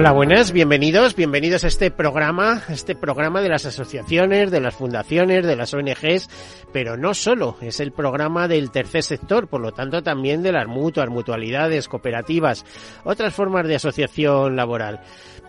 Hola, 0.00 0.12
buenas, 0.12 0.52
bienvenidos, 0.52 1.16
bienvenidos 1.16 1.64
a 1.64 1.66
este 1.66 1.90
programa, 1.90 2.62
este 2.68 2.94
programa 2.94 3.40
de 3.40 3.48
las 3.48 3.66
asociaciones, 3.66 4.52
de 4.52 4.60
las 4.60 4.76
fundaciones, 4.76 5.44
de 5.44 5.56
las 5.56 5.74
ONGs, 5.74 6.28
pero 6.72 6.96
no 6.96 7.14
solo, 7.14 7.56
es 7.60 7.80
el 7.80 7.90
programa 7.90 8.46
del 8.46 8.70
tercer 8.70 9.02
sector, 9.02 9.48
por 9.48 9.60
lo 9.60 9.72
tanto 9.72 10.00
también 10.00 10.44
de 10.44 10.52
las 10.52 10.68
mutuas, 10.68 11.08
mutualidades, 11.08 11.88
cooperativas, 11.88 12.64
otras 13.02 13.34
formas 13.34 13.66
de 13.66 13.74
asociación 13.74 14.54
laboral. 14.54 15.00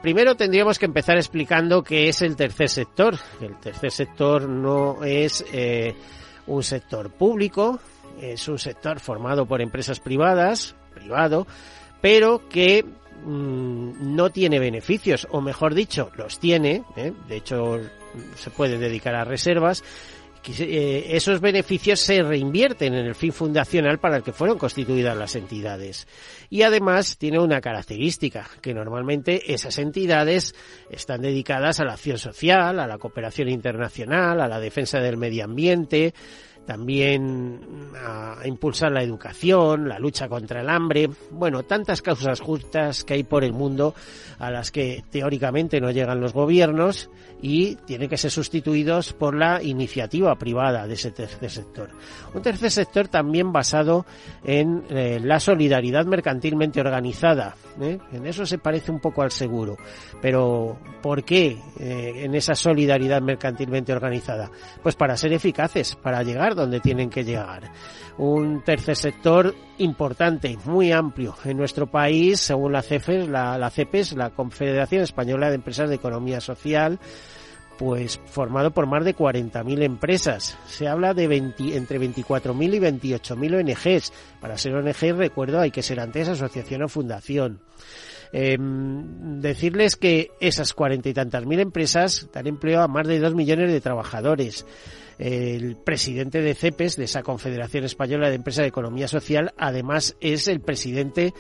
Primero 0.02 0.34
tendríamos 0.34 0.80
que 0.80 0.88
empezar 0.88 1.18
explicando 1.18 1.84
qué 1.84 2.10
es 2.10 2.24
el 2.24 2.36
tercer 2.36 2.70
sector. 2.70 3.20
El 3.40 3.56
tercer 3.60 3.92
sector 3.92 4.50
no 4.50 5.04
es 5.04 5.46
eh, 5.54 5.94
un 6.48 6.64
sector 6.64 7.12
público, 7.12 7.80
es 8.20 8.48
un 8.48 8.58
sector 8.58 9.00
formado 9.00 9.46
por 9.46 9.62
empresas 9.62 10.00
privadas, 10.00 10.74
privado, 10.96 11.46
pero 12.02 12.50
que 12.50 12.84
Mm, 13.26 14.16
no 14.16 14.30
tiene 14.30 14.60
beneficios, 14.60 15.28
o 15.32 15.42
mejor 15.42 15.74
dicho, 15.74 16.12
los 16.16 16.40
tiene, 16.40 16.84
¿eh? 16.96 17.14
de 17.28 17.36
hecho 17.36 17.80
se 18.36 18.50
puede 18.50 18.78
dedicar 18.78 19.16
a 19.16 19.24
reservas, 19.24 19.84
eh, 20.48 21.06
esos 21.12 21.42
beneficios 21.42 22.00
se 22.00 22.24
reinvierten 22.24 22.94
en 22.94 23.06
el 23.06 23.14
fin 23.14 23.34
fundacional 23.34 24.00
para 24.00 24.18
el 24.18 24.24
que 24.24 24.32
fueron 24.32 24.58
constituidas 24.58 25.16
las 25.18 25.36
entidades. 25.36 26.08
Y 26.50 26.62
además 26.64 27.18
tiene 27.18 27.40
una 27.40 27.62
característica, 27.62 28.48
que 28.62 28.74
normalmente 28.74 29.54
esas 29.54 29.78
entidades 29.78 30.56
están 30.90 31.22
dedicadas 31.22 31.80
a 31.80 31.86
la 31.86 31.94
acción 31.94 32.18
social, 32.18 32.80
a 32.80 32.88
la 32.88 32.98
cooperación 32.98 33.50
internacional, 33.50 34.42
a 34.42 34.48
la 34.48 34.60
defensa 34.60 35.00
del 35.00 35.18
medio 35.18 35.44
ambiente, 35.44 36.14
también 36.66 37.60
a, 37.96 38.38
impulsar 38.46 38.92
la 38.92 39.04
educación, 39.04 39.90
la 39.90 40.00
lucha 40.00 40.28
contra 40.28 40.62
el 40.62 40.70
hambre, 40.70 41.10
bueno, 41.32 41.64
tantas 41.64 42.02
causas 42.02 42.40
justas 42.40 43.04
que 43.04 43.16
hay 43.16 43.24
por 43.24 43.44
el 43.44 43.54
mundo 43.54 43.96
a 44.38 44.52
las 44.52 44.72
que 44.72 45.04
teóricamente 45.10 45.82
no 45.82 45.92
llegan 45.92 46.22
los 46.22 46.34
gobiernos 46.34 47.10
y 47.42 47.76
tienen 47.76 48.10
que 48.10 48.18
ser 48.18 48.32
sustituidos 48.32 49.14
por 49.14 49.36
la 49.36 49.64
iniciativa 49.64 50.36
privada 50.36 50.88
de 50.88 50.94
ese 50.94 51.12
tercer 51.12 51.50
sector. 51.50 51.90
Un 52.34 52.42
tercer 52.42 52.72
sector 52.72 53.08
también 53.08 53.52
basado 53.52 54.06
en 54.44 54.84
eh, 54.90 55.20
la 55.24 55.40
solidaridad 55.40 56.06
mercantilmente 56.06 56.82
organizada. 56.82 57.56
¿eh? 57.82 57.98
En 58.12 58.26
eso 58.26 58.46
se 58.46 58.58
parece 58.58 58.92
un 58.92 59.00
poco 59.00 59.22
al 59.22 59.32
seguro. 59.32 59.78
Pero 60.22 60.78
¿por 61.02 61.24
qué 61.24 61.58
eh, 61.80 62.24
en 62.24 62.36
esa 62.36 62.56
solidaridad 62.56 63.22
mercantilmente 63.22 63.94
organizada? 63.94 64.52
Pues 64.84 64.96
para 64.96 65.16
ser 65.16 65.34
eficaces, 65.34 65.96
para 65.96 66.24
llegar 66.24 66.49
donde 66.56 66.80
tienen 66.80 67.10
que 67.10 67.24
llegar. 67.24 67.72
Un 68.18 68.64
tercer 68.64 68.96
sector 68.96 69.56
importante, 69.78 70.58
muy 70.66 70.92
amplio 70.92 71.36
en 71.46 71.58
nuestro 71.58 71.88
país, 71.88 72.40
según 72.40 72.74
la 72.74 72.82
CEPES, 72.82 73.30
la, 73.30 73.58
la 73.58 73.70
CEPES, 73.70 74.14
la 74.14 74.32
Confederación 74.32 75.04
Española 75.04 75.50
de 75.50 75.56
Empresas 75.56 75.90
de 75.90 75.96
Economía 75.96 76.42
Social, 76.42 77.00
pues 77.78 78.20
formado 78.26 78.72
por 78.72 78.88
más 78.88 79.06
de 79.06 79.16
40.000 79.16 79.84
empresas. 79.84 80.58
Se 80.68 80.88
habla 80.90 81.14
de 81.14 81.28
20, 81.28 81.78
entre 81.78 81.98
24.000 81.98 82.76
y 82.76 82.80
28.000 82.80 83.56
ONGs. 83.56 84.14
Para 84.42 84.58
ser 84.58 84.76
ONG, 84.76 85.16
recuerdo, 85.16 85.62
hay 85.62 85.72
que 85.72 85.82
ser 85.82 86.02
antes 86.02 86.28
asociación 86.28 86.84
o 86.84 86.90
fundación. 86.90 87.62
Em, 88.32 89.40
decirles 89.40 89.96
que 89.96 90.32
esas 90.40 90.74
cuarenta 90.74 91.10
y 91.10 91.14
tantas 91.14 91.46
mil 91.46 91.60
empresas 91.60 92.30
dan 92.32 92.46
empleo 92.46 92.82
a 92.82 92.88
más 92.88 93.08
de 93.08 93.20
dos 93.20 93.34
millones 93.34 93.72
de 93.72 93.82
trabajadores 93.82 94.68
el 95.20 95.76
presidente 95.76 96.42
de 96.42 96.56
CEPES, 96.56 96.96
de 96.96 97.04
esa 97.04 97.24
Confederación 97.24 97.84
Española 97.84 98.30
de 98.30 98.36
Empresas 98.36 98.64
de 98.64 98.70
Economía 98.70 99.08
Social, 99.10 99.54
además 99.58 100.16
es 100.22 100.48
el 100.48 100.62
presidente 100.62 101.34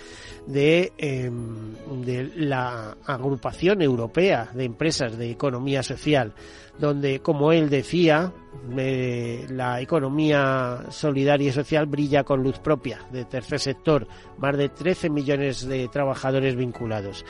de, 0.46 0.92
em, 0.98 1.74
de 2.04 2.30
la 2.36 2.98
Agrupación 3.06 3.82
Europea 3.82 4.50
de 4.54 4.66
Empresas 4.66 5.18
de 5.18 5.32
Economía 5.32 5.82
Social, 5.82 6.34
donde, 6.80 7.20
como 7.20 7.52
él 7.52 7.70
decía, 7.70 8.32
la 8.70 9.82
economía 9.82 10.86
solidaria 10.90 11.50
y 11.50 11.52
social 11.52 11.86
brilla 11.86 12.24
con 12.24 12.44
luz 12.44 12.60
propia 12.60 13.00
de 13.12 13.26
tercer 13.26 13.60
sector, 13.60 14.08
más 14.38 14.58
de 14.58 14.70
13 14.70 15.10
millones 15.10 15.68
de 15.68 15.88
trabajadores 15.88 16.56
vinculados. 16.56 17.26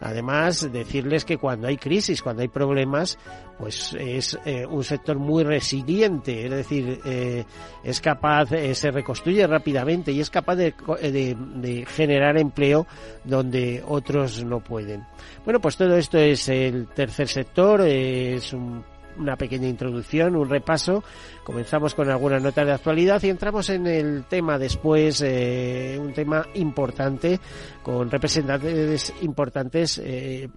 Además, 0.00 0.70
decirles 0.72 1.24
que 1.24 1.38
cuando 1.38 1.68
hay 1.68 1.76
crisis, 1.76 2.22
cuando 2.22 2.42
hay 2.42 2.48
problemas, 2.48 3.18
pues 3.58 3.94
es 3.98 4.38
eh, 4.44 4.66
un 4.66 4.82
sector 4.82 5.18
muy 5.18 5.44
resiliente, 5.44 6.46
es 6.46 6.50
decir, 6.50 7.00
eh, 7.04 7.44
es 7.84 8.00
capaz, 8.00 8.50
eh, 8.52 8.74
se 8.74 8.90
reconstruye 8.90 9.46
rápidamente 9.46 10.10
y 10.10 10.20
es 10.20 10.30
capaz 10.30 10.56
de, 10.56 10.74
de, 11.00 11.36
de 11.36 11.86
generar 11.86 12.36
empleo 12.36 12.86
donde 13.24 13.82
otros 13.86 14.44
no 14.44 14.60
pueden. 14.60 15.04
Bueno, 15.44 15.60
pues 15.60 15.76
todo 15.76 15.96
esto 15.96 16.18
es 16.18 16.48
el 16.48 16.88
tercer 16.88 17.28
sector, 17.28 17.82
es 17.82 18.52
un 18.52 18.84
una 19.18 19.36
pequeña 19.36 19.68
introducción, 19.68 20.36
un 20.36 20.48
repaso. 20.48 21.02
Comenzamos 21.44 21.94
con 21.94 22.10
algunas 22.10 22.42
notas 22.42 22.66
de 22.66 22.72
actualidad 22.72 23.22
y 23.22 23.30
entramos 23.30 23.68
en 23.70 23.86
el 23.86 24.24
tema 24.24 24.58
después, 24.58 25.22
eh, 25.22 25.98
un 26.00 26.12
tema 26.12 26.46
importante 26.54 27.40
con 27.82 28.10
representantes 28.10 29.12
importantes 29.22 29.98
eh, 29.98 30.48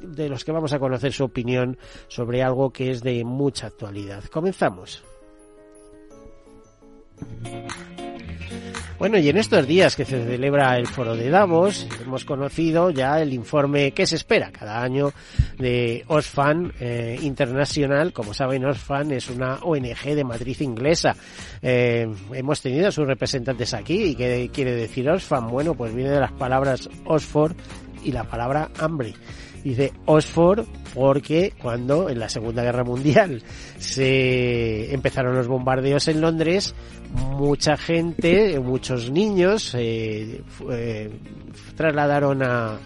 de 0.00 0.28
los 0.28 0.44
que 0.44 0.52
vamos 0.52 0.72
a 0.72 0.78
conocer 0.78 1.12
su 1.12 1.24
opinión 1.24 1.78
sobre 2.08 2.42
algo 2.42 2.70
que 2.70 2.90
es 2.90 3.02
de 3.02 3.24
mucha 3.24 3.66
actualidad. 3.66 4.24
Comenzamos. 4.24 5.02
Bueno, 8.98 9.16
y 9.16 9.28
en 9.28 9.36
estos 9.36 9.64
días 9.64 9.94
que 9.94 10.04
se 10.04 10.24
celebra 10.24 10.76
el 10.76 10.88
foro 10.88 11.14
de 11.14 11.30
Davos, 11.30 11.86
hemos 12.02 12.24
conocido 12.24 12.90
ya 12.90 13.20
el 13.22 13.32
informe 13.32 13.92
que 13.92 14.08
se 14.08 14.16
espera 14.16 14.50
cada 14.50 14.82
año 14.82 15.12
de 15.56 16.02
Osfan 16.08 16.72
eh, 16.80 17.16
Internacional. 17.22 18.12
Como 18.12 18.34
saben, 18.34 18.64
Osfan 18.64 19.12
es 19.12 19.30
una 19.30 19.60
ONG 19.62 20.16
de 20.16 20.24
matriz 20.24 20.62
inglesa. 20.62 21.14
Eh, 21.62 22.08
hemos 22.32 22.60
tenido 22.60 22.88
a 22.88 22.90
sus 22.90 23.06
representantes 23.06 23.72
aquí. 23.72 24.02
¿Y 24.02 24.14
qué 24.16 24.50
quiere 24.52 24.74
decir 24.74 25.08
Osfan? 25.08 25.46
Bueno, 25.46 25.74
pues 25.74 25.94
viene 25.94 26.10
de 26.10 26.20
las 26.20 26.32
palabras 26.32 26.90
Oxford 27.04 27.54
y 28.02 28.10
la 28.10 28.24
palabra 28.24 28.68
hambre. 28.80 29.14
Dice 29.64 29.92
Oxford 30.06 30.66
porque 30.94 31.52
cuando 31.60 32.08
en 32.08 32.18
la 32.18 32.28
Segunda 32.28 32.62
Guerra 32.62 32.84
Mundial 32.84 33.42
se 33.78 34.92
empezaron 34.92 35.34
los 35.34 35.48
bombardeos 35.48 36.08
en 36.08 36.20
Londres, 36.20 36.74
mucha 37.12 37.76
gente, 37.76 38.58
muchos 38.60 39.10
niños 39.10 39.74
eh, 39.74 40.42
eh, 40.70 41.10
trasladaron 41.76 42.42
a, 42.42 42.78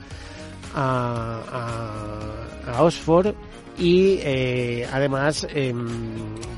a, 0.74 2.42
a, 2.66 2.82
Oxford 2.82 3.34
y 3.78 4.18
eh, 4.22 4.86
además 4.92 5.46
em, 5.54 5.86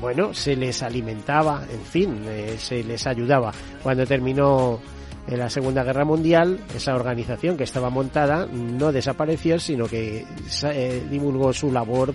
bueno 0.01 0.33
se 0.33 0.55
les 0.55 0.83
alimentaba 0.83 1.65
en 1.71 1.81
fin 1.81 2.21
se 2.57 2.83
les 2.83 3.05
ayudaba. 3.07 3.51
Cuando 3.81 4.05
terminó 4.05 4.79
en 5.27 5.39
la 5.39 5.49
Segunda 5.49 5.83
Guerra 5.83 6.05
Mundial, 6.05 6.59
esa 6.75 6.95
organización 6.95 7.57
que 7.57 7.63
estaba 7.63 7.89
montada 7.89 8.45
no 8.45 8.91
desapareció, 8.91 9.59
sino 9.59 9.87
que 9.87 10.25
eh, 10.63 11.07
divulgó 11.09 11.51
su 11.53 11.71
labor 11.71 12.13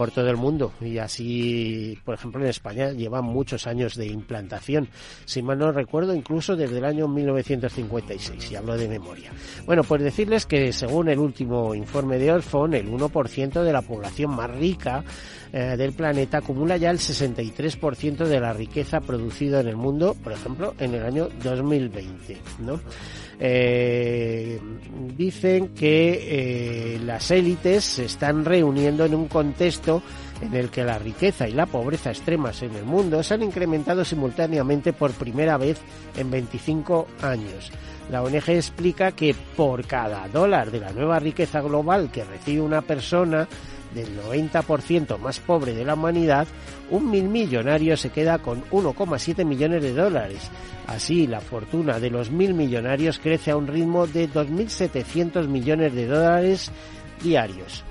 por 0.00 0.12
todo 0.12 0.30
el 0.30 0.38
mundo 0.38 0.72
y 0.80 0.96
así, 0.96 1.98
por 2.06 2.14
ejemplo, 2.14 2.40
en 2.40 2.48
España 2.48 2.90
lleva 2.92 3.20
muchos 3.20 3.66
años 3.66 3.96
de 3.96 4.06
implantación, 4.06 4.88
si 5.26 5.42
mal 5.42 5.58
no 5.58 5.72
recuerdo, 5.72 6.14
incluso 6.14 6.56
desde 6.56 6.78
el 6.78 6.86
año 6.86 7.06
1956, 7.06 8.50
y 8.50 8.56
hablo 8.56 8.78
de 8.78 8.88
memoria. 8.88 9.30
Bueno, 9.66 9.84
pues 9.84 10.02
decirles 10.02 10.46
que 10.46 10.72
según 10.72 11.10
el 11.10 11.18
último 11.18 11.74
informe 11.74 12.16
de 12.16 12.32
Orfon, 12.32 12.72
el 12.72 12.90
1% 12.90 13.62
de 13.62 13.72
la 13.74 13.82
población 13.82 14.30
más 14.30 14.50
rica 14.50 15.04
eh, 15.52 15.76
del 15.76 15.92
planeta 15.92 16.38
acumula 16.38 16.78
ya 16.78 16.90
el 16.90 16.98
63% 16.98 18.24
de 18.24 18.40
la 18.40 18.54
riqueza 18.54 19.00
producida 19.00 19.60
en 19.60 19.68
el 19.68 19.76
mundo, 19.76 20.16
por 20.24 20.32
ejemplo, 20.32 20.74
en 20.78 20.94
el 20.94 21.04
año 21.04 21.28
2020, 21.42 22.38
¿no? 22.60 22.80
Eh, 23.42 24.60
dicen 25.16 25.68
que 25.68 26.94
eh, 26.94 27.00
las 27.02 27.30
élites 27.30 27.82
se 27.84 28.04
están 28.04 28.44
reuniendo 28.44 29.06
en 29.06 29.14
un 29.14 29.28
contexto 29.28 29.89
en 30.40 30.54
el 30.54 30.70
que 30.70 30.84
la 30.84 30.98
riqueza 30.98 31.48
y 31.48 31.52
la 31.52 31.66
pobreza 31.66 32.10
extremas 32.10 32.62
en 32.62 32.74
el 32.74 32.84
mundo 32.84 33.22
se 33.22 33.34
han 33.34 33.42
incrementado 33.42 34.04
simultáneamente 34.04 34.92
por 34.92 35.12
primera 35.12 35.56
vez 35.56 35.80
en 36.16 36.30
25 36.30 37.06
años. 37.22 37.70
La 38.10 38.22
ONG 38.22 38.50
explica 38.50 39.12
que 39.12 39.34
por 39.56 39.86
cada 39.86 40.26
dólar 40.28 40.70
de 40.70 40.80
la 40.80 40.92
nueva 40.92 41.18
riqueza 41.18 41.60
global 41.60 42.10
que 42.10 42.24
recibe 42.24 42.60
una 42.60 42.82
persona, 42.82 43.46
del 43.94 44.08
90% 44.20 45.18
más 45.18 45.38
pobre 45.38 45.72
de 45.74 45.84
la 45.84 45.94
humanidad, 45.94 46.46
un 46.90 47.10
mil 47.10 47.28
millonario 47.28 47.96
se 47.96 48.10
queda 48.10 48.38
con 48.38 48.62
1,7 48.70 49.44
millones 49.44 49.82
de 49.82 49.92
dólares. 49.92 50.50
Así, 50.86 51.26
la 51.26 51.40
fortuna 51.40 51.98
de 51.98 52.10
los 52.10 52.30
mil 52.30 52.54
millonarios 52.54 53.18
crece 53.18 53.50
a 53.50 53.56
un 53.56 53.66
ritmo 53.66 54.06
de 54.06 54.28
2.700 54.28 55.46
millones 55.46 55.94
de 55.94 56.06
dólares 56.06 56.70
diarios. 57.22 57.84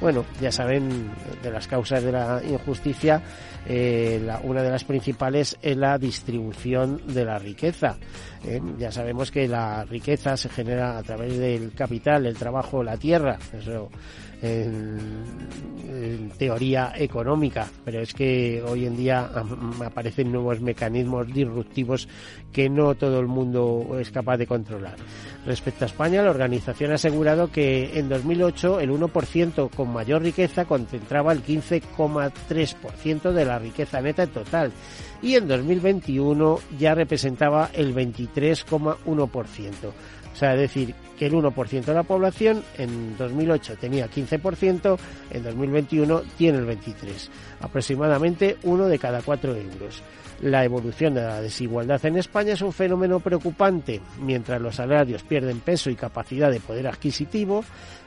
Bueno, 0.00 0.24
ya 0.40 0.50
saben 0.50 1.10
de 1.42 1.50
las 1.50 1.68
causas 1.68 2.02
de 2.02 2.10
la 2.10 2.40
injusticia, 2.42 3.22
eh, 3.66 4.20
una 4.44 4.62
de 4.62 4.70
las 4.70 4.84
principales 4.84 5.58
es 5.60 5.76
la 5.76 5.98
distribución 5.98 7.02
de 7.06 7.24
la 7.24 7.38
riqueza. 7.38 7.98
Eh, 8.44 8.60
ya 8.78 8.90
sabemos 8.90 9.30
que 9.30 9.46
la 9.46 9.84
riqueza 9.84 10.36
se 10.38 10.48
genera 10.48 10.96
a 10.96 11.02
través 11.02 11.36
del 11.36 11.72
capital, 11.72 12.24
el 12.24 12.36
trabajo, 12.36 12.82
la 12.82 12.96
tierra. 12.96 13.38
Eso 13.52 13.90
en, 14.42 16.30
teoría 16.38 16.92
económica, 16.96 17.68
pero 17.84 18.00
es 18.00 18.14
que 18.14 18.62
hoy 18.66 18.86
en 18.86 18.96
día 18.96 19.30
aparecen 19.84 20.32
nuevos 20.32 20.60
mecanismos 20.60 21.26
disruptivos 21.26 22.08
que 22.52 22.70
no 22.70 22.94
todo 22.94 23.20
el 23.20 23.26
mundo 23.26 23.98
es 24.00 24.10
capaz 24.10 24.38
de 24.38 24.46
controlar. 24.46 24.96
Respecto 25.44 25.84
a 25.84 25.88
España, 25.88 26.22
la 26.22 26.30
organización 26.30 26.92
ha 26.92 26.94
asegurado 26.94 27.50
que 27.50 27.98
en 27.98 28.08
2008 28.08 28.80
el 28.80 28.90
1% 28.90 29.70
con 29.70 29.92
mayor 29.92 30.22
riqueza 30.22 30.64
concentraba 30.64 31.32
el 31.32 31.44
15,3% 31.44 33.32
de 33.32 33.44
la 33.44 33.58
riqueza 33.58 34.00
neta 34.00 34.26
total 34.26 34.72
y 35.22 35.34
en 35.34 35.48
2021 35.48 36.60
ya 36.78 36.94
representaba 36.94 37.70
el 37.74 37.94
23,1%. 37.94 39.92
O 40.32 40.36
sea, 40.36 40.54
es 40.54 40.60
decir, 40.60 40.94
que 41.18 41.26
el 41.26 41.34
1% 41.34 41.84
de 41.84 41.94
la 41.94 42.02
población 42.02 42.62
en 42.78 43.16
2008 43.18 43.76
tenía 43.76 44.08
15%, 44.08 44.98
en 45.30 45.42
2021 45.42 46.22
tiene 46.38 46.58
el 46.58 46.66
23%, 46.66 47.28
aproximadamente 47.60 48.56
uno 48.64 48.86
de 48.86 48.98
cada 48.98 49.22
cuatro 49.22 49.54
euros. 49.54 50.02
La 50.42 50.64
evolución 50.64 51.12
de 51.12 51.20
la 51.20 51.42
desigualdad 51.42 52.04
en 52.06 52.16
España 52.16 52.54
es 52.54 52.62
un 52.62 52.72
fenómeno 52.72 53.20
preocupante. 53.20 54.00
Mientras 54.22 54.58
los 54.60 54.76
salarios 54.76 55.22
pierden 55.22 55.60
peso 55.60 55.90
y 55.90 55.96
capacidad 55.96 56.50
de 56.50 56.60
poder 56.60 56.86
adquisitivo, 56.86 57.62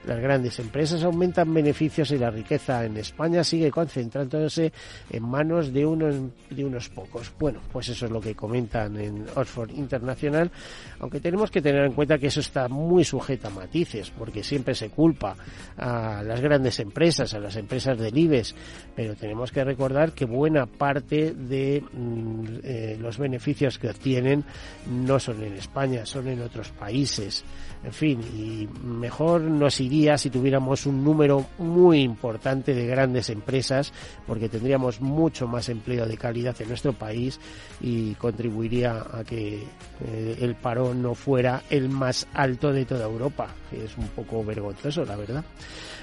las 0.05 0.19
grandes 0.19 0.59
empresas 0.59 1.03
aumentan 1.03 1.53
beneficios 1.53 2.11
y 2.11 2.17
la 2.17 2.31
riqueza 2.31 2.83
en 2.85 2.97
España 2.97 3.43
sigue 3.43 3.71
concentrándose 3.71 4.73
en 5.09 5.23
manos 5.23 5.71
de 5.71 5.85
unos, 5.85 6.15
de 6.49 6.65
unos 6.65 6.89
pocos. 6.89 7.31
Bueno, 7.39 7.59
pues 7.71 7.89
eso 7.89 8.05
es 8.05 8.11
lo 8.11 8.19
que 8.19 8.35
comentan 8.35 8.99
en 8.99 9.25
Oxford 9.35 9.69
Internacional, 9.69 10.51
aunque 10.99 11.19
tenemos 11.19 11.51
que 11.51 11.61
tener 11.61 11.85
en 11.85 11.93
cuenta 11.93 12.17
que 12.17 12.27
eso 12.27 12.41
está 12.41 12.67
muy 12.67 13.03
sujeto 13.03 13.47
a 13.47 13.51
matices, 13.51 14.11
porque 14.11 14.43
siempre 14.43 14.73
se 14.75 14.89
culpa 14.89 15.35
a 15.77 16.23
las 16.23 16.41
grandes 16.41 16.79
empresas, 16.79 17.33
a 17.33 17.39
las 17.39 17.55
empresas 17.55 17.97
del 17.97 18.17
IBEX, 18.17 18.55
pero 18.95 19.15
tenemos 19.15 19.42
que 19.51 19.63
recordar 19.63 20.13
que 20.13 20.25
buena 20.25 20.65
parte 20.65 21.33
de 21.33 21.83
mm, 21.91 22.45
eh, 22.63 22.97
los 22.99 23.17
beneficios 23.17 23.77
que 23.77 23.89
obtienen 23.89 24.43
no 24.89 25.19
son 25.19 25.43
en 25.43 25.53
España, 25.53 26.05
son 26.05 26.27
en 26.27 26.41
otros 26.41 26.69
países 26.69 27.43
en 27.83 27.91
fin, 27.91 28.21
y 28.21 28.67
mejor 28.85 29.41
nos 29.41 29.81
iría 29.81 30.17
si 30.17 30.29
tuviéramos 30.29 30.85
un 30.85 31.03
número 31.03 31.45
muy 31.57 32.01
importante 32.01 32.73
de 32.73 32.87
grandes 32.87 33.29
empresas, 33.29 33.91
porque 34.25 34.47
tendríamos 34.47 35.01
mucho 35.01 35.47
más 35.47 35.67
empleo 35.67 36.05
de 36.05 36.17
calidad 36.17 36.55
en 36.61 36.69
nuestro 36.69 36.93
país 36.93 37.39
y 37.81 38.13
contribuiría 38.15 39.05
a 39.11 39.25
que 39.25 39.63
eh, 40.05 40.37
el 40.39 40.55
paro 40.55 40.93
no 40.93 41.13
fuera 41.13 41.63
el 41.69 41.89
más 41.89 42.25
alto 42.33 42.71
de 42.71 42.85
toda 42.85 43.05
Europa, 43.05 43.49
que 43.69 43.83
es 43.83 43.97
un 43.97 44.07
poco 44.07 44.45
vergonzoso, 44.45 45.03
la 45.03 45.17
verdad. 45.17 45.43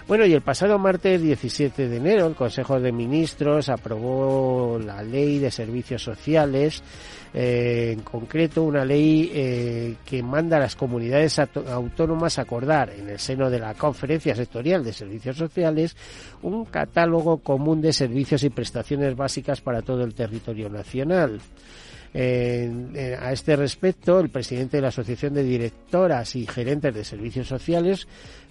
Bueno, 0.08 0.26
y 0.26 0.32
el 0.32 0.41
pasado 0.41 0.79
martes 0.79 1.23
17 1.23 1.88
de 1.88 1.97
enero 1.97 2.26
el 2.26 2.35
Consejo 2.35 2.81
de 2.81 2.91
Ministros 2.91 3.69
aprobó 3.69 4.79
la 4.79 5.02
Ley 5.02 5.38
de 5.38 5.50
Servicios 5.50 6.02
Sociales 6.02 6.82
eh, 7.32 7.93
en 7.93 8.00
concreto 8.00 8.64
una 8.64 8.85
ley 8.85 9.31
eh, 9.32 9.94
que 10.05 10.20
manda 10.20 10.56
a 10.56 10.61
las 10.61 10.75
comunidades 10.75 11.38
autónomas 11.38 12.41
acordar 12.41 12.91
en 12.91 13.08
el 13.08 13.20
seno 13.20 13.49
de 13.49 13.61
la 13.61 13.75
Conferencia 13.75 14.35
Sectorial 14.35 14.82
de 14.82 14.93
Servicios 14.93 15.37
Sociales 15.37 15.97
un 16.43 16.64
catálogo 16.64 17.38
común 17.38 17.81
de 17.81 17.93
servicios 17.93 18.43
y 18.43 18.50
prestaciones 18.50 19.14
básicas 19.14 19.61
para 19.61 19.82
todo 19.82 20.02
el 20.02 20.14
territorio 20.14 20.69
nacional. 20.69 21.41
a 22.12 23.32
este 23.32 23.55
respecto, 23.55 24.19
el 24.19 24.31
presidente 24.31 24.79
de 24.79 24.82
la 24.82 24.88
Asociación 24.88 25.35
de 25.35 25.44
Directoras 25.44 26.35
y 26.35 26.47
Gerentes 26.47 26.93
de 26.93 27.05
Servicios 27.05 27.47
Sociales 27.47 28.08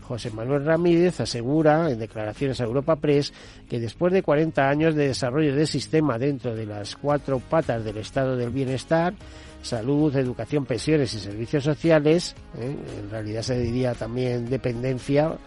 José 0.10 0.32
Manuel 0.32 0.66
Ramírez 0.66 1.20
asegura 1.20 1.92
en 1.92 2.00
declaraciones 2.00 2.60
a 2.60 2.64
Europa 2.64 2.96
Press 2.96 3.32
que 3.70 3.80
después 3.80 4.12
de 4.12 4.24
40 4.24 4.68
años 4.68 4.96
de 4.96 5.10
desarrollo 5.10 5.56
del 5.56 5.68
sistema 5.68 6.18
dentro 6.18 6.56
de 6.56 6.66
las 6.66 6.96
cuatro 6.96 7.40
patas 7.40 7.86
del 7.86 7.98
estado 7.98 8.36
del 8.36 8.50
bienestar, 8.50 9.14
salud, 9.62 10.16
educación, 10.16 10.66
pensiones 10.66 11.14
y 11.14 11.20
servicios 11.20 11.64
sociales, 11.64 12.36
¿eh? 12.58 12.76
en 13.02 13.12
realidad 13.12 13.44
se 13.44 13.60
diría 13.60 13.94
también 13.94 14.50
dependencia, 14.50 15.38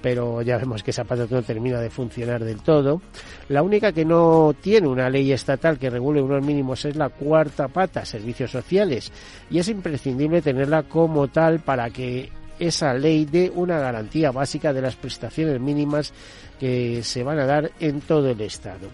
pero 0.00 0.40
ya 0.40 0.56
vemos 0.56 0.82
que 0.82 0.92
esa 0.92 1.04
pata 1.04 1.26
no 1.28 1.42
termina 1.42 1.78
de 1.78 1.90
funcionar 1.90 2.42
del 2.42 2.62
todo. 2.62 3.02
La 3.50 3.62
única 3.62 3.92
que 3.92 4.06
no 4.06 4.54
tiene 4.58 4.88
una 4.88 5.10
ley 5.10 5.30
estatal 5.30 5.78
que 5.78 5.90
regule 5.90 6.22
unos 6.22 6.42
mínimos 6.42 6.86
es 6.86 6.96
la 6.96 7.10
cuarta 7.10 7.68
pata, 7.68 8.06
servicios 8.06 8.50
sociales, 8.50 9.12
y 9.50 9.58
es 9.58 9.68
imprescindible 9.68 10.40
tenerla 10.40 10.84
como 10.84 11.28
tal 11.28 11.60
para 11.60 11.90
que 11.90 12.30
esa 12.58 12.94
ley 12.94 13.24
de 13.24 13.50
una 13.54 13.78
garantía 13.78 14.30
básica 14.30 14.72
de 14.72 14.82
las 14.82 14.96
prestaciones 14.96 15.60
mínimas 15.60 16.12
que 16.58 17.02
se 17.02 17.22
van 17.22 17.38
a 17.38 17.46
dar 17.46 17.70
en 17.80 18.00
todo 18.00 18.30
el 18.30 18.40
Estado. 18.40 18.88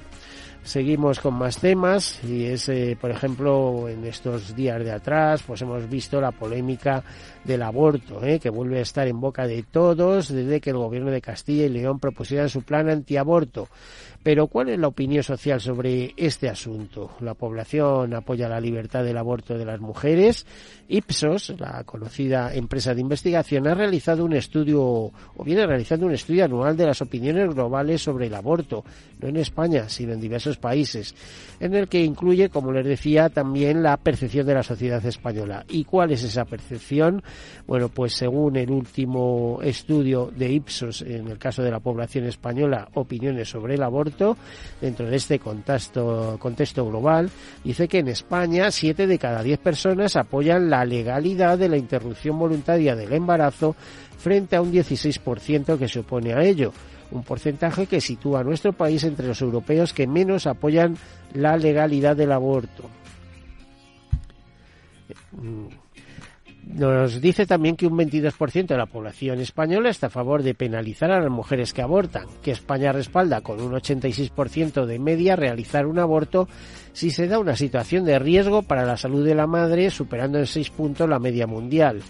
Seguimos 0.65 1.19
con 1.19 1.35
más 1.35 1.59
temas 1.59 2.23
y 2.23 2.45
es, 2.45 2.69
eh, 2.69 2.97
por 3.01 3.11
ejemplo, 3.11 3.89
en 3.89 4.05
estos 4.05 4.55
días 4.55 4.83
de 4.85 4.93
atrás, 4.93 5.43
pues 5.45 5.61
hemos 5.63 5.89
visto 5.91 6.21
la 6.21 6.31
polémica 6.31 7.03
del 7.45 7.63
aborto, 7.63 8.25
eh, 8.25 8.39
que 8.39 8.51
vuelve 8.51 8.79
a 8.79 8.83
estar 8.83 9.09
en 9.09 9.21
boca 9.21 9.47
de 9.47 9.63
todos 9.63 10.29
desde 10.29 10.61
que 10.61 10.71
el 10.71 10.77
gobierno 10.77 11.11
de 11.11 11.21
Castilla 11.21 11.67
y 11.67 11.69
León 11.69 11.99
propusiera 11.99 12.49
su 12.49 12.63
plan 12.63 12.89
antiaborto. 12.89 13.69
Pero 14.23 14.47
¿cuál 14.47 14.69
es 14.69 14.79
la 14.79 14.87
opinión 14.87 15.25
social 15.25 15.61
sobre 15.61 16.15
este 16.17 16.49
asunto? 16.49 17.11
La 17.21 17.35
población 17.35 18.15
apoya 18.15 18.49
la 18.49 18.61
libertad 18.61 19.03
del 19.03 19.17
aborto 19.17 19.59
de 19.59 19.65
las 19.65 19.81
mujeres. 19.81 20.47
Ipsos, 20.89 21.53
la 21.59 21.83
conocida 21.83 22.55
empresa 22.55 22.95
de 22.95 23.01
investigación, 23.01 23.67
ha 23.67 23.75
realizado 23.75 24.25
un 24.25 24.35
estudio 24.35 24.81
o 24.81 25.45
viene 25.45 25.67
realizando 25.67 26.07
un 26.07 26.13
estudio 26.13 26.45
anual 26.45 26.77
de 26.77 26.87
las 26.87 27.03
opiniones 27.03 27.53
globales 27.53 28.03
sobre 28.03 28.29
el 28.29 28.35
aborto, 28.35 28.85
no 29.21 29.29
en 29.29 29.39
España, 29.39 29.89
sino 29.89 30.13
en 30.13 30.21
diversos 30.21 30.57
países, 30.57 31.17
en 31.59 31.75
el 31.75 31.89
que 31.89 32.05
incluye, 32.05 32.49
como 32.49 32.71
les 32.71 32.87
decía, 32.87 33.29
también 33.29 33.83
la 33.83 33.97
percepción 33.97 34.47
de 34.47 34.55
la 34.55 34.63
sociedad 34.63 35.05
española. 35.05 35.65
¿Y 35.69 35.83
cuál 35.83 36.13
es 36.13 36.23
esa 36.23 36.45
percepción? 36.45 37.25
Bueno, 37.67 37.89
pues 37.89 38.15
según 38.15 38.57
el 38.57 38.71
último 38.71 39.61
estudio 39.63 40.31
de 40.35 40.53
Ipsos, 40.53 41.03
en 41.03 41.29
el 41.29 41.39
caso 41.39 41.63
de 41.63 41.71
la 41.71 41.81
población 41.81 42.27
española, 42.27 42.89
opiniones 42.95 43.49
sobre 43.49 43.75
el 43.75 43.83
aborto, 43.83 44.37
dentro 44.81 45.07
de 45.07 45.17
este 45.17 45.39
contexto, 45.39 46.37
contexto 46.39 46.87
global, 46.87 47.31
dice 47.63 47.89
que 47.89 47.99
en 47.99 48.09
España 48.09 48.71
7 48.71 49.07
de 49.07 49.19
cada 49.19 49.43
10 49.43 49.59
personas 49.61 50.17
apoyan 50.17 50.71
la 50.71 50.85
legalidad 50.85 51.59
de 51.59 51.69
la 51.69 51.77
interrupción 51.77 52.39
voluntaria 52.39 52.97
del 52.97 53.13
embarazo 53.13 53.77
frente 54.19 54.57
a 54.57 54.63
un 54.63 54.73
16% 54.73 55.79
que 55.79 55.89
se 55.89 56.01
opone 56.01 56.33
a 56.33 56.43
ello 56.43 56.73
un 57.13 57.23
porcentaje 57.23 57.87
que 57.87 58.01
sitúa 58.01 58.41
a 58.41 58.45
nuestro 58.45 58.73
país 58.73 59.05
entre 59.05 59.27
los 59.27 59.41
europeos 59.41 59.93
que 59.93 60.07
menos 60.07 60.47
apoyan 60.47 60.97
la 61.35 61.57
legalidad 61.57 62.17
del 62.17 62.33
aborto. 62.33 62.89
Nos 66.73 67.21
dice 67.21 67.45
también 67.45 67.77
que 67.77 67.87
un 67.87 67.99
22% 67.99 68.67
de 68.67 68.77
la 68.79 68.87
población 68.87 69.41
española 69.41 69.91
está 69.91 70.07
a 70.07 70.11
favor 70.11 70.43
de 70.43 70.55
penalizar 70.55 71.11
a 71.11 71.21
las 71.21 71.31
mujeres 71.31 71.75
que 71.75 71.83
abortan, 71.83 72.27
que 72.43 72.51
España 72.51 72.93
respalda 72.93 73.43
con 73.43 73.61
un 73.61 73.73
86% 73.73 74.87
de 74.87 74.99
media 74.99 75.37
realizar 75.37 75.87
un 75.87 75.99
aborto 75.99 76.49
si 76.95 77.11
se 77.11 77.29
da 77.29 77.39
una 77.39 77.57
situación 77.57 78.07
de 78.07 78.19
riesgo 78.19 78.63
para 78.63 78.87
la 78.87 78.97
salud 78.97 79.23
de 79.23 79.35
la 79.35 79.47
madre, 79.47 79.91
superando 79.91 80.39
en 80.39 80.47
6 80.47 80.71
puntos 80.71 81.09
la 81.09 81.19
media 81.19 81.47
mundial. 81.47 82.01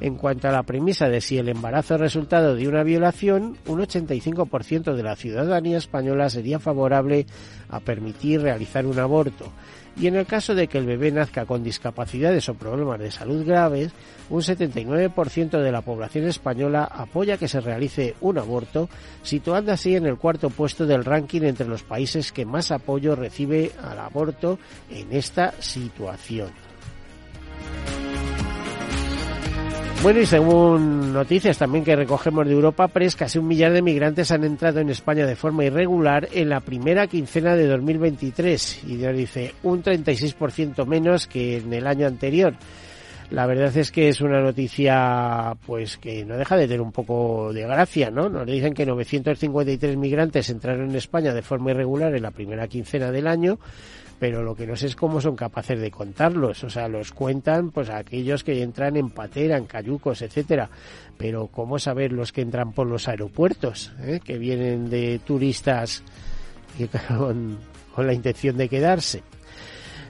En 0.00 0.16
cuanto 0.16 0.48
a 0.48 0.52
la 0.52 0.62
premisa 0.62 1.08
de 1.08 1.20
si 1.20 1.38
el 1.38 1.48
embarazo 1.48 1.94
es 1.94 2.00
resultado 2.00 2.54
de 2.54 2.68
una 2.68 2.82
violación, 2.82 3.56
un 3.66 3.80
85% 3.80 4.94
de 4.94 5.02
la 5.02 5.16
ciudadanía 5.16 5.78
española 5.78 6.28
sería 6.28 6.58
favorable 6.58 7.26
a 7.68 7.80
permitir 7.80 8.42
realizar 8.42 8.86
un 8.86 8.98
aborto 8.98 9.52
y 9.98 10.06
en 10.06 10.16
el 10.16 10.26
caso 10.26 10.54
de 10.54 10.68
que 10.68 10.78
el 10.78 10.84
bebé 10.84 11.10
nazca 11.10 11.46
con 11.46 11.64
discapacidades 11.64 12.48
o 12.48 12.54
problemas 12.54 13.00
de 13.00 13.10
salud 13.10 13.46
graves, 13.46 13.92
un 14.28 14.42
79% 14.42 15.62
de 15.62 15.72
la 15.72 15.80
población 15.80 16.26
española 16.26 16.84
apoya 16.84 17.38
que 17.38 17.48
se 17.48 17.60
realice 17.60 18.14
un 18.20 18.36
aborto, 18.36 18.90
situando 19.22 19.72
así 19.72 19.96
en 19.96 20.06
el 20.06 20.18
cuarto 20.18 20.50
puesto 20.50 20.86
del 20.86 21.04
ranking 21.04 21.42
entre 21.42 21.66
los 21.66 21.82
países 21.82 22.30
que 22.30 22.44
más 22.44 22.72
apoyo 22.72 23.16
recibe 23.16 23.72
al 23.82 23.98
aborto 23.98 24.58
en 24.90 25.12
esta 25.12 25.54
situación. 25.60 26.65
Bueno, 30.02 30.20
y 30.20 30.26
según 30.26 31.12
noticias 31.12 31.58
también 31.58 31.82
que 31.82 31.96
recogemos 31.96 32.46
de 32.46 32.52
Europa 32.52 32.86
Press, 32.86 33.16
casi 33.16 33.38
un 33.38 33.48
millar 33.48 33.72
de 33.72 33.82
migrantes 33.82 34.30
han 34.30 34.44
entrado 34.44 34.78
en 34.78 34.88
España 34.88 35.26
de 35.26 35.34
forma 35.34 35.64
irregular 35.64 36.28
en 36.32 36.48
la 36.48 36.60
primera 36.60 37.08
quincena 37.08 37.56
de 37.56 37.66
2023. 37.66 38.84
Y 38.84 38.96
Dios 38.96 39.16
dice, 39.16 39.54
un 39.64 39.82
36% 39.82 40.86
menos 40.86 41.26
que 41.26 41.56
en 41.56 41.72
el 41.72 41.86
año 41.88 42.06
anterior. 42.06 42.54
La 43.30 43.46
verdad 43.46 43.76
es 43.76 43.90
que 43.90 44.08
es 44.08 44.20
una 44.20 44.40
noticia 44.40 45.56
pues 45.66 45.96
que 45.96 46.24
no 46.24 46.36
deja 46.36 46.56
de 46.56 46.68
tener 46.68 46.80
un 46.80 46.92
poco 46.92 47.52
de 47.52 47.62
gracia, 47.62 48.08
¿no? 48.08 48.28
Nos 48.28 48.46
dicen 48.46 48.72
que 48.72 48.86
953 48.86 49.96
migrantes 49.96 50.48
entraron 50.50 50.90
en 50.90 50.96
España 50.96 51.34
de 51.34 51.42
forma 51.42 51.72
irregular 51.72 52.14
en 52.14 52.22
la 52.22 52.30
primera 52.30 52.68
quincena 52.68 53.10
del 53.10 53.26
año, 53.26 53.58
pero 54.18 54.42
lo 54.42 54.54
que 54.54 54.66
no 54.66 54.76
sé 54.76 54.86
es 54.86 54.96
cómo 54.96 55.20
son 55.20 55.36
capaces 55.36 55.80
de 55.80 55.90
contarlos, 55.90 56.64
o 56.64 56.70
sea, 56.70 56.88
los 56.88 57.12
cuentan 57.12 57.70
pues 57.70 57.90
aquellos 57.90 58.44
que 58.44 58.62
entran 58.62 58.96
en 58.96 59.10
patera, 59.10 59.56
en 59.56 59.66
cayucos, 59.66 60.22
etcétera, 60.22 60.70
pero 61.16 61.48
cómo 61.48 61.78
saber 61.78 62.12
los 62.12 62.32
que 62.32 62.40
entran 62.40 62.72
por 62.72 62.86
los 62.86 63.08
aeropuertos, 63.08 63.92
¿eh? 64.02 64.20
que 64.24 64.38
vienen 64.38 64.88
de 64.90 65.20
turistas 65.24 66.02
con, 67.08 67.58
con 67.94 68.06
la 68.06 68.12
intención 68.12 68.56
de 68.56 68.68
quedarse. 68.68 69.22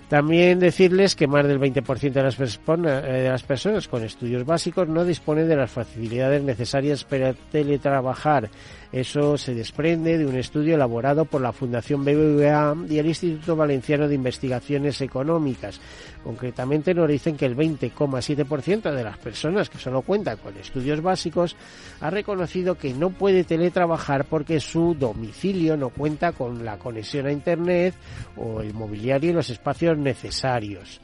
También 0.08 0.60
decirles 0.60 1.16
que 1.16 1.26
más 1.26 1.48
del 1.48 1.58
20% 1.58 2.12
de 2.12 2.22
las, 2.22 2.38
eh, 2.38 3.12
de 3.12 3.28
las 3.28 3.42
personas 3.42 3.88
con 3.88 4.04
estudios 4.04 4.46
básicos 4.46 4.86
no 4.86 5.04
disponen 5.04 5.48
de 5.48 5.56
las 5.56 5.70
facilidades 5.70 6.44
necesarias 6.44 7.02
para 7.02 7.32
teletrabajar 7.32 8.48
eso 8.92 9.36
se 9.36 9.54
desprende 9.54 10.18
de 10.18 10.26
un 10.26 10.36
estudio 10.36 10.74
elaborado 10.74 11.24
por 11.24 11.40
la 11.40 11.52
Fundación 11.52 12.04
BBVA 12.04 12.76
y 12.88 12.98
el 12.98 13.06
Instituto 13.06 13.56
Valenciano 13.56 14.08
de 14.08 14.14
Investigaciones 14.14 15.00
Económicas. 15.00 15.80
Concretamente 16.22 16.94
nos 16.94 17.08
dicen 17.08 17.36
que 17.36 17.46
el 17.46 17.56
20,7% 17.56 18.92
de 18.92 19.04
las 19.04 19.18
personas 19.18 19.68
que 19.68 19.78
solo 19.78 20.02
cuentan 20.02 20.38
con 20.38 20.56
estudios 20.56 21.00
básicos 21.02 21.56
ha 22.00 22.10
reconocido 22.10 22.76
que 22.76 22.94
no 22.94 23.10
puede 23.10 23.44
teletrabajar 23.44 24.24
porque 24.24 24.60
su 24.60 24.94
domicilio 24.94 25.76
no 25.76 25.90
cuenta 25.90 26.32
con 26.32 26.64
la 26.64 26.78
conexión 26.78 27.26
a 27.26 27.32
Internet 27.32 27.94
o 28.36 28.60
el 28.60 28.74
mobiliario 28.74 29.30
y 29.30 29.34
los 29.34 29.50
espacios 29.50 29.96
necesarios. 29.98 31.00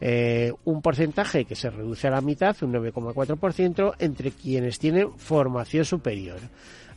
Eh, 0.00 0.52
un 0.64 0.82
porcentaje 0.82 1.44
que 1.44 1.54
se 1.54 1.70
reduce 1.70 2.08
a 2.08 2.10
la 2.10 2.20
mitad, 2.20 2.56
un 2.62 2.72
9,4%, 2.74 3.94
entre 3.98 4.32
quienes 4.32 4.78
tienen 4.78 5.12
formación 5.16 5.84
superior. 5.84 6.38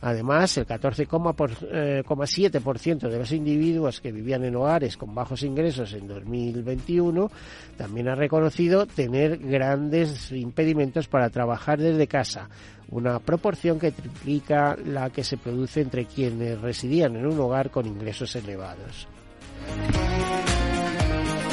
Además, 0.00 0.56
el 0.58 0.66
14,7% 0.66 3.06
eh, 3.06 3.10
de 3.10 3.18
los 3.18 3.32
individuos 3.32 4.00
que 4.00 4.12
vivían 4.12 4.44
en 4.44 4.54
hogares 4.54 4.96
con 4.96 5.12
bajos 5.14 5.42
ingresos 5.42 5.92
en 5.94 6.06
2021 6.06 7.30
también 7.76 8.08
ha 8.08 8.14
reconocido 8.14 8.86
tener 8.86 9.38
grandes 9.38 10.30
impedimentos 10.32 11.08
para 11.08 11.30
trabajar 11.30 11.80
desde 11.80 12.06
casa, 12.06 12.50
una 12.90 13.18
proporción 13.18 13.78
que 13.78 13.92
triplica 13.92 14.76
la 14.86 15.10
que 15.10 15.24
se 15.24 15.36
produce 15.36 15.80
entre 15.80 16.06
quienes 16.06 16.60
residían 16.60 17.16
en 17.16 17.26
un 17.26 17.40
hogar 17.40 17.70
con 17.70 17.86
ingresos 17.86 18.34
elevados. 18.36 19.08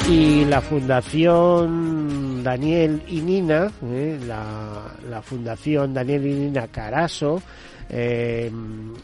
Y 0.08 0.44
la 0.44 0.60
Fundación 0.60 2.44
Daniel 2.44 3.02
y 3.08 3.22
Nina, 3.22 3.72
eh, 3.82 4.20
la, 4.24 4.94
la 5.10 5.20
Fundación 5.20 5.92
Daniel 5.92 6.26
y 6.26 6.34
Nina 6.34 6.68
Caraso, 6.68 7.42
eh, 7.88 8.50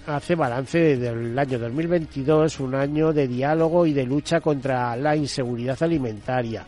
hace 0.07 0.35
balance 0.35 0.97
del 0.97 1.39
año 1.39 1.59
2022, 1.59 2.61
un 2.61 2.75
año 2.75 3.12
de 3.12 3.29
diálogo 3.29 3.87
y 3.87 3.93
de 3.93 4.05
lucha 4.05 4.41
contra 4.41 4.97
la 4.97 5.15
inseguridad 5.15 5.81
alimentaria. 5.83 6.67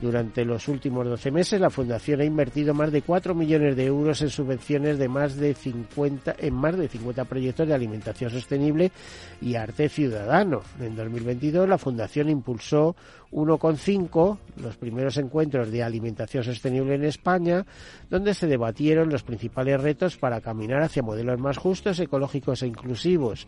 Durante 0.00 0.44
los 0.44 0.68
últimos 0.68 1.06
12 1.06 1.30
meses, 1.30 1.58
la 1.58 1.70
Fundación 1.70 2.20
ha 2.20 2.24
invertido 2.24 2.74
más 2.74 2.92
de 2.92 3.00
4 3.00 3.34
millones 3.34 3.76
de 3.76 3.86
euros 3.86 4.20
en 4.20 4.28
subvenciones 4.28 4.98
de 4.98 5.08
más 5.08 5.36
de 5.36 5.54
50, 5.54 6.36
en 6.38 6.54
más 6.54 6.76
de 6.76 6.86
50 6.86 7.24
proyectos 7.24 7.66
de 7.66 7.74
alimentación 7.74 8.30
sostenible 8.30 8.92
y 9.40 9.54
arte 9.54 9.88
ciudadano. 9.88 10.60
En 10.80 10.96
2022, 10.96 11.66
la 11.66 11.78
Fundación 11.78 12.28
impulsó 12.28 12.94
1,5, 13.32 14.38
los 14.56 14.76
primeros 14.76 15.16
encuentros 15.16 15.70
de 15.70 15.82
alimentación 15.82 16.44
sostenible 16.44 16.94
en 16.94 17.04
España, 17.04 17.66
donde 18.08 18.34
se 18.34 18.46
debatieron 18.46 19.10
los 19.10 19.22
principales 19.22 19.80
retos 19.80 20.16
para 20.16 20.40
caminar 20.40 20.82
hacia 20.82 21.02
modelos 21.02 21.38
más 21.38 21.56
justos, 21.56 21.98
ecológicos 22.00 22.62
e 22.62 22.66
inclusivos. 22.66 23.46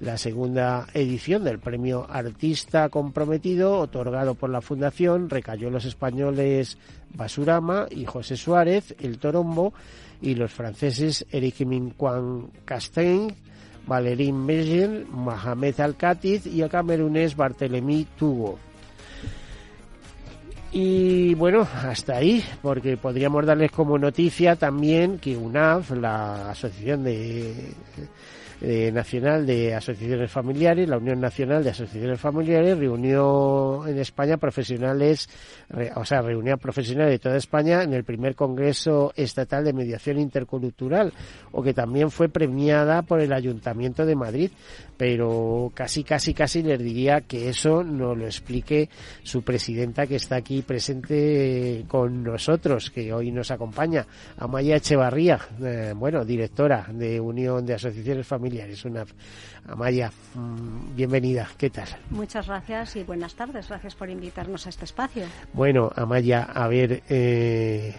La 0.00 0.18
segunda 0.18 0.86
edición 0.94 1.44
del 1.44 1.58
premio 1.58 2.06
Artista 2.08 2.88
Comprometido, 2.88 3.78
otorgado 3.78 4.34
por 4.34 4.50
la 4.50 4.60
Fundación, 4.60 5.30
recayó 5.30 5.68
en 5.68 5.74
los 5.74 5.84
españoles 5.84 6.78
Basurama 7.14 7.86
y 7.90 8.04
José 8.04 8.36
Suárez, 8.36 8.94
el 9.00 9.18
Torombo, 9.18 9.72
y 10.22 10.34
los 10.34 10.52
franceses 10.52 11.24
Eric 11.30 11.60
Minquan 11.60 12.50
Castain, 12.64 13.34
Valérin 13.86 14.36
Megel, 14.44 15.06
Mohamed 15.10 15.80
Al-Katiz 15.80 16.46
y 16.46 16.60
el 16.62 16.68
camerunés 16.68 17.36
Barthélemy 17.36 18.06
Tugo. 18.18 18.58
Y 20.72 21.34
bueno, 21.34 21.66
hasta 21.84 22.16
ahí, 22.16 22.44
porque 22.62 22.96
podríamos 22.96 23.44
darles 23.44 23.72
como 23.72 23.98
noticia 23.98 24.54
también 24.54 25.18
que 25.18 25.36
UNAF, 25.36 25.90
la 25.92 26.50
Asociación 26.50 27.02
de 27.02 27.74
eh, 28.62 28.92
Nacional 28.92 29.46
de 29.46 29.74
Asociaciones 29.74 30.30
Familiares, 30.30 30.86
la 30.86 30.98
Unión 30.98 31.18
Nacional 31.18 31.64
de 31.64 31.70
Asociaciones 31.70 32.20
Familiares, 32.20 32.76
reunió 32.76 33.86
en 33.86 33.98
España 33.98 34.36
profesionales, 34.36 35.30
o 35.96 36.04
sea, 36.04 36.20
reunió 36.20 36.54
a 36.54 36.58
profesionales 36.58 37.12
de 37.12 37.18
toda 37.18 37.36
España 37.36 37.82
en 37.82 37.94
el 37.94 38.04
primer 38.04 38.34
Congreso 38.34 39.14
Estatal 39.16 39.64
de 39.64 39.72
Mediación 39.72 40.18
Intercultural, 40.18 41.12
o 41.52 41.62
que 41.62 41.72
también 41.72 42.10
fue 42.10 42.28
premiada 42.28 43.00
por 43.00 43.20
el 43.20 43.32
Ayuntamiento 43.32 44.04
de 44.04 44.14
Madrid, 44.14 44.50
pero 44.98 45.72
casi, 45.74 46.04
casi, 46.04 46.34
casi 46.34 46.62
les 46.62 46.78
diría 46.78 47.22
que 47.22 47.48
eso 47.48 47.82
nos 47.82 48.16
lo 48.18 48.26
explique 48.26 48.90
su 49.22 49.42
presidenta 49.42 50.06
que 50.06 50.16
está 50.16 50.36
aquí 50.36 50.60
presente 50.60 51.86
con 51.88 52.22
nosotros, 52.22 52.90
que 52.90 53.10
hoy 53.12 53.32
nos 53.32 53.50
acompaña, 53.50 54.06
Amaya 54.36 54.76
Echevarría, 54.76 55.38
eh, 55.62 55.94
bueno, 55.96 56.26
directora 56.26 56.86
de 56.92 57.18
Unión 57.18 57.64
de 57.64 57.74
Asociaciones 57.74 58.26
Familiares 58.26 58.49
es 58.58 58.84
Una 58.84 59.04
Amaya, 59.68 60.10
bienvenida. 60.94 61.48
¿Qué 61.56 61.70
tal? 61.70 61.88
Muchas 62.10 62.46
gracias 62.46 62.96
y 62.96 63.04
buenas 63.04 63.34
tardes. 63.34 63.68
Gracias 63.68 63.94
por 63.94 64.10
invitarnos 64.10 64.66
a 64.66 64.70
este 64.70 64.84
espacio. 64.84 65.24
Bueno, 65.52 65.90
Amaya, 65.94 66.42
a 66.42 66.68
ver. 66.68 67.02
Eh, 67.08 67.94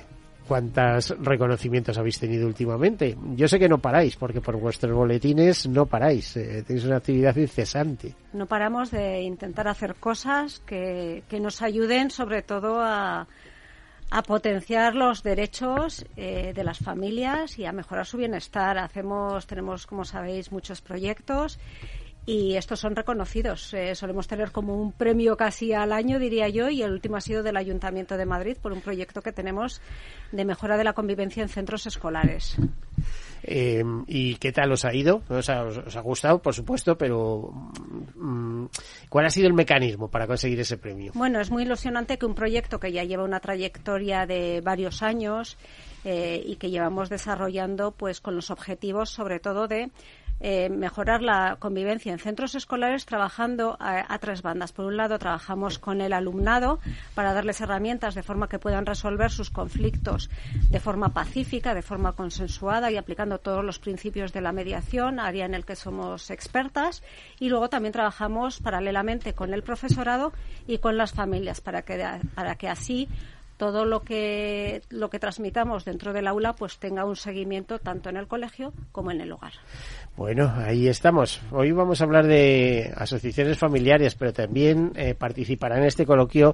cuántos 0.48 1.15
reconocimientos 1.22 1.98
habéis 1.98 2.20
tenido 2.20 2.46
últimamente. 2.46 3.15
Yo 3.36 3.48
sé 3.48 3.58
que 3.58 3.70
no 3.70 3.77
paráis, 3.77 4.17
porque 4.17 4.41
por 4.41 4.58
vuestros 4.58 4.93
boletines 4.93 5.65
no 5.67 5.86
paráis, 5.86 6.36
eh, 6.36 6.63
tenéis 6.67 6.86
una 6.86 6.98
actividad 6.98 7.34
incesante. 7.38 8.15
No 8.34 8.48
paramos 8.48 8.91
de 8.91 9.22
intentar 9.22 9.70
hacer 9.70 9.96
cosas 9.96 10.60
que, 10.65 11.24
que 11.29 11.39
nos 11.39 11.62
ayuden 11.62 12.10
sobre 12.10 12.41
todo 12.41 12.81
a, 12.81 13.27
a 14.12 14.24
potenciar 14.24 14.94
los 14.94 15.24
derechos 15.24 16.06
eh, 16.18 16.51
de 16.53 16.63
las 16.65 16.80
familias 16.80 17.58
y 17.58 17.65
a 17.65 17.72
mejorar 17.72 18.06
su 18.06 18.18
bienestar. 18.18 18.77
Hacemos, 18.77 19.48
tenemos, 19.48 19.88
como 19.88 20.03
sabéis, 20.03 20.51
muchos 20.51 20.82
proyectos 20.82 21.58
y 22.25 22.56
estos 22.56 22.82
son 22.82 22.96
reconocidos. 22.96 23.74
Eh, 23.74 23.96
solemos 23.96 24.27
tener 24.27 24.51
como 24.51 24.75
un 24.75 24.91
premio 24.91 25.38
casi 25.38 25.72
al 25.72 25.94
año, 25.94 26.20
diría 26.20 26.50
yo, 26.50 26.70
y 26.70 26.84
el 26.84 26.91
último 26.91 27.15
ha 27.15 27.22
sido 27.22 27.41
del 27.41 27.56
Ayuntamiento 27.56 28.18
de 28.18 28.25
Madrid 28.25 28.58
por 28.62 28.74
un 28.74 28.82
proyecto 28.82 29.22
que 29.22 29.32
tenemos 29.32 29.82
de 30.34 30.44
mejora 30.44 30.75
de 30.75 30.84
la 30.84 30.94
convivencia 30.94 31.41
en 31.41 31.50
centros 31.50 31.88
escolares. 31.88 32.58
Eh, 33.44 33.84
¿Y 34.08 34.36
qué 34.36 34.52
tal 34.52 34.72
os 34.72 34.86
ha 34.86 34.94
ido? 34.94 35.24
¿Os 35.30 35.50
ha, 35.50 36.02
gustado, 36.02 36.42
por 36.42 36.54
supuesto, 36.54 36.98
pero 36.98 37.52
mm, 38.16 38.66
¿cuál 39.10 39.26
ha 39.26 39.30
sido 39.30 39.48
el 39.48 39.54
mecanismo 39.54 40.10
para 40.10 40.28
conseguir 40.28 40.60
ese 40.60 40.78
premio? 40.78 41.12
Bueno, 41.16 41.40
es 41.40 41.50
muy 41.50 41.64
ilusionante 41.64 42.18
que 42.18 42.26
un 42.26 42.36
proyecto 42.36 42.80
que 42.80 42.92
ya 42.92 43.04
lleva 43.04 43.24
una 43.24 43.40
trayectoria 43.40 44.26
de 44.26 44.62
varios 44.62 45.02
años 45.02 45.58
eh, 46.04 46.42
y 46.46 46.56
que 46.58 46.70
llevamos 46.70 47.10
desarrollando 47.10 47.92
pues 47.92 48.22
con 48.22 48.36
los 48.36 48.52
objetivos 48.52 49.10
sobre 49.10 49.40
todo 49.40 49.68
de 49.68 49.92
eh, 50.44 50.70
mejorar 50.70 51.22
la 51.22 51.58
convivencia 51.60 52.12
en 52.12 52.18
centros 52.18 52.56
escolares 52.56 53.06
trabajando 53.06 53.78
a, 53.80 54.18
tres 54.18 54.42
bandas. 54.42 54.72
Por 54.72 54.86
un 54.86 54.98
lado, 54.98 55.20
trabajamos 55.20 55.78
con 55.78 56.02
el 56.02 56.14
alumnado 56.14 56.80
para 57.14 57.34
darles 57.34 57.62
herramientas 57.62 58.16
de 58.16 58.24
forma 58.24 58.50
que 58.50 58.58
puedan 58.58 58.86
resolver 58.86 59.30
sus 59.30 59.52
conflictos 59.52 60.30
de 60.70 60.80
forma 60.80 61.10
pacífica, 61.10 61.76
de 61.76 61.84
forma 61.84 62.14
consensuada 62.14 62.90
y 62.90 62.98
aplicando 62.98 63.38
todos 63.38 63.64
los 63.64 63.78
principios 63.78 64.34
de 64.34 64.42
la 64.42 64.52
mediación, 64.52 65.20
área 65.20 65.46
en 65.46 65.54
el 65.54 65.64
que 65.64 65.76
somos 65.76 66.32
expertas. 66.32 67.04
Y 67.40 67.50
luego 67.50 67.70
también 67.70 67.94
trabajamos 67.94 68.60
paralelamente 68.60 69.34
con 69.34 69.54
el 69.54 69.62
profesorado 69.62 70.34
y 70.68 70.80
con 70.80 70.98
las 70.98 71.12
familias 71.12 71.62
para 71.62 71.84
que, 71.84 72.04
para 72.34 72.56
que 72.56 72.68
así 72.68 73.08
todo 73.62 73.86
lo 73.86 74.02
que 74.02 74.82
lo 74.90 75.12
que 75.12 75.20
transmitamos 75.20 75.86
dentro 75.86 76.14
del 76.14 76.26
aula 76.26 76.54
pues 76.54 76.80
tenga 76.80 77.06
un 77.06 77.16
seguimiento 77.16 77.78
tanto 77.78 78.10
en 78.10 78.18
el 78.18 78.28
colegio 78.28 78.74
como 78.92 79.12
en 79.12 79.22
el 79.22 79.32
hogar. 79.32 79.54
Bueno, 80.18 80.53
ahí 80.58 80.89
estamos. 80.89 81.41
Hoy 81.51 81.72
vamos 81.72 82.01
a 82.01 82.03
hablar 82.03 82.27
de 82.27 82.94
asociaciones 82.96 83.58
familiares, 83.58 84.15
pero 84.15 84.34
también 84.34 84.91
eh, 84.96 85.15
participarán 85.15 85.80
en 85.80 85.86
este 85.86 86.06
coloquio, 86.06 86.53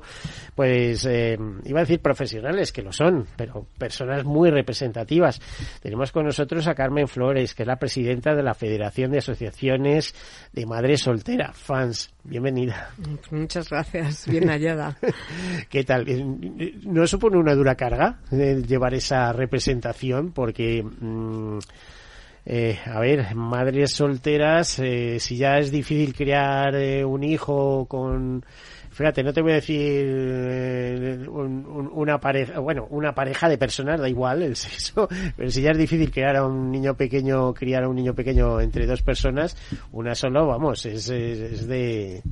pues, 0.53 1.05
eh, 1.05 1.37
iba 1.65 1.79
a 1.79 1.83
decir 1.83 1.99
profesionales, 1.99 2.71
que 2.71 2.83
lo 2.83 2.93
son, 2.93 3.25
pero 3.35 3.65
personas 3.77 4.23
muy 4.23 4.51
representativas. 4.51 5.41
Tenemos 5.81 6.11
con 6.11 6.25
nosotros 6.25 6.67
a 6.67 6.75
Carmen 6.75 7.07
Flores, 7.07 7.55
que 7.55 7.63
es 7.63 7.67
la 7.67 7.77
presidenta 7.77 8.35
de 8.35 8.43
la 8.43 8.53
Federación 8.53 9.11
de 9.11 9.17
Asociaciones 9.17 10.13
de 10.53 10.65
Madres 10.67 11.01
Soltera, 11.01 11.51
FANS. 11.51 12.13
Bienvenida. 12.23 12.91
Muchas 13.31 13.69
gracias, 13.69 14.27
bien 14.27 14.49
hallada. 14.49 14.97
¿Qué 15.69 15.83
tal? 15.83 16.05
¿No 16.85 17.07
supone 17.07 17.37
una 17.37 17.55
dura 17.55 17.73
carga 17.73 18.19
llevar 18.29 18.93
esa 18.93 19.33
representación? 19.33 20.31
Porque... 20.31 20.83
Mm, 20.83 21.57
eh, 22.49 22.79
a 22.85 23.01
ver, 23.01 23.35
madres 23.35 23.91
solteras, 23.91 24.79
eh, 24.79 25.19
si 25.19 25.35
ya 25.35 25.57
es 25.57 25.69
difícil 25.69 26.15
crear 26.15 26.73
eh, 26.75 27.03
un 27.03 27.21
hijo 27.21 27.85
con, 27.87 28.45
fíjate, 28.89 29.21
no 29.21 29.33
te 29.33 29.41
voy 29.41 29.51
a 29.51 29.55
decir 29.55 31.27
una 31.29 32.19
pareja, 32.21 32.59
bueno, 32.59 32.87
una 32.89 33.13
pareja 33.13 33.49
de 33.49 33.57
personas, 33.57 33.99
da 33.99 34.07
igual 34.07 34.43
el 34.43 34.55
sexo, 34.55 35.09
pero 35.35 35.51
si 35.51 35.61
ya 35.61 35.71
es 35.71 35.77
difícil 35.77 36.09
crear 36.09 36.37
a 36.37 36.45
un 36.45 36.71
niño 36.71 36.95
pequeño, 36.95 37.53
criar 37.53 37.83
a 37.83 37.89
un 37.89 37.97
niño 37.97 38.13
pequeño 38.13 38.61
entre 38.61 38.85
dos 38.85 39.01
personas, 39.01 39.57
una 39.91 40.15
solo, 40.15 40.47
vamos, 40.47 40.85
es, 40.85 41.09
es 41.09 41.67
de, 41.67 42.23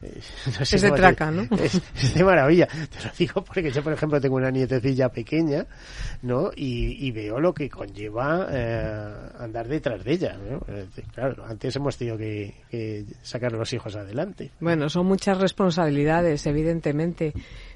es 0.60 0.82
de 0.82 0.90
traca, 0.92 1.30
¿no? 1.30 1.42
Es, 1.94 2.14
de 2.14 2.24
maravilla. 2.24 2.66
Te 2.66 3.04
lo 3.04 3.10
digo 3.18 3.44
porque 3.44 3.70
yo, 3.70 3.82
por 3.82 3.92
ejemplo, 3.92 4.20
tengo 4.20 4.36
una 4.36 4.50
nietecilla 4.50 5.08
pequeña, 5.10 5.66
¿no? 6.22 6.50
Y, 6.54 7.10
veo 7.10 7.40
lo 7.40 7.52
que 7.52 7.68
conlleva 7.68 8.46
eh, 8.50 9.12
andar 9.38 9.66
detrás 9.66 10.04
de 10.04 10.12
ella, 10.12 10.38
¿no? 10.38 10.60
Claro, 11.12 11.44
antes 11.44 11.74
hemos 11.76 11.96
tenido 11.96 12.16
que, 12.16 13.04
sacar 13.22 13.54
a 13.54 13.58
los 13.58 13.72
hijos 13.72 13.96
adelante. 13.96 14.50
Bueno, 14.60 14.88
son 14.88 15.06
muchas 15.06 15.38
responsabilidades, 15.38 16.46
evidentemente, 16.46 17.32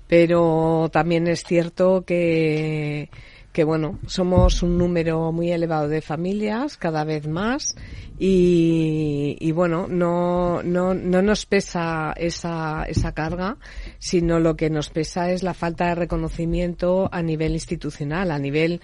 pero 0.06 0.88
también 0.92 1.26
es 1.26 1.42
cierto 1.42 2.04
que 2.06 3.10
que 3.54 3.62
bueno, 3.62 4.00
somos 4.08 4.64
un 4.64 4.76
número 4.76 5.30
muy 5.30 5.52
elevado 5.52 5.86
de 5.86 6.00
familias, 6.00 6.76
cada 6.76 7.04
vez 7.04 7.28
más, 7.28 7.76
y, 8.18 9.36
y 9.38 9.52
bueno, 9.52 9.86
no, 9.88 10.60
no, 10.64 10.92
no 10.92 11.22
nos 11.22 11.46
pesa 11.46 12.12
esa, 12.16 12.82
esa 12.88 13.12
carga, 13.12 13.56
sino 14.00 14.40
lo 14.40 14.56
que 14.56 14.70
nos 14.70 14.90
pesa 14.90 15.30
es 15.30 15.44
la 15.44 15.54
falta 15.54 15.86
de 15.86 15.94
reconocimiento 15.94 17.08
a 17.12 17.22
nivel 17.22 17.52
institucional, 17.52 18.32
a 18.32 18.40
nivel 18.40 18.80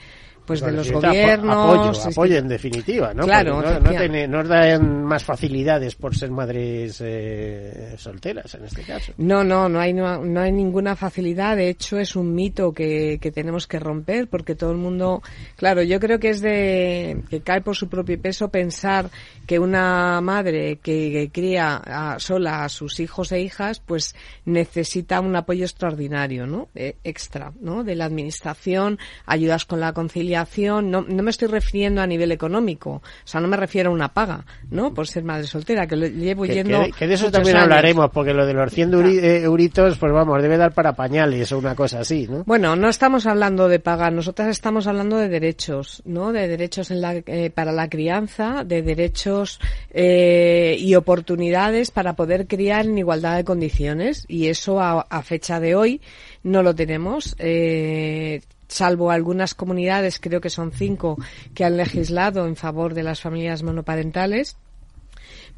pues 0.50 0.60
de 0.62 0.72
los 0.72 0.90
gobiernos. 0.90 1.98
Apoyo, 1.98 2.10
apoyo 2.10 2.36
en 2.38 2.48
definitiva, 2.48 3.14
¿no? 3.14 3.24
Claro. 3.24 3.62
No, 3.62 4.44
dan 4.44 5.04
más 5.04 5.22
facilidades 5.22 5.94
por 5.94 6.16
ser 6.16 6.30
madres 6.30 7.00
eh, 7.04 7.94
solteras 7.96 8.52
en 8.54 8.64
este 8.64 8.82
caso. 8.82 9.12
No, 9.18 9.44
no, 9.44 9.68
no 9.68 9.78
hay, 9.78 9.92
no, 9.92 10.40
hay 10.40 10.50
ninguna 10.50 10.96
facilidad. 10.96 11.56
De 11.56 11.68
hecho, 11.68 11.98
es 11.98 12.16
un 12.16 12.34
mito 12.34 12.72
que, 12.72 13.18
que 13.20 13.30
tenemos 13.30 13.68
que 13.68 13.78
romper 13.78 14.28
porque 14.28 14.56
todo 14.56 14.72
el 14.72 14.78
mundo, 14.78 15.22
claro, 15.56 15.82
yo 15.82 16.00
creo 16.00 16.18
que 16.18 16.30
es 16.30 16.40
de, 16.40 17.22
que 17.30 17.42
cae 17.42 17.60
por 17.60 17.76
su 17.76 17.88
propio 17.88 18.20
peso 18.20 18.48
pensar 18.48 19.08
que 19.46 19.58
una 19.58 20.20
madre 20.20 20.78
que, 20.82 21.30
cría 21.32 22.16
sola 22.18 22.64
a 22.64 22.68
sus 22.68 22.98
hijos 22.98 23.30
e 23.30 23.40
hijas, 23.40 23.80
pues 23.80 24.16
necesita 24.44 25.20
un 25.20 25.36
apoyo 25.36 25.64
extraordinario, 25.64 26.46
¿no? 26.46 26.68
Eh, 26.74 26.96
extra, 27.04 27.52
¿no? 27.60 27.84
De 27.84 27.94
la 27.94 28.06
administración, 28.06 28.98
ayudas 29.26 29.64
con 29.64 29.80
la 29.80 29.92
conciliación 29.92 30.39
no, 30.82 31.02
no 31.02 31.22
me 31.22 31.30
estoy 31.30 31.48
refiriendo 31.48 32.00
a 32.00 32.06
nivel 32.06 32.32
económico, 32.32 32.90
o 32.90 33.02
sea, 33.24 33.40
no 33.40 33.48
me 33.48 33.56
refiero 33.56 33.90
a 33.90 33.92
una 33.92 34.12
paga, 34.12 34.44
¿no? 34.70 34.92
Por 34.94 35.06
ser 35.06 35.24
madre 35.24 35.46
soltera, 35.46 35.86
que 35.86 35.96
lo 35.96 36.06
llevo 36.06 36.46
yendo. 36.46 36.86
Que, 36.96 37.06
de 37.06 37.14
eso 37.14 37.30
también 37.30 37.56
hablaremos, 37.56 38.10
porque 38.10 38.32
lo 38.32 38.46
de 38.46 38.54
los 38.54 38.72
100 38.72 38.94
eh, 38.94 39.42
euritos, 39.42 39.98
pues 39.98 40.12
vamos, 40.12 40.42
debe 40.42 40.56
dar 40.56 40.72
para 40.72 40.94
pañales 40.94 41.52
o 41.52 41.58
una 41.58 41.74
cosa 41.74 42.00
así, 42.00 42.26
¿no? 42.28 42.44
Bueno, 42.44 42.76
no 42.76 42.88
estamos 42.88 43.26
hablando 43.26 43.68
de 43.68 43.80
paga, 43.80 44.10
nosotras 44.10 44.48
estamos 44.48 44.86
hablando 44.86 45.16
de 45.16 45.28
derechos, 45.28 46.02
¿no? 46.04 46.32
De 46.32 46.48
derechos 46.48 46.90
en 46.90 47.00
la, 47.00 47.14
eh, 47.14 47.50
para 47.54 47.72
la 47.72 47.88
crianza, 47.88 48.64
de 48.64 48.82
derechos 48.82 49.60
eh, 49.90 50.76
y 50.78 50.94
oportunidades 50.94 51.90
para 51.90 52.14
poder 52.14 52.46
criar 52.46 52.86
en 52.86 52.98
igualdad 52.98 53.36
de 53.36 53.44
condiciones, 53.44 54.24
y 54.28 54.48
eso 54.48 54.80
a, 54.80 55.00
a 55.02 55.22
fecha 55.22 55.60
de 55.60 55.74
hoy 55.74 56.00
no 56.42 56.62
lo 56.62 56.74
tenemos. 56.74 57.34
Eh, 57.38 58.40
salvo 58.70 59.10
algunas 59.10 59.54
comunidades, 59.54 60.20
creo 60.20 60.40
que 60.40 60.50
son 60.50 60.72
cinco, 60.72 61.18
que 61.54 61.64
han 61.64 61.76
legislado 61.76 62.46
en 62.46 62.56
favor 62.56 62.94
de 62.94 63.02
las 63.02 63.20
familias 63.20 63.62
monoparentales, 63.62 64.56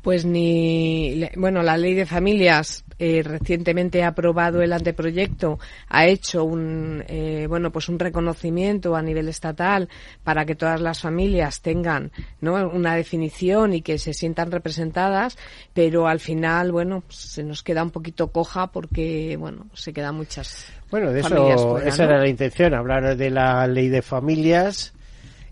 pues 0.02 0.24
ni 0.24 1.28
bueno 1.36 1.62
la 1.62 1.76
ley 1.76 1.94
de 1.94 2.06
familias 2.06 2.84
eh, 2.98 3.22
recientemente 3.22 4.02
ha 4.02 4.08
aprobado 4.08 4.60
el 4.60 4.72
anteproyecto 4.72 5.60
ha 5.88 6.06
hecho 6.06 6.44
un 6.44 7.04
eh, 7.06 7.46
bueno 7.48 7.70
pues 7.70 7.88
un 7.88 7.98
reconocimiento 7.98 8.96
a 8.96 9.02
nivel 9.02 9.28
estatal 9.28 9.88
para 10.24 10.44
que 10.44 10.56
todas 10.56 10.80
las 10.80 11.00
familias 11.00 11.62
tengan 11.62 12.10
no 12.40 12.68
una 12.68 12.96
definición 12.96 13.74
y 13.74 13.82
que 13.82 13.98
se 13.98 14.12
sientan 14.12 14.50
representadas 14.50 15.38
pero 15.72 16.08
al 16.08 16.18
final 16.18 16.72
bueno 16.72 17.04
se 17.08 17.44
nos 17.44 17.62
queda 17.62 17.84
un 17.84 17.90
poquito 17.90 18.32
coja 18.32 18.72
porque 18.72 19.36
bueno 19.38 19.66
se 19.72 19.92
quedan 19.92 20.16
muchas 20.16 20.66
bueno, 20.92 21.10
de 21.10 21.20
eso, 21.20 21.78
esa 21.78 22.04
era 22.04 22.18
la 22.18 22.28
intención, 22.28 22.74
hablar 22.74 23.16
de 23.16 23.30
la 23.30 23.66
ley 23.66 23.88
de 23.88 24.02
familias. 24.02 24.92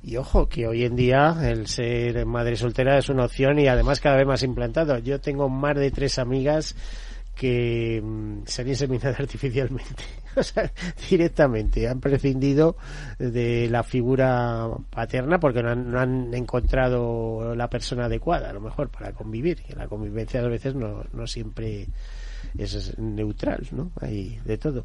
Y 0.02 0.18
ojo, 0.18 0.50
que 0.50 0.66
hoy 0.66 0.84
en 0.84 0.96
día 0.96 1.34
el 1.42 1.66
ser 1.66 2.26
madre 2.26 2.56
soltera 2.56 2.98
es 2.98 3.08
una 3.08 3.24
opción 3.24 3.58
y 3.58 3.66
además 3.66 4.00
cada 4.00 4.16
vez 4.16 4.26
más 4.26 4.42
implantado. 4.42 4.98
Yo 4.98 5.18
tengo 5.18 5.48
más 5.48 5.76
de 5.76 5.90
tres 5.90 6.18
amigas 6.18 6.76
que 7.34 8.02
mm, 8.04 8.42
se 8.44 8.60
han 8.60 8.68
inseminado 8.68 9.14
artificialmente, 9.18 10.04
o 10.36 10.42
sea, 10.42 10.70
directamente. 11.08 11.88
Han 11.88 12.00
prescindido 12.00 12.76
de 13.18 13.66
la 13.70 13.82
figura 13.82 14.68
paterna 14.90 15.40
porque 15.40 15.62
no 15.62 15.70
han, 15.70 15.90
no 15.90 16.00
han, 16.00 16.34
encontrado 16.34 17.54
la 17.54 17.70
persona 17.70 18.04
adecuada, 18.04 18.50
a 18.50 18.52
lo 18.52 18.60
mejor, 18.60 18.90
para 18.90 19.12
convivir. 19.12 19.62
Y 19.70 19.72
la 19.72 19.88
convivencia 19.88 20.40
a 20.40 20.48
veces 20.48 20.74
no, 20.74 21.02
no 21.14 21.26
siempre 21.26 21.86
es 22.58 22.98
neutral, 22.98 23.66
¿no? 23.72 23.90
Hay 24.00 24.38
de 24.44 24.58
todo. 24.58 24.84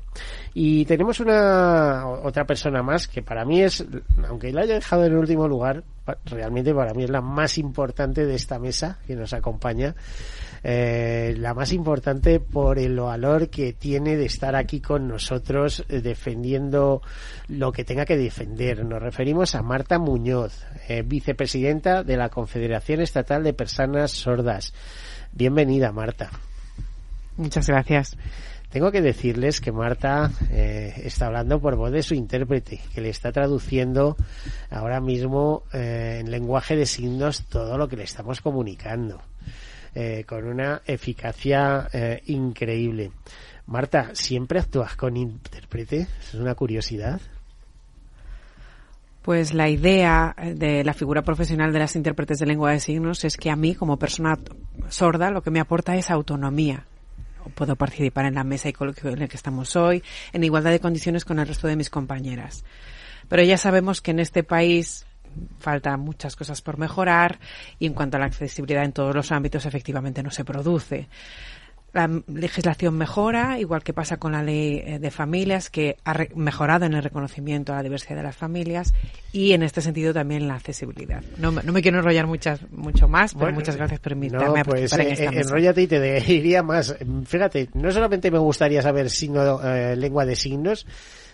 Y 0.54 0.86
tenemos 0.86 1.19
una 1.19 2.08
otra 2.08 2.45
persona 2.45 2.84
más 2.84 3.08
que 3.08 3.21
para 3.21 3.45
mí 3.45 3.62
es, 3.62 3.86
aunque 4.28 4.51
la 4.51 4.62
haya 4.62 4.75
dejado 4.75 5.06
en 5.06 5.15
último 5.15 5.47
lugar, 5.47 5.84
realmente 6.25 6.73
para 6.73 6.93
mí 6.93 7.04
es 7.04 7.10
la 7.10 7.21
más 7.21 7.58
importante 7.58 8.25
de 8.25 8.36
esta 8.36 8.60
mesa 8.60 8.99
que 9.08 9.15
nos 9.15 9.34
acompaña. 9.34 9.95
Eh, 10.67 11.36
la 11.38 11.54
más 11.54 11.71
importante 11.73 12.39
por 12.39 12.80
el 12.80 12.99
valor 12.99 13.49
que 13.49 13.73
tiene 13.73 14.17
de 14.17 14.25
estar 14.25 14.56
aquí 14.56 14.82
con 14.82 15.08
nosotros 15.08 15.86
eh, 15.89 16.01
defendiendo 16.01 17.04
lo 17.49 17.71
que 17.71 17.84
tenga 17.84 18.04
que 18.04 18.17
defender. 18.17 18.84
Nos 18.84 18.99
referimos 18.99 19.54
a 19.54 19.62
Marta 19.62 19.99
Muñoz, 19.99 20.65
eh, 20.88 21.04
vicepresidenta 21.06 22.04
de 22.04 22.17
la 22.17 22.30
Confederación 22.30 23.01
Estatal 23.01 23.43
de 23.43 23.54
Personas 23.54 24.10
Sordas. 24.12 24.73
Bienvenida, 25.32 25.91
Marta. 25.91 26.32
Muchas 27.38 27.67
gracias. 27.67 28.17
Tengo 28.76 28.91
que 28.91 29.02
decirles 29.02 29.62
que 29.62 29.71
Marta 29.71 30.32
eh, 30.52 30.93
está 31.04 31.28
hablando 31.28 31.62
por 31.62 31.76
voz 31.76 31.91
de 31.91 32.04
su 32.04 32.13
intérprete, 32.13 32.82
que 32.93 33.02
le 33.02 33.10
está 33.10 33.32
traduciendo 33.32 34.17
ahora 34.69 35.00
mismo 35.00 35.63
eh, 35.74 36.17
en 36.19 36.32
lenguaje 36.32 36.76
de 36.76 36.86
signos 36.86 37.45
todo 37.45 37.78
lo 37.78 37.88
que 37.88 37.95
le 37.95 38.04
estamos 38.04 38.41
comunicando, 38.41 39.21
eh, 39.93 40.26
con 40.28 40.45
una 40.45 40.82
eficacia 40.86 41.89
increíble. 42.26 43.12
Marta, 43.67 44.10
¿siempre 44.13 44.60
actúas 44.60 44.95
con 44.95 45.15
intérprete? 45.15 46.08
Es 46.19 46.34
una 46.34 46.56
curiosidad. 46.56 47.21
Pues 49.21 49.54
la 49.54 49.69
idea 49.69 50.36
de 50.54 50.84
la 50.84 50.93
figura 50.93 51.24
profesional 51.24 51.71
de 51.71 51.80
las 51.80 51.95
intérpretes 51.95 52.39
de 52.39 52.45
lengua 52.45 52.71
de 52.71 52.80
signos 52.80 53.24
es 53.24 53.38
que 53.38 53.50
a 53.50 53.56
mí, 53.56 53.74
como 53.74 53.98
persona 53.98 54.38
sorda, 54.89 55.32
lo 55.32 55.41
que 55.41 55.50
me 55.50 55.60
aporta 55.60 55.95
es 55.95 56.12
autonomía 56.12 56.86
puedo 57.54 57.76
participar 57.76 58.26
en 58.26 58.36
la 58.36 58.44
mesa 58.44 58.70
y 58.70 58.74
coloquio 58.74 59.10
en 59.12 59.22
el 59.22 59.30
que 59.30 59.38
estamos 59.38 59.76
hoy, 59.76 60.04
en 60.34 60.44
igualdad 60.44 60.72
de 60.72 60.80
condiciones 60.80 61.26
con 61.26 61.40
el 61.40 61.48
resto 61.48 61.68
de 61.68 61.76
mis 61.76 61.90
compañeras. 61.90 62.64
Pero 63.28 63.44
ya 63.44 63.58
sabemos 63.58 64.02
que 64.02 64.12
en 64.12 64.20
este 64.20 64.44
país 64.44 65.06
faltan 65.60 66.00
muchas 66.00 66.36
cosas 66.36 66.62
por 66.62 66.78
mejorar 66.78 67.40
y 67.80 67.86
en 67.88 67.94
cuanto 67.94 68.18
a 68.18 68.20
la 68.20 68.28
accesibilidad 68.28 68.84
en 68.84 68.94
todos 68.94 69.14
los 69.14 69.32
ámbitos 69.32 69.66
efectivamente 69.66 70.24
no 70.24 70.32
se 70.32 70.46
produce 70.46 71.10
la 71.96 72.22
legislación 72.28 72.98
mejora, 72.98 73.60
igual 73.60 73.84
que 73.84 73.94
pasa 73.94 74.18
con 74.18 74.34
la 74.34 74.44
ley 74.44 74.84
eh, 74.86 75.00
de 75.00 75.12
familias, 75.12 75.70
que 75.70 75.98
ha 76.06 76.14
mejorado 76.36 76.86
en 76.86 76.94
el 76.94 77.02
reconocimiento 77.02 77.74
a 77.74 77.78
la 77.78 77.84
diversidad 77.84 78.18
de 78.18 78.24
las 78.24 78.36
familias 78.36 78.94
y 79.32 79.54
en 79.54 79.64
este 79.64 79.82
sentido 79.82 80.14
también 80.14 80.48
la 80.48 80.56
accesibilidad. 80.56 81.24
No, 81.38 81.52
me 81.52 81.82
quiero 81.82 82.00
enrollar 82.00 82.28
muchas, 82.28 82.60
mucho 82.72 83.08
más, 83.08 83.34
pero 83.34 83.52
muchas 83.54 83.76
gracias 83.76 84.00
por 84.00 84.12
invitarme 84.12 84.60
a 84.60 84.64
pues, 84.64 84.92
participar 84.92 85.02
en 85.02 85.12
esta 85.14 85.24
eh, 85.32 85.42
Enróllate 85.42 85.82
y 85.82 85.88
te 85.88 86.20
diría 86.22 86.62
más. 86.62 86.96
Fíjate, 87.26 87.70
no 87.74 87.92
solamente 87.92 88.30
me 88.30 88.40
gustaría 88.40 88.82
saber 88.82 89.10
signo, 89.10 89.62
eh, 89.64 89.96
lengua 89.96 90.26
de 90.26 90.36
signos, 90.36 90.86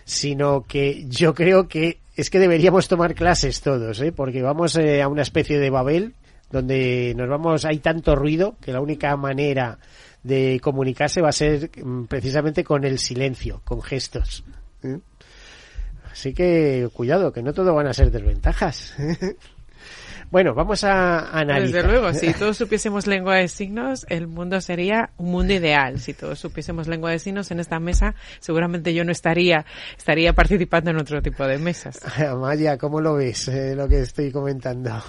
sino 0.04 0.62
que 0.62 1.04
yo 1.08 1.34
creo 1.34 1.68
que 1.68 1.98
es 2.16 2.30
que 2.30 2.38
deberíamos 2.38 2.88
tomar 2.88 3.14
clases 3.14 3.60
todos, 3.60 4.00
¿eh? 4.00 4.12
porque 4.12 4.42
vamos 4.42 4.76
eh, 4.76 5.02
a 5.02 5.08
una 5.08 5.22
especie 5.22 5.58
de 5.58 5.70
Babel 5.70 6.14
donde 6.50 7.14
nos 7.16 7.28
vamos, 7.28 7.64
hay 7.64 7.78
tanto 7.78 8.14
ruido 8.14 8.56
que 8.60 8.72
la 8.72 8.80
única 8.80 9.16
manera 9.16 9.78
de 10.22 10.60
comunicarse 10.62 11.20
va 11.20 11.30
a 11.30 11.32
ser 11.32 11.70
mm, 11.82 12.04
precisamente 12.04 12.64
con 12.64 12.84
el 12.84 12.98
silencio, 12.98 13.60
con 13.64 13.82
gestos. 13.82 14.44
¿eh? 14.82 14.98
Así 16.10 16.34
que 16.34 16.88
cuidado, 16.92 17.32
que 17.32 17.42
no 17.42 17.52
todo 17.52 17.74
van 17.74 17.86
a 17.86 17.94
ser 17.94 18.10
desventajas. 18.10 18.94
Bueno, 20.32 20.54
vamos 20.54 20.82
a 20.82 21.38
analizar. 21.38 21.82
Desde 21.82 21.92
luego, 21.92 22.14
si 22.14 22.32
todos 22.38 22.56
supiésemos 22.56 23.06
lengua 23.06 23.36
de 23.36 23.48
signos, 23.48 24.06
el 24.08 24.28
mundo 24.28 24.62
sería 24.62 25.10
un 25.18 25.30
mundo 25.30 25.52
ideal. 25.52 26.00
Si 26.00 26.14
todos 26.14 26.38
supiésemos 26.38 26.88
lengua 26.88 27.10
de 27.10 27.18
signos 27.18 27.50
en 27.50 27.60
esta 27.60 27.78
mesa, 27.78 28.14
seguramente 28.40 28.94
yo 28.94 29.04
no 29.04 29.12
estaría, 29.12 29.66
estaría 29.94 30.32
participando 30.32 30.90
en 30.90 30.96
otro 30.96 31.20
tipo 31.20 31.46
de 31.46 31.58
mesas. 31.58 32.00
Maya, 32.40 32.78
¿cómo 32.78 33.02
lo 33.02 33.16
ves 33.16 33.48
eh, 33.48 33.74
lo 33.76 33.86
que 33.86 34.00
estoy 34.00 34.32
comentando? 34.32 35.02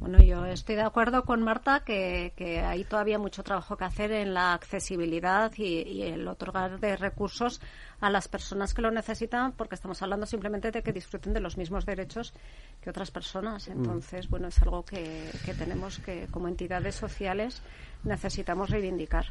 Bueno, 0.00 0.22
yo 0.22 0.44
estoy 0.46 0.76
de 0.76 0.82
acuerdo 0.82 1.24
con 1.24 1.42
Marta 1.42 1.80
que, 1.80 2.32
que, 2.36 2.60
hay 2.60 2.84
todavía 2.84 3.18
mucho 3.18 3.42
trabajo 3.42 3.76
que 3.76 3.84
hacer 3.84 4.12
en 4.12 4.32
la 4.32 4.54
accesibilidad 4.54 5.52
y, 5.56 5.82
y, 5.82 6.02
el 6.02 6.26
otorgar 6.28 6.78
de 6.78 6.96
recursos 6.96 7.60
a 8.00 8.08
las 8.08 8.28
personas 8.28 8.74
que 8.74 8.82
lo 8.82 8.92
necesitan, 8.92 9.52
porque 9.52 9.74
estamos 9.74 10.00
hablando 10.00 10.24
simplemente 10.24 10.70
de 10.70 10.82
que 10.82 10.92
disfruten 10.92 11.32
de 11.32 11.40
los 11.40 11.56
mismos 11.56 11.84
derechos 11.84 12.32
que 12.80 12.90
otras 12.90 13.10
personas. 13.10 13.68
Mm. 13.68 13.72
Entonces, 13.72 14.28
bueno, 14.28 14.48
es 14.48 14.62
algo 14.62 14.84
que, 14.84 15.30
que 15.44 15.52
tenemos 15.54 15.98
que, 15.98 16.28
como 16.30 16.46
entidades 16.46 16.94
sociales, 16.94 17.60
necesitamos 18.04 18.70
reivindicar. 18.70 19.26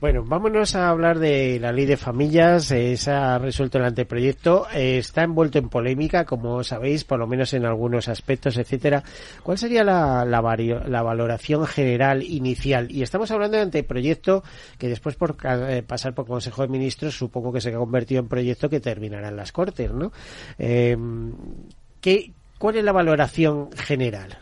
Bueno, 0.00 0.24
vámonos 0.24 0.74
a 0.74 0.88
hablar 0.88 1.20
de 1.20 1.60
la 1.60 1.70
ley 1.70 1.86
de 1.86 1.96
familias. 1.96 2.72
Eh, 2.72 2.96
se 2.96 3.12
ha 3.12 3.38
resuelto 3.38 3.78
el 3.78 3.84
anteproyecto. 3.84 4.66
Eh, 4.74 4.98
está 4.98 5.22
envuelto 5.22 5.58
en 5.58 5.68
polémica, 5.68 6.24
como 6.24 6.64
sabéis, 6.64 7.04
por 7.04 7.20
lo 7.20 7.28
menos 7.28 7.54
en 7.54 7.64
algunos 7.64 8.08
aspectos, 8.08 8.58
etcétera. 8.58 9.04
¿Cuál 9.44 9.58
sería 9.58 9.84
la, 9.84 10.24
la, 10.24 10.40
la 10.88 11.02
valoración 11.02 11.66
general 11.66 12.24
inicial? 12.24 12.90
Y 12.90 13.02
estamos 13.02 13.30
hablando 13.30 13.58
de 13.58 13.62
anteproyecto 13.62 14.42
que 14.76 14.88
después 14.88 15.14
por 15.14 15.36
eh, 15.44 15.84
pasar 15.86 16.14
por 16.14 16.26
Consejo 16.26 16.62
de 16.62 16.68
Ministros 16.68 17.16
supongo 17.16 17.52
que 17.52 17.60
se 17.60 17.68
ha 17.68 17.78
convertido 17.78 18.20
en 18.20 18.28
proyecto 18.28 18.68
que 18.68 18.80
terminará 18.80 19.28
en 19.28 19.36
las 19.36 19.52
Cortes, 19.52 19.92
¿no? 19.92 20.10
Eh, 20.58 20.96
¿qué, 22.00 22.32
¿Cuál 22.58 22.76
es 22.76 22.84
la 22.84 22.92
valoración 22.92 23.70
general? 23.72 24.38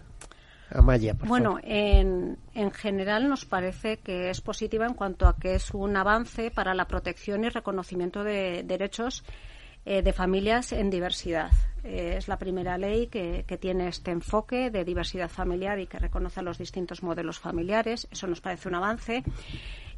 Amaya, 0.71 1.15
por 1.15 1.29
bueno, 1.29 1.51
favor. 1.57 1.65
En, 1.65 2.39
en 2.55 2.71
general 2.71 3.29
nos 3.29 3.45
parece 3.45 3.99
que 3.99 4.31
es 4.31 4.41
positiva 4.41 4.87
en 4.87 4.95
cuanto 4.95 5.27
a 5.27 5.37
que 5.37 5.55
es 5.55 5.73
un 5.73 5.97
avance 5.97 6.51
para 6.51 6.75
la 6.75 6.87
protección 6.87 7.45
y 7.45 7.49
reconocimiento 7.49 8.23
de 8.23 8.63
derechos 8.65 9.25
eh, 9.87 10.03
de 10.03 10.13
familias 10.13 10.73
en 10.73 10.91
diversidad. 10.91 11.51
Eh, 11.83 12.17
es 12.19 12.29
la 12.29 12.39
primera 12.39 12.77
ley 12.77 13.07
que, 13.07 13.45
que, 13.49 13.57
tiene 13.57 13.89
este 13.89 14.11
enfoque 14.11 14.71
de 14.71 14.85
diversidad 14.85 15.31
familiar 15.31 15.79
y 15.81 15.87
que 15.87 15.99
reconoce 15.99 16.43
los 16.43 16.59
distintos 16.59 17.03
modelos 17.03 17.39
familiares. 17.39 18.07
Eso 18.11 18.27
nos 18.27 18.43
parece 18.43 18.69
un 18.69 18.75
avance. 18.75 19.25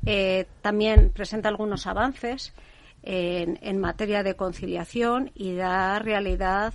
Eh, 0.07 0.47
también 0.61 1.11
presenta 1.11 1.49
algunos 1.49 1.89
avances 1.89 2.53
en, 3.03 3.59
en 3.61 3.79
materia 3.79 4.23
de 4.23 4.37
conciliación 4.37 5.33
y 5.35 5.57
da 5.57 5.99
realidad 5.99 6.73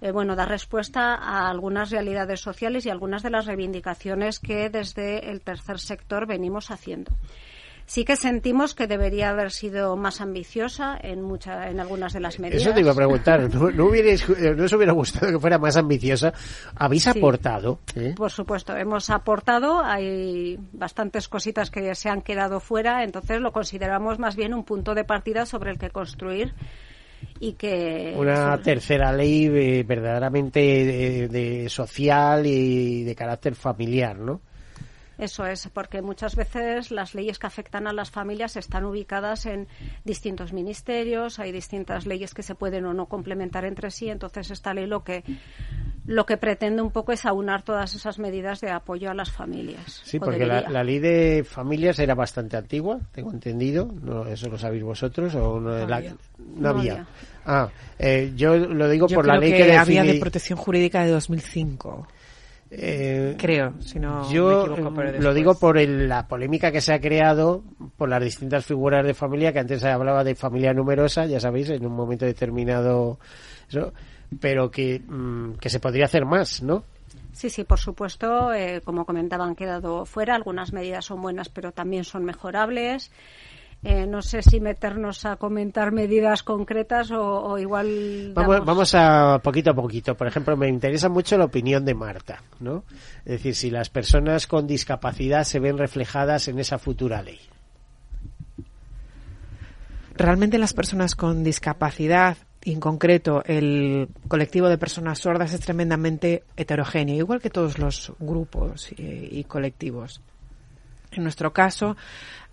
eh, 0.00 0.12
bueno, 0.12 0.36
dar 0.36 0.48
respuesta 0.48 1.14
a 1.14 1.48
algunas 1.48 1.90
realidades 1.90 2.40
sociales 2.40 2.86
y 2.86 2.90
algunas 2.90 3.22
de 3.22 3.30
las 3.30 3.46
reivindicaciones 3.46 4.38
que 4.38 4.70
desde 4.70 5.30
el 5.30 5.40
tercer 5.42 5.78
sector 5.78 6.26
venimos 6.26 6.70
haciendo. 6.70 7.12
Sí 7.90 8.04
que 8.04 8.14
sentimos 8.14 8.76
que 8.76 8.86
debería 8.86 9.30
haber 9.30 9.50
sido 9.50 9.96
más 9.96 10.20
ambiciosa 10.20 10.96
en 11.02 11.22
mucha, 11.22 11.68
en 11.68 11.80
algunas 11.80 12.12
de 12.12 12.20
las 12.20 12.38
medidas. 12.38 12.62
Eso 12.62 12.72
te 12.72 12.82
iba 12.82 12.92
a 12.92 12.94
preguntar. 12.94 13.52
¿No, 13.52 13.68
no, 13.72 13.86
hubierais, 13.86 14.28
no 14.28 14.64
os 14.64 14.72
hubiera 14.72 14.92
gustado 14.92 15.32
que 15.32 15.40
fuera 15.40 15.58
más 15.58 15.76
ambiciosa? 15.76 16.32
¿Habéis 16.76 17.02
sí, 17.02 17.10
aportado? 17.10 17.80
¿eh? 17.96 18.14
Por 18.16 18.30
supuesto, 18.30 18.76
hemos 18.76 19.10
aportado. 19.10 19.84
Hay 19.84 20.56
bastantes 20.72 21.26
cositas 21.26 21.72
que 21.72 21.92
se 21.96 22.08
han 22.08 22.22
quedado 22.22 22.60
fuera. 22.60 23.02
Entonces 23.02 23.40
lo 23.40 23.50
consideramos 23.50 24.20
más 24.20 24.36
bien 24.36 24.54
un 24.54 24.62
punto 24.62 24.94
de 24.94 25.02
partida 25.02 25.44
sobre 25.44 25.72
el 25.72 25.78
que 25.78 25.90
construir 25.90 26.54
y 27.38 27.52
que 27.54 28.14
una 28.16 28.60
tercera 28.62 29.12
ley 29.12 29.46
eh, 29.46 29.82
verdaderamente 29.82 30.60
de, 30.60 31.28
de, 31.28 31.68
social 31.68 32.46
y 32.46 33.02
de 33.02 33.14
carácter 33.14 33.54
familiar, 33.54 34.18
¿no? 34.18 34.40
Eso 35.20 35.44
es, 35.44 35.68
porque 35.68 36.00
muchas 36.00 36.34
veces 36.34 36.90
las 36.90 37.14
leyes 37.14 37.38
que 37.38 37.46
afectan 37.46 37.86
a 37.86 37.92
las 37.92 38.10
familias 38.10 38.56
están 38.56 38.86
ubicadas 38.86 39.44
en 39.44 39.68
distintos 40.02 40.54
ministerios, 40.54 41.38
hay 41.38 41.52
distintas 41.52 42.06
leyes 42.06 42.32
que 42.32 42.42
se 42.42 42.54
pueden 42.54 42.86
o 42.86 42.94
no 42.94 43.04
complementar 43.04 43.66
entre 43.66 43.90
sí, 43.90 44.08
entonces 44.08 44.50
esta 44.50 44.72
ley 44.72 44.86
lo 44.86 45.04
que 45.04 45.22
lo 46.06 46.24
que 46.24 46.38
pretende 46.38 46.80
un 46.80 46.90
poco 46.90 47.12
es 47.12 47.26
aunar 47.26 47.62
todas 47.62 47.94
esas 47.94 48.18
medidas 48.18 48.62
de 48.62 48.70
apoyo 48.70 49.10
a 49.10 49.14
las 49.14 49.30
familias. 49.30 50.00
Sí, 50.04 50.18
porque 50.18 50.46
la, 50.46 50.62
la, 50.62 50.82
ley 50.82 50.98
de 50.98 51.44
familias 51.44 51.98
era 51.98 52.14
bastante 52.14 52.56
antigua, 52.56 52.98
tengo 53.12 53.30
entendido, 53.30 53.92
no, 54.02 54.26
eso 54.26 54.48
lo 54.48 54.58
sabéis 54.58 54.82
vosotros, 54.82 55.34
o 55.34 55.60
no, 55.60 55.78
no, 55.78 55.86
la, 55.86 55.96
había. 55.96 56.16
no 56.56 56.68
había. 56.70 57.06
Ah, 57.44 57.68
eh, 57.98 58.32
yo 58.34 58.56
lo 58.56 58.88
digo 58.88 59.06
yo 59.06 59.16
por 59.16 59.26
la 59.26 59.36
ley 59.36 59.50
que, 59.50 59.58
que 59.58 59.64
defini... 59.64 59.98
había 59.98 60.04
de 60.14 60.18
protección 60.18 60.58
jurídica 60.58 61.04
de 61.04 61.10
2005. 61.10 62.08
Eh, 62.72 63.34
Creo, 63.36 63.74
si 63.80 63.98
no 63.98 64.30
yo 64.30 64.66
me 64.66 64.72
equivoco, 64.74 64.94
pero 64.94 65.20
lo 65.20 65.34
digo 65.34 65.58
por 65.58 65.76
el, 65.76 66.08
la 66.08 66.28
polémica 66.28 66.70
que 66.70 66.80
se 66.80 66.92
ha 66.92 67.00
creado 67.00 67.64
por 67.96 68.08
las 68.08 68.22
distintas 68.22 68.64
figuras 68.64 69.04
de 69.04 69.12
familia, 69.12 69.52
que 69.52 69.58
antes 69.58 69.80
se 69.80 69.88
hablaba 69.88 70.22
de 70.22 70.36
familia 70.36 70.72
numerosa, 70.72 71.26
ya 71.26 71.40
sabéis, 71.40 71.70
en 71.70 71.84
un 71.84 71.94
momento 71.94 72.26
determinado, 72.26 73.18
eso, 73.68 73.92
pero 74.40 74.70
que, 74.70 75.00
mmm, 75.00 75.54
que 75.54 75.68
se 75.68 75.80
podría 75.80 76.04
hacer 76.04 76.24
más, 76.24 76.62
¿no? 76.62 76.84
Sí, 77.32 77.48
sí, 77.48 77.64
por 77.64 77.78
supuesto. 77.78 78.52
Eh, 78.52 78.82
como 78.84 79.04
comentaba, 79.06 79.44
han 79.44 79.54
quedado 79.54 80.04
fuera. 80.04 80.34
Algunas 80.34 80.72
medidas 80.72 81.04
son 81.04 81.22
buenas, 81.22 81.48
pero 81.48 81.72
también 81.72 82.04
son 82.04 82.24
mejorables. 82.24 83.10
Eh, 83.82 84.06
no 84.06 84.20
sé 84.20 84.42
si 84.42 84.60
meternos 84.60 85.24
a 85.24 85.36
comentar 85.36 85.90
medidas 85.90 86.42
concretas 86.42 87.10
o, 87.12 87.22
o 87.22 87.58
igual. 87.58 88.34
Damos... 88.34 88.48
Vamos, 88.48 88.66
vamos, 88.66 88.94
a 88.94 89.40
poquito 89.42 89.70
a 89.70 89.74
poquito. 89.74 90.14
Por 90.14 90.26
ejemplo, 90.26 90.54
me 90.54 90.68
interesa 90.68 91.08
mucho 91.08 91.38
la 91.38 91.46
opinión 91.46 91.84
de 91.86 91.94
Marta, 91.94 92.42
¿no? 92.60 92.84
Es 93.24 93.32
decir, 93.32 93.54
si 93.54 93.70
las 93.70 93.88
personas 93.88 94.46
con 94.46 94.66
discapacidad 94.66 95.44
se 95.44 95.60
ven 95.60 95.78
reflejadas 95.78 96.48
en 96.48 96.58
esa 96.58 96.78
futura 96.78 97.22
ley. 97.22 97.40
Realmente 100.14 100.58
las 100.58 100.74
personas 100.74 101.14
con 101.14 101.42
discapacidad 101.42 102.36
y 102.62 102.74
en 102.74 102.80
concreto 102.80 103.42
el 103.46 104.08
colectivo 104.28 104.68
de 104.68 104.76
personas 104.76 105.20
sordas 105.20 105.54
es 105.54 105.60
tremendamente 105.60 106.44
heterogéneo, 106.56 107.16
igual 107.16 107.40
que 107.40 107.48
todos 107.48 107.78
los 107.78 108.12
grupos 108.18 108.92
y, 108.92 109.38
y 109.38 109.44
colectivos. 109.44 110.20
En 111.12 111.22
nuestro 111.24 111.52
caso, 111.52 111.96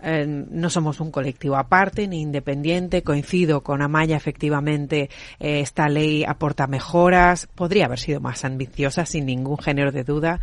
eh, 0.00 0.26
no 0.26 0.70
somos 0.70 1.00
un 1.00 1.10
colectivo 1.10 1.56
aparte 1.56 2.08
ni 2.08 2.20
independiente. 2.20 3.02
Coincido 3.02 3.62
con 3.62 3.82
Amaya, 3.82 4.16
efectivamente, 4.16 5.10
eh, 5.38 5.60
esta 5.60 5.88
ley 5.88 6.24
aporta 6.24 6.66
mejoras. 6.66 7.46
Podría 7.54 7.86
haber 7.86 7.98
sido 7.98 8.20
más 8.20 8.44
ambiciosa, 8.44 9.06
sin 9.06 9.26
ningún 9.26 9.58
género 9.58 9.92
de 9.92 10.04
duda. 10.04 10.40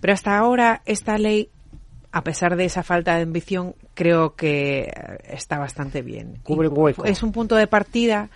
Pero 0.00 0.14
hasta 0.14 0.38
ahora, 0.38 0.82
esta 0.86 1.18
ley 1.18 1.50
a 2.12 2.24
pesar 2.24 2.56
de 2.56 2.64
esa 2.64 2.82
falta 2.82 3.14
de 3.16 3.22
ambición, 3.22 3.74
creo 3.94 4.34
que 4.34 4.92
está 5.28 5.58
bastante 5.58 6.02
bien. 6.02 6.38
Cubre 6.42 6.68
un 6.68 6.76
hueco. 6.76 7.04
Es 7.04 7.22
un 7.22 7.30
punto 7.30 7.54
de 7.54 7.68
partida, 7.68 8.30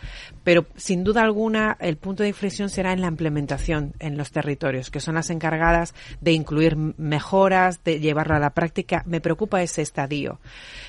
pero 0.45 0.67
sin 0.77 1.03
duda 1.03 1.23
alguna 1.23 1.77
el 1.81 1.97
punto 1.97 2.23
de 2.23 2.29
inflexión 2.29 2.69
será 2.69 2.93
en 2.93 3.01
la 3.01 3.09
implementación 3.09 3.95
en 3.99 4.17
los 4.17 4.31
territorios, 4.31 4.91
que 4.91 5.01
son 5.01 5.17
las 5.17 5.31
encargadas 5.31 5.95
de 6.21 6.33
incluir 6.33 6.77
mejoras, 6.77 7.83
de 7.83 7.99
llevarlo 7.99 8.37
a 8.37 8.39
la 8.39 8.51
práctica. 8.51 9.03
Me 9.07 9.21
preocupa 9.21 9.63
ese 9.63 9.83
estadio. 9.83 10.39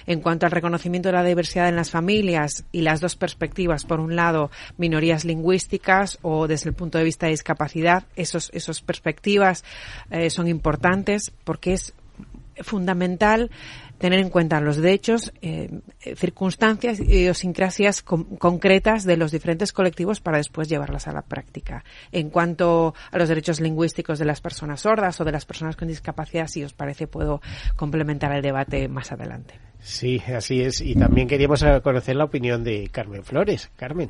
En 0.06 0.22
cuanto 0.22 0.46
al 0.46 0.52
reconocimiento 0.52 1.10
de 1.10 1.14
la 1.14 1.24
diversidad 1.24 1.70
en 1.70 1.76
las 1.76 1.90
familias 1.90 2.66
y 2.72 2.82
las 2.82 3.02
dos 3.02 3.16
perspectivas, 3.16 3.84
por 3.84 4.00
un 4.00 4.16
lado, 4.16 4.52
minorías 4.78 5.26
lingüísticas 5.26 6.20
o 6.22 6.48
desde 6.48 6.70
el 6.70 6.76
punto 6.76 7.00
de 7.00 7.04
vista 7.04 7.26
de 7.26 7.32
discapacidad, 7.32 8.04
esos, 8.16 8.52
esos 8.54 8.82
perspectivas 8.82 9.64
eh, 10.12 10.30
son 10.30 10.48
importantes 10.48 11.32
porque 11.44 11.74
es 11.74 11.94
fundamental 12.62 13.50
tener 13.98 14.20
en 14.20 14.30
cuenta 14.30 14.60
los 14.60 14.78
derechos, 14.78 15.34
eh, 15.42 15.70
circunstancias 16.16 17.00
y 17.00 17.04
idiosincrasias 17.04 18.02
con, 18.02 18.24
concretas 18.38 19.06
de 19.06 19.18
los 19.18 19.32
diferentes 19.32 19.72
colectivos 19.72 20.20
para 20.20 20.38
después 20.38 20.68
llevarlas 20.68 21.08
a 21.08 21.14
la 21.14 21.22
práctica. 21.22 21.84
En 22.12 22.30
cuanto 22.30 22.94
a 23.12 23.18
los 23.18 23.30
derechos 23.30 23.60
lingüísticos 23.62 24.20
de 24.20 24.26
las 24.26 24.42
personas 24.42 24.82
sordas 24.82 25.20
o 25.22 25.26
de 25.26 25.32
las 25.32 25.46
personas 25.46 25.76
con 25.76 25.88
discapacidad, 25.88 26.48
si 26.48 26.64
os 26.64 26.74
parece, 26.74 27.08
puedo 27.08 27.42
complementar 27.76 28.34
el 28.34 28.42
debate 28.42 28.88
más 28.88 29.12
adelante. 29.12 29.56
Sí, 29.80 30.20
así 30.36 30.62
es. 30.62 30.82
Y 30.82 30.96
también 30.96 31.28
queríamos 31.28 31.64
conocer 31.84 32.16
la 32.16 32.24
opinión 32.24 32.64
de 32.64 32.90
Carmen 32.92 33.24
Flores. 33.24 33.70
Carmen. 33.76 34.10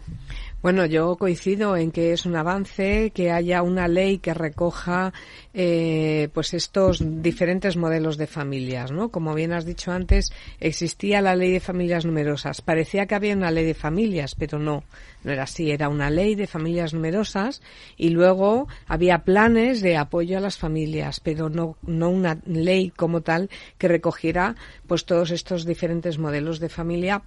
Bueno, 0.66 0.88
yo 0.88 1.16
coincido 1.16 1.78
en 1.78 1.92
que 1.92 2.12
es 2.12 2.26
un 2.26 2.36
avance 2.36 3.12
que 3.14 3.30
haya 3.30 3.62
una 3.62 3.88
ley 3.88 4.18
que 4.18 4.34
recoja 4.34 5.14
eh, 5.54 6.30
pues 6.34 6.56
estos 6.56 7.04
diferentes 7.22 7.78
modelos 7.78 8.18
de 8.18 8.26
familias, 8.26 8.92
¿no? 8.92 9.10
Como 9.10 9.36
bien 9.36 9.54
has 9.54 9.66
dicho 9.66 9.92
antes, 9.92 10.32
existía 10.60 11.22
la 11.22 11.36
ley 11.36 11.52
de 11.52 11.60
familias 11.60 12.04
numerosas. 12.04 12.62
Parecía 12.62 13.06
que 13.06 13.14
había 13.14 13.36
una 13.36 13.52
ley 13.52 13.64
de 13.64 13.76
familias, 13.76 14.34
pero 14.34 14.58
no, 14.58 14.84
no 15.24 15.32
era 15.32 15.44
así. 15.44 15.70
Era 15.70 15.88
una 15.88 16.10
ley 16.10 16.34
de 16.34 16.48
familias 16.48 16.96
numerosas 16.96 17.62
y 17.96 18.10
luego 18.10 18.68
había 18.88 19.20
planes 19.20 19.82
de 19.82 19.98
apoyo 19.98 20.40
a 20.40 20.42
las 20.42 20.58
familias, 20.58 21.20
pero 21.20 21.48
no, 21.48 21.78
no 21.84 22.10
una 22.10 22.40
ley 22.48 22.90
como 22.90 23.22
tal 23.22 23.52
que 23.78 23.88
recogiera 23.88 24.56
pues 24.88 25.06
todos 25.06 25.30
estos 25.30 25.64
diferentes 25.64 26.18
modelos 26.18 26.60
de 26.60 26.70
familia 26.70 27.22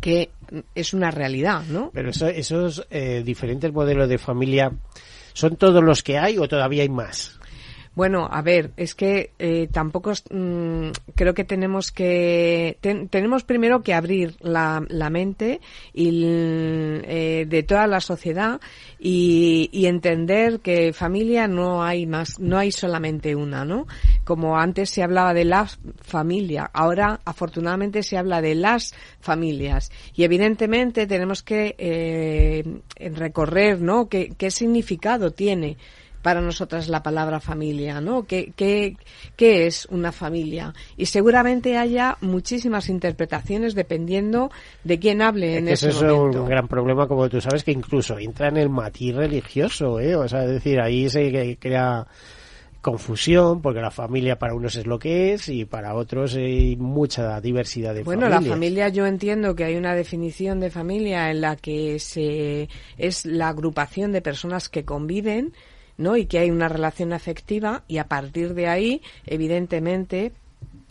que 0.00 0.30
es 0.74 0.94
una 0.94 1.10
realidad, 1.10 1.64
¿no? 1.68 1.90
Pero 1.92 2.10
esos 2.10 2.86
eh, 2.90 3.22
diferentes 3.24 3.72
modelos 3.72 4.08
de 4.08 4.18
familia, 4.18 4.72
¿son 5.32 5.56
todos 5.56 5.82
los 5.82 6.02
que 6.02 6.18
hay 6.18 6.38
o 6.38 6.48
todavía 6.48 6.82
hay 6.82 6.88
más? 6.88 7.37
Bueno, 7.98 8.28
a 8.30 8.42
ver, 8.42 8.70
es 8.76 8.94
que 8.94 9.32
eh, 9.40 9.66
tampoco 9.72 10.12
mm, 10.30 10.90
creo 11.16 11.34
que 11.34 11.42
tenemos 11.42 11.90
que 11.90 12.78
tenemos 13.10 13.42
primero 13.42 13.82
que 13.82 13.92
abrir 13.92 14.36
la, 14.38 14.84
la 14.88 15.10
mente 15.10 15.60
y 15.92 16.22
eh, 16.24 17.44
de 17.48 17.62
toda 17.64 17.88
la 17.88 18.00
sociedad 18.00 18.60
y, 19.00 19.68
y, 19.72 19.86
entender 19.86 20.60
que 20.60 20.92
familia 20.92 21.48
no 21.48 21.82
hay 21.82 22.06
más, 22.06 22.38
no 22.38 22.56
hay 22.56 22.70
solamente 22.70 23.34
una, 23.34 23.64
¿no? 23.64 23.88
Como 24.22 24.56
antes 24.56 24.90
se 24.90 25.02
hablaba 25.02 25.34
de 25.34 25.46
la 25.46 25.66
familia, 26.00 26.70
ahora 26.72 27.18
afortunadamente 27.24 28.04
se 28.04 28.16
habla 28.16 28.40
de 28.40 28.54
las 28.54 28.94
familias 29.18 29.90
y 30.14 30.22
evidentemente 30.22 31.08
tenemos 31.08 31.42
que 31.42 31.74
eh, 31.76 32.62
recorrer, 33.10 33.80
¿no? 33.80 34.08
¿Qué, 34.08 34.34
qué 34.38 34.52
significado 34.52 35.32
tiene? 35.32 35.78
Para 36.22 36.40
nosotras 36.40 36.88
la 36.88 37.02
palabra 37.02 37.40
familia, 37.40 38.00
¿no? 38.00 38.24
¿Qué, 38.24 38.52
qué, 38.56 38.96
qué 39.36 39.66
es 39.66 39.86
una 39.86 40.12
familia? 40.12 40.74
Y 40.96 41.06
seguramente 41.06 41.76
haya 41.76 42.16
muchísimas 42.20 42.88
interpretaciones 42.88 43.74
dependiendo 43.74 44.50
de 44.84 44.98
quién 44.98 45.22
hable 45.22 45.58
en 45.58 45.68
ese 45.68 45.90
eso 45.90 46.04
momento. 46.04 46.38
es 46.38 46.42
un 46.44 46.48
gran 46.48 46.68
problema, 46.68 47.06
como 47.06 47.28
tú 47.28 47.40
sabes, 47.40 47.64
que 47.64 47.72
incluso 47.72 48.18
entra 48.18 48.48
en 48.48 48.56
el 48.56 48.68
matiz 48.68 49.14
religioso, 49.14 50.00
¿eh? 50.00 50.16
O 50.16 50.28
sea, 50.28 50.44
es 50.44 50.50
decir, 50.50 50.80
ahí 50.80 51.08
se 51.08 51.56
crea 51.58 52.06
confusión 52.80 53.60
porque 53.60 53.80
la 53.80 53.90
familia 53.90 54.38
para 54.38 54.54
unos 54.54 54.76
es 54.76 54.86
lo 54.86 54.98
que 54.98 55.32
es 55.32 55.48
y 55.48 55.64
para 55.64 55.94
otros 55.94 56.36
hay 56.36 56.76
mucha 56.76 57.40
diversidad 57.40 57.92
de 57.92 58.04
bueno 58.04 58.28
la 58.28 58.40
familia 58.40 58.88
yo 58.88 59.04
entiendo 59.04 59.54
que 59.56 59.64
hay 59.64 59.76
una 59.76 59.94
definición 59.94 60.60
de 60.60 60.70
familia 60.70 61.30
en 61.30 61.40
la 61.40 61.56
que 61.56 61.98
se 61.98 62.68
es 62.96 63.26
la 63.26 63.48
agrupación 63.48 64.12
de 64.12 64.22
personas 64.22 64.68
que 64.68 64.84
conviven 64.84 65.52
¿no? 65.98 66.16
Y 66.16 66.24
que 66.24 66.38
hay 66.38 66.50
una 66.50 66.68
relación 66.68 67.12
afectiva 67.12 67.84
y 67.86 67.98
a 67.98 68.08
partir 68.08 68.54
de 68.54 68.68
ahí, 68.68 69.02
evidentemente, 69.26 70.32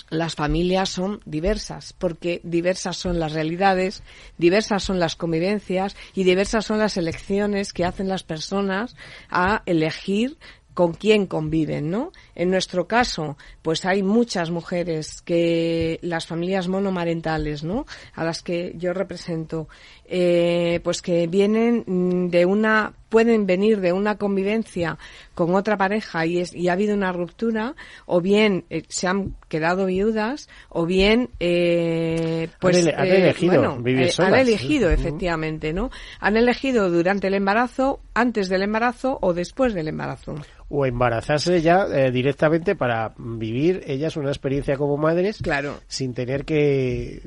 las 0.10 0.36
familias 0.36 0.90
son 0.90 1.20
diversas, 1.26 1.94
porque 1.94 2.40
diversas 2.44 2.96
son 2.98 3.20
las 3.20 3.34
realidades, 3.34 4.04
diversas 4.38 4.84
son 4.84 5.00
las 5.00 5.16
convivencias 5.16 5.96
y 6.14 6.24
diversas 6.24 6.66
son 6.66 6.80
las 6.80 6.96
elecciones 6.98 7.74
que 7.74 7.84
hacen 7.84 8.08
las 8.08 8.24
personas 8.24 8.96
a 9.30 9.64
elegir 9.66 10.38
con 10.74 10.94
quién 10.94 11.26
conviven, 11.26 11.90
¿no? 11.90 12.12
En 12.40 12.52
nuestro 12.52 12.88
caso, 12.88 13.36
pues 13.64 13.84
hay 13.84 14.04
muchas 14.04 14.52
mujeres 14.52 15.24
que 15.24 15.98
las 16.04 16.28
familias 16.28 16.68
monomarentales, 16.68 17.64
¿no? 17.64 17.88
A 18.14 18.24
las 18.24 18.44
que 18.44 18.74
yo 18.76 18.94
represento, 18.94 19.68
eh, 20.06 20.80
pues 20.84 21.02
que 21.02 21.26
vienen 21.26 22.30
de 22.30 22.46
una 22.46 22.94
pueden 23.10 23.48
venir 23.48 23.80
de 23.80 23.92
una 23.92 24.18
convivencia 24.18 25.00
con 25.34 25.56
otra 25.56 25.78
pareja 25.78 26.28
y, 26.28 26.38
es, 26.38 26.54
y 26.54 26.70
ha 26.70 26.74
habido 26.74 26.94
una 26.94 27.12
ruptura, 27.12 27.74
o 28.06 28.22
bien 28.22 28.66
eh, 28.70 28.84
se 28.88 29.08
han 29.08 29.36
quedado 29.48 29.88
viudas, 29.88 30.48
o 30.70 30.86
bien 30.86 31.30
eh, 31.40 32.50
pues 32.60 32.86
han, 32.86 33.08
elegido 33.08 33.78
vivir 33.78 34.12
han 34.20 34.36
elegido 34.36 34.92
efectivamente, 34.92 35.74
¿no? 35.74 35.90
Han 36.20 36.38
elegido 36.38 36.92
durante 36.92 37.28
el 37.28 37.34
embarazo, 37.34 38.00
antes 38.14 38.48
del 38.48 38.62
embarazo 38.62 39.18
o 39.22 39.34
después 39.34 39.74
del 39.74 39.88
embarazo 39.88 40.36
o 40.70 40.86
embarazarse 40.86 41.62
ya 41.62 41.88
eh, 41.94 42.12
directamente 42.28 42.76
para 42.76 43.14
vivir 43.18 43.84
ellas 43.88 44.18
una 44.18 44.30
experiencia 44.30 44.76
como 44.76 44.98
madres 44.98 45.40
claro. 45.42 45.80
sin 45.88 46.14
tener 46.14 46.44
que 46.44 47.22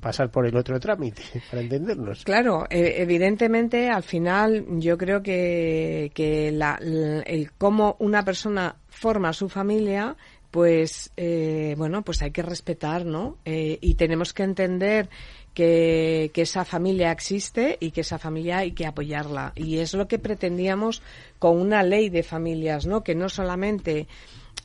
pasar 0.00 0.32
por 0.32 0.46
el 0.46 0.56
otro 0.56 0.80
trámite, 0.80 1.22
para 1.50 1.62
entendernos. 1.62 2.24
Claro, 2.24 2.66
e, 2.68 3.00
evidentemente 3.00 3.88
al 3.88 4.02
final 4.02 4.66
yo 4.80 4.98
creo 4.98 5.22
que, 5.22 6.10
que 6.12 6.50
la, 6.50 6.76
el 7.24 7.52
cómo 7.52 7.96
una 8.00 8.24
persona 8.24 8.74
forma 8.88 9.32
su 9.32 9.48
familia 9.48 10.16
pues 10.50 11.12
eh, 11.16 11.74
bueno 11.78 12.02
pues 12.02 12.20
hay 12.20 12.30
que 12.30 12.42
respetar 12.42 13.06
no 13.06 13.38
eh, 13.44 13.78
y 13.80 13.94
tenemos 13.94 14.34
que 14.34 14.42
entender 14.42 15.08
que, 15.54 16.30
esa 16.34 16.64
familia 16.64 17.12
existe 17.12 17.76
y 17.80 17.90
que 17.90 18.00
esa 18.00 18.18
familia 18.18 18.58
hay 18.58 18.72
que 18.72 18.86
apoyarla 18.86 19.52
y 19.54 19.78
es 19.78 19.94
lo 19.94 20.08
que 20.08 20.18
pretendíamos 20.18 21.02
con 21.38 21.58
una 21.58 21.82
ley 21.82 22.08
de 22.08 22.22
familias 22.22 22.86
no 22.86 23.02
que 23.04 23.14
no 23.14 23.28
solamente 23.28 24.08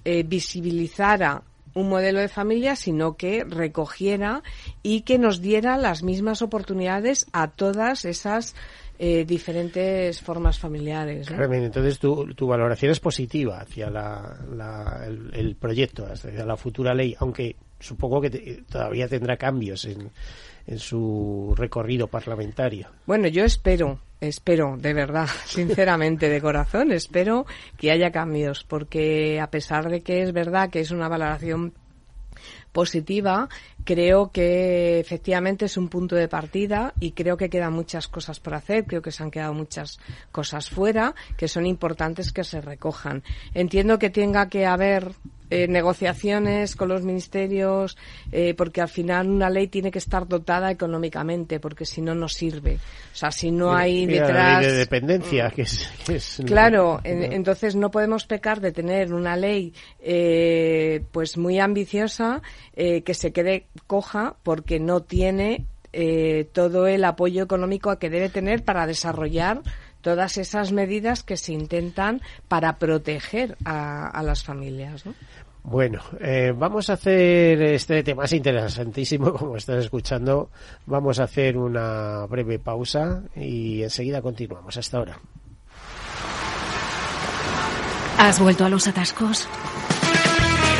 eh, 0.05 0.23
visibilizara 0.23 1.43
un 1.73 1.89
modelo 1.89 2.19
de 2.19 2.27
familia, 2.27 2.75
sino 2.75 3.17
que 3.17 3.43
recogiera 3.43 4.41
y 4.81 5.01
que 5.01 5.19
nos 5.19 5.41
diera 5.41 5.77
las 5.77 6.01
mismas 6.01 6.41
oportunidades 6.41 7.27
a 7.33 7.51
todas 7.51 8.03
esas 8.03 8.55
eh, 8.97 9.25
diferentes 9.25 10.21
formas 10.21 10.57
familiares. 10.57 11.29
entonces 11.29 11.99
tu, 11.99 12.33
tu, 12.33 12.47
valoración 12.47 12.91
es 12.91 12.99
positiva 12.99 13.59
hacia 13.59 13.91
el, 15.33 15.55
proyecto, 15.55 16.07
hacia 16.07 16.45
la 16.45 16.57
futura 16.57 16.95
ley, 16.95 17.15
aunque 17.19 17.55
supongo 17.79 18.21
que 18.21 18.63
todavía 18.67 19.07
tendrá 19.07 19.37
cambios 19.37 19.85
en, 19.85 20.09
en 20.67 20.79
su 20.79 21.53
recorrido 21.57 22.07
parlamentario. 22.07 22.89
Bueno, 23.05 23.27
yo 23.29 23.45
espero, 23.45 23.99
espero, 24.19 24.75
de 24.77 24.93
verdad, 24.93 25.27
sinceramente, 25.45 26.29
de 26.29 26.41
corazón, 26.41 26.91
espero 26.91 27.45
que 27.77 27.91
haya 27.91 28.11
cambios, 28.11 28.63
porque 28.63 29.39
a 29.39 29.49
pesar 29.49 29.89
de 29.89 30.01
que 30.01 30.21
es 30.21 30.33
verdad 30.33 30.69
que 30.69 30.81
es 30.81 30.91
una 30.91 31.07
valoración 31.07 31.73
positiva, 32.71 33.49
creo 33.85 34.31
que 34.31 34.99
efectivamente 34.99 35.65
es 35.65 35.77
un 35.77 35.89
punto 35.89 36.15
de 36.15 36.27
partida 36.27 36.93
y 36.99 37.13
creo 37.13 37.37
que 37.37 37.49
quedan 37.49 37.73
muchas 37.73 38.07
cosas 38.07 38.39
por 38.39 38.53
hacer, 38.53 38.85
creo 38.85 39.01
que 39.01 39.11
se 39.11 39.23
han 39.23 39.31
quedado 39.31 39.53
muchas 39.53 39.99
cosas 40.31 40.69
fuera 40.69 41.15
que 41.37 41.47
son 41.47 41.65
importantes 41.65 42.31
que 42.31 42.43
se 42.43 42.61
recojan. 42.61 43.23
Entiendo 43.55 43.97
que 43.97 44.11
tenga 44.11 44.47
que 44.49 44.67
haber 44.67 45.13
eh, 45.49 45.67
negociaciones 45.67 46.75
con 46.75 46.89
los 46.89 47.03
ministerios, 47.03 47.97
eh, 48.33 48.53
porque 48.53 48.81
al 48.81 48.89
final 48.89 49.29
una 49.29 49.49
ley 49.49 49.67
tiene 49.67 49.91
que 49.91 49.99
estar 49.99 50.27
dotada 50.27 50.69
económicamente, 50.71 51.61
porque 51.61 51.85
si 51.85 52.01
no, 52.01 52.13
no 52.13 52.27
sirve. 52.27 52.75
O 53.13 53.15
sea, 53.15 53.31
si 53.31 53.51
no 53.51 53.73
hay 53.73 54.05
detrás. 54.05 54.65
de 54.65 54.73
dependencia, 54.73 55.49
que 55.51 55.61
es. 55.61 56.41
claro, 56.45 56.99
entonces 57.03 57.75
no 57.75 57.91
podemos 57.91 58.25
pecar 58.25 58.59
de 58.59 58.73
tener 58.73 59.13
una 59.13 59.37
ley, 59.37 59.73
eh, 60.01 61.03
pues 61.11 61.37
muy 61.37 61.59
ambiciosa, 61.59 62.41
que 62.75 63.13
se 63.13 63.31
quede 63.31 63.67
coja 63.87 64.35
porque 64.43 64.79
no 64.79 65.01
tiene 65.01 65.65
todo 66.51 66.87
el 66.87 67.03
apoyo 67.05 67.43
económico 67.43 67.97
que 67.97 68.09
debe 68.09 68.29
tener 68.29 68.63
para 68.63 68.85
desarrollar 68.85 69.61
todas 70.07 70.37
esas 70.37 70.71
medidas 70.71 71.21
que 71.21 71.35
se 71.35 71.51
intentan 71.51 72.21
para 72.47 72.77
proteger 72.77 73.57
a, 73.65 74.21
las 74.23 74.41
familias. 74.41 75.05
¿no? 75.05 75.13
Bueno, 75.63 76.01
eh, 76.21 76.53
vamos 76.55 76.89
a 76.89 76.93
hacer 76.93 77.61
este 77.61 78.03
tema 78.03 78.23
es 78.23 78.31
interesantísimo, 78.31 79.33
como 79.37 79.57
estás 79.57 79.83
escuchando. 79.83 80.49
Vamos 80.85 81.19
a 81.19 81.25
hacer 81.25 81.57
una 81.57 82.25
breve 82.25 82.57
pausa 82.57 83.21
y 83.35 83.83
enseguida 83.83 84.21
continuamos. 84.21 84.77
Hasta 84.77 84.97
ahora. 84.97 85.19
¿Has 88.17 88.39
vuelto 88.39 88.63
a 88.63 88.69
los 88.69 88.87
atascos? 88.87 89.45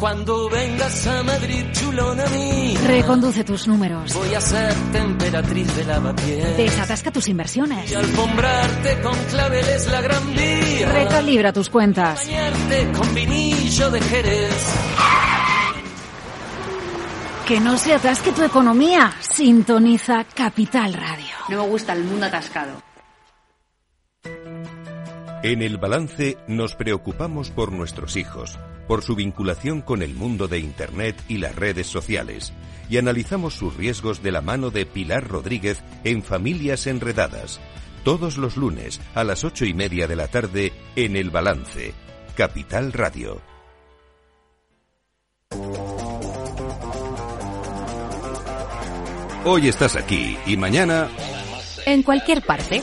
Cuando 0.00 0.48
vengas 0.48 1.06
a 1.06 1.22
Madrid, 1.22 1.62
chulona 1.72 2.24
mí. 2.28 2.74
Reconduce 2.86 3.44
tus 3.44 3.68
números. 3.68 4.14
Voy 4.14 4.34
a 4.34 4.40
ser 4.40 4.72
temperatriz 4.92 5.76
de 5.76 5.84
lavapiés. 5.84 6.56
Desatasca 6.56 7.10
tus 7.10 7.28
inversiones. 7.28 7.92
Y 7.92 7.94
alfombrarte 7.96 8.98
con 9.02 9.14
claveles 9.24 9.86
la 9.88 10.00
gran 10.00 10.34
vía. 10.34 10.90
Recalibra 10.90 11.52
tus 11.52 11.68
cuentas. 11.68 12.26
Bañarte 12.26 12.92
con 12.92 13.14
vinillo 13.14 13.90
de 13.90 14.00
Jerez 14.00 14.74
Que 17.46 17.60
no 17.60 17.76
se 17.76 17.92
atasque 17.92 18.32
tu 18.32 18.42
economía. 18.42 19.12
Sintoniza 19.20 20.24
Capital 20.34 20.94
Radio. 20.94 21.34
No 21.50 21.62
me 21.62 21.68
gusta 21.68 21.92
el 21.92 22.04
mundo 22.04 22.24
atascado. 22.24 22.72
En 25.42 25.62
el 25.62 25.78
balance 25.78 26.36
nos 26.46 26.74
preocupamos 26.74 27.50
por 27.50 27.72
nuestros 27.72 28.16
hijos, 28.16 28.58
por 28.90 29.04
su 29.04 29.14
vinculación 29.14 29.82
con 29.82 30.02
el 30.02 30.14
mundo 30.14 30.48
de 30.48 30.58
Internet 30.58 31.14
y 31.28 31.38
las 31.38 31.54
redes 31.54 31.86
sociales, 31.86 32.52
y 32.88 32.96
analizamos 32.96 33.54
sus 33.54 33.76
riesgos 33.76 34.20
de 34.20 34.32
la 34.32 34.40
mano 34.40 34.70
de 34.70 34.84
Pilar 34.84 35.28
Rodríguez 35.28 35.80
en 36.02 36.24
Familias 36.24 36.88
Enredadas, 36.88 37.60
todos 38.02 38.36
los 38.36 38.56
lunes 38.56 39.00
a 39.14 39.22
las 39.22 39.44
ocho 39.44 39.64
y 39.64 39.74
media 39.74 40.08
de 40.08 40.16
la 40.16 40.26
tarde 40.26 40.72
en 40.96 41.14
el 41.14 41.30
balance, 41.30 41.94
Capital 42.36 42.92
Radio. 42.92 43.40
Hoy 49.44 49.68
estás 49.68 49.94
aquí 49.94 50.36
y 50.46 50.56
mañana 50.56 51.08
En 51.86 52.02
cualquier 52.02 52.42
parte. 52.42 52.82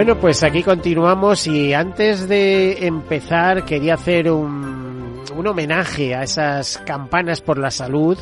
Bueno, 0.00 0.18
pues 0.18 0.42
aquí 0.42 0.62
continuamos 0.62 1.46
y 1.46 1.74
antes 1.74 2.26
de 2.26 2.86
empezar 2.86 3.66
quería 3.66 3.92
hacer 3.92 4.30
un, 4.30 5.22
un 5.36 5.46
homenaje 5.46 6.14
a 6.14 6.22
esas 6.22 6.78
campanas 6.86 7.42
por 7.42 7.58
la 7.58 7.70
salud. 7.70 8.16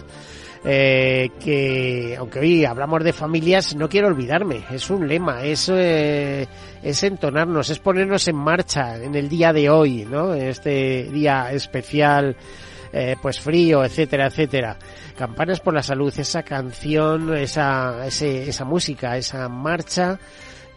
eh, 0.65 1.31
que 1.39 2.17
aunque 2.19 2.41
hoy 2.41 2.65
hablamos 2.65 3.05
de 3.05 3.13
familias 3.13 3.77
no 3.77 3.89
quiero 3.89 4.09
olvidarme 4.09 4.65
es 4.73 4.91
un 4.91 5.07
lema 5.07 5.45
es 5.45 5.69
eh, 5.73 6.49
es 6.83 7.05
entonarnos 7.05 7.71
es 7.71 7.79
ponernos 7.79 8.27
en 8.27 8.35
marcha 8.35 8.97
en 8.97 9.15
el 9.15 9.29
día 9.29 9.53
de 9.53 9.71
hoy 9.71 10.05
no 10.05 10.35
este 10.35 11.05
día 11.13 11.53
especial 11.53 12.35
eh, 12.93 13.17
pues 13.21 13.39
frío, 13.39 13.85
etcétera, 13.85 14.29
etcétera. 14.29 14.77
Campanas 15.17 15.61
por 15.61 15.75
la 15.75 15.83
salud, 15.83 16.11
esa 16.19 16.43
canción, 16.43 17.37
esa, 17.37 18.07
ese- 18.07 18.49
esa 18.49 18.65
música, 18.65 19.15
esa 19.19 19.47
marcha 19.51 20.19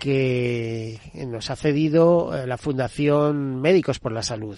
que 0.01 0.99
nos 1.27 1.51
ha 1.51 1.55
cedido 1.55 2.35
eh, 2.35 2.47
la 2.47 2.57
Fundación 2.57 3.61
Médicos 3.61 3.99
por 3.99 4.11
la 4.11 4.23
Salud. 4.23 4.57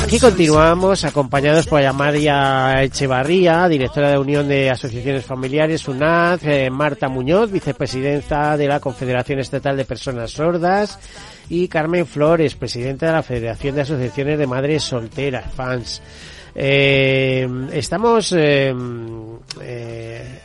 Aquí 0.00 0.20
continuamos 0.20 1.04
acompañados 1.04 1.66
por 1.66 1.84
Amaria 1.84 2.82
Echevarría, 2.82 3.66
directora 3.68 4.10
de 4.10 4.18
Unión 4.18 4.46
de 4.46 4.70
Asociaciones 4.70 5.24
Familiares, 5.24 5.88
UNAD, 5.88 6.40
eh, 6.44 6.70
Marta 6.70 7.08
Muñoz, 7.08 7.50
vicepresidenta 7.50 8.56
de 8.56 8.68
la 8.68 8.78
Confederación 8.78 9.40
Estatal 9.40 9.76
de 9.76 9.84
Personas 9.84 10.30
Sordas, 10.30 10.98
y 11.48 11.66
Carmen 11.66 12.06
Flores, 12.06 12.54
presidenta 12.54 13.06
de 13.06 13.12
la 13.12 13.22
Federación 13.22 13.74
de 13.74 13.82
Asociaciones 13.82 14.38
de 14.38 14.46
Madres 14.46 14.84
Solteras, 14.84 15.52
FANS. 15.52 16.02
Eh, 16.54 17.48
estamos 17.72 18.32
eh, 18.36 18.72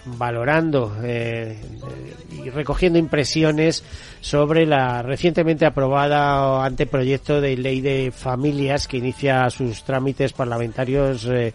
valorando 0.05 0.95
y 1.03 2.49
recogiendo 2.49 2.99
impresiones 2.99 3.83
sobre 4.23 4.65
la 4.65 5.01
recientemente 5.01 5.65
aprobada 5.65 6.63
anteproyecto 6.63 7.41
de 7.41 7.57
ley 7.57 7.81
de 7.81 8.09
familias 8.09 8.87
que 8.87 8.95
inicia 8.95 9.49
sus 9.49 9.83
trámites 9.83 10.31
parlamentarios 10.31 11.25
eh, 11.25 11.53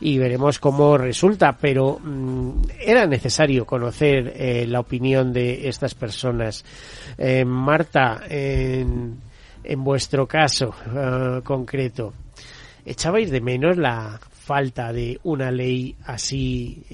y 0.00 0.18
veremos 0.18 0.58
cómo 0.58 0.98
resulta. 0.98 1.56
Pero 1.58 1.98
mm, 1.98 2.64
era 2.78 3.06
necesario 3.06 3.64
conocer 3.64 4.34
eh, 4.36 4.66
la 4.68 4.80
opinión 4.80 5.32
de 5.32 5.66
estas 5.66 5.94
personas. 5.94 6.62
Eh, 7.16 7.42
Marta, 7.46 8.20
en, 8.28 9.16
en 9.64 9.82
vuestro 9.82 10.28
caso 10.28 10.74
concreto, 11.42 12.12
¿echabais 12.84 13.30
de 13.30 13.40
menos 13.40 13.78
la 13.78 14.20
falta 14.30 14.92
de 14.92 15.18
una 15.22 15.50
ley 15.50 15.96
así 16.04 16.84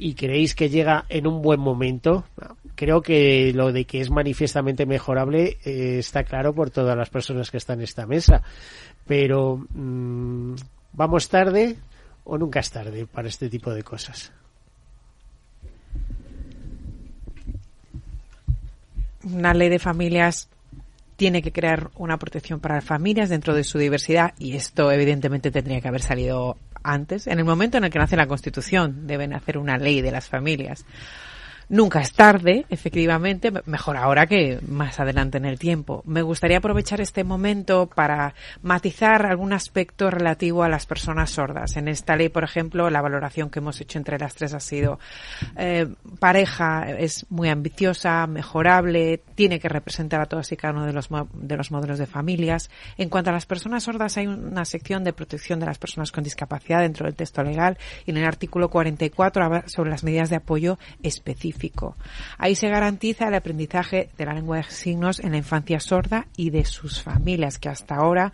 y 0.00 0.14
creéis 0.14 0.54
que 0.54 0.70
llega 0.70 1.04
en 1.10 1.26
un 1.26 1.42
buen 1.42 1.60
momento. 1.60 2.24
Creo 2.80 3.02
que 3.02 3.52
lo 3.54 3.72
de 3.72 3.84
que 3.84 4.00
es 4.00 4.08
manifiestamente 4.08 4.86
mejorable 4.86 5.58
eh, 5.66 5.98
está 5.98 6.24
claro 6.24 6.54
por 6.54 6.70
todas 6.70 6.96
las 6.96 7.10
personas 7.10 7.50
que 7.50 7.58
están 7.58 7.80
en 7.80 7.84
esta 7.84 8.06
mesa. 8.06 8.42
Pero, 9.06 9.66
mm, 9.68 10.54
¿vamos 10.94 11.28
tarde 11.28 11.76
o 12.24 12.38
nunca 12.38 12.60
es 12.60 12.70
tarde 12.70 13.04
para 13.04 13.28
este 13.28 13.50
tipo 13.50 13.74
de 13.74 13.82
cosas? 13.82 14.32
Una 19.24 19.52
ley 19.52 19.68
de 19.68 19.78
familias 19.78 20.48
tiene 21.16 21.42
que 21.42 21.52
crear 21.52 21.90
una 21.96 22.16
protección 22.16 22.60
para 22.60 22.76
las 22.76 22.84
familias 22.84 23.28
dentro 23.28 23.54
de 23.54 23.62
su 23.62 23.76
diversidad 23.76 24.32
y 24.38 24.56
esto 24.56 24.90
evidentemente 24.90 25.50
tendría 25.50 25.82
que 25.82 25.88
haber 25.88 26.00
salido 26.00 26.56
antes. 26.82 27.26
En 27.26 27.40
el 27.40 27.44
momento 27.44 27.76
en 27.76 27.84
el 27.84 27.90
que 27.90 27.98
nace 27.98 28.16
la 28.16 28.26
Constitución 28.26 29.06
deben 29.06 29.34
hacer 29.34 29.58
una 29.58 29.76
ley 29.76 30.00
de 30.00 30.12
las 30.12 30.30
familias. 30.30 30.86
Nunca 31.70 32.00
es 32.00 32.12
tarde, 32.12 32.66
efectivamente, 32.68 33.52
mejor 33.66 33.96
ahora 33.96 34.26
que 34.26 34.58
más 34.66 34.98
adelante 34.98 35.38
en 35.38 35.44
el 35.44 35.56
tiempo. 35.56 36.02
Me 36.04 36.20
gustaría 36.20 36.58
aprovechar 36.58 37.00
este 37.00 37.22
momento 37.22 37.86
para 37.86 38.34
matizar 38.60 39.24
algún 39.24 39.52
aspecto 39.52 40.10
relativo 40.10 40.64
a 40.64 40.68
las 40.68 40.86
personas 40.86 41.30
sordas. 41.30 41.76
En 41.76 41.86
esta 41.86 42.16
ley, 42.16 42.28
por 42.28 42.42
ejemplo, 42.42 42.90
la 42.90 43.00
valoración 43.00 43.50
que 43.50 43.60
hemos 43.60 43.80
hecho 43.80 43.98
entre 43.98 44.18
las 44.18 44.34
tres 44.34 44.52
ha 44.52 44.58
sido 44.58 44.98
eh, 45.56 45.86
pareja 46.18 46.90
es 46.90 47.24
muy 47.30 47.48
ambiciosa, 47.48 48.26
mejorable, 48.26 49.22
tiene 49.36 49.60
que 49.60 49.68
representar 49.68 50.20
a 50.20 50.26
todos 50.26 50.50
y 50.50 50.56
cada 50.56 50.72
uno 50.72 50.86
de 50.86 50.92
los, 50.92 51.08
de 51.34 51.56
los 51.56 51.70
modelos 51.70 52.00
de 52.00 52.06
familias. 52.06 52.68
En 52.98 53.08
cuanto 53.08 53.30
a 53.30 53.32
las 53.32 53.46
personas 53.46 53.84
sordas, 53.84 54.16
hay 54.16 54.26
una 54.26 54.64
sección 54.64 55.04
de 55.04 55.12
protección 55.12 55.60
de 55.60 55.66
las 55.66 55.78
personas 55.78 56.10
con 56.10 56.24
discapacidad 56.24 56.80
dentro 56.80 57.06
del 57.06 57.14
texto 57.14 57.44
legal 57.44 57.78
y 58.06 58.10
en 58.10 58.16
el 58.16 58.24
artículo 58.24 58.70
44 58.70 59.44
habla 59.44 59.68
sobre 59.68 59.90
las 59.90 60.02
medidas 60.02 60.30
de 60.30 60.36
apoyo 60.36 60.76
específicas 61.04 61.59
Ahí 62.38 62.54
se 62.54 62.68
garantiza 62.68 63.28
el 63.28 63.34
aprendizaje 63.34 64.10
de 64.16 64.24
la 64.24 64.34
lengua 64.34 64.58
de 64.58 64.64
signos 64.64 65.20
en 65.20 65.32
la 65.32 65.38
infancia 65.38 65.80
sorda 65.80 66.26
y 66.36 66.50
de 66.50 66.64
sus 66.64 67.02
familias, 67.02 67.58
que 67.58 67.68
hasta 67.68 67.96
ahora 67.96 68.32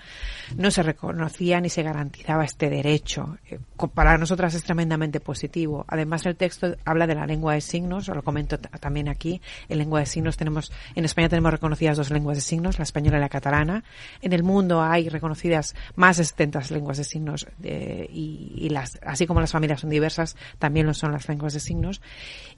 no 0.56 0.70
se 0.70 0.82
reconocía 0.82 1.60
ni 1.60 1.68
se 1.68 1.82
garantizaba 1.82 2.44
este 2.44 2.70
derecho. 2.70 3.38
Eh, 3.50 3.58
para 3.94 4.18
nosotras 4.18 4.54
es 4.54 4.64
tremendamente 4.64 5.20
positivo. 5.20 5.84
Además, 5.88 6.24
el 6.26 6.36
texto 6.36 6.76
habla 6.84 7.06
de 7.06 7.14
la 7.14 7.26
lengua 7.26 7.54
de 7.54 7.60
signos, 7.60 8.08
lo 8.08 8.22
comento 8.22 8.58
también 8.58 9.08
aquí. 9.08 9.40
En 9.68 9.78
lengua 9.78 10.00
de 10.00 10.06
signos 10.06 10.36
tenemos, 10.36 10.72
en 10.94 11.04
España 11.04 11.28
tenemos 11.28 11.52
reconocidas 11.52 11.96
dos 11.96 12.10
lenguas 12.10 12.36
de 12.36 12.42
signos, 12.42 12.78
la 12.78 12.84
española 12.84 13.18
y 13.18 13.20
la 13.20 13.28
catalana. 13.28 13.84
En 14.20 14.32
el 14.32 14.42
mundo 14.42 14.82
hay 14.82 15.08
reconocidas 15.08 15.74
más 15.94 16.16
de 16.18 16.24
70 16.24 16.60
lenguas 16.70 16.98
de 16.98 17.04
signos 17.04 17.46
y, 17.62 18.68
las, 18.70 18.98
así 19.04 19.26
como 19.26 19.40
las 19.40 19.52
familias 19.52 19.80
son 19.80 19.90
diversas, 19.90 20.36
también 20.58 20.86
lo 20.86 20.94
son 20.94 21.12
las 21.12 21.28
lenguas 21.28 21.52
de 21.52 21.60
signos. 21.60 22.00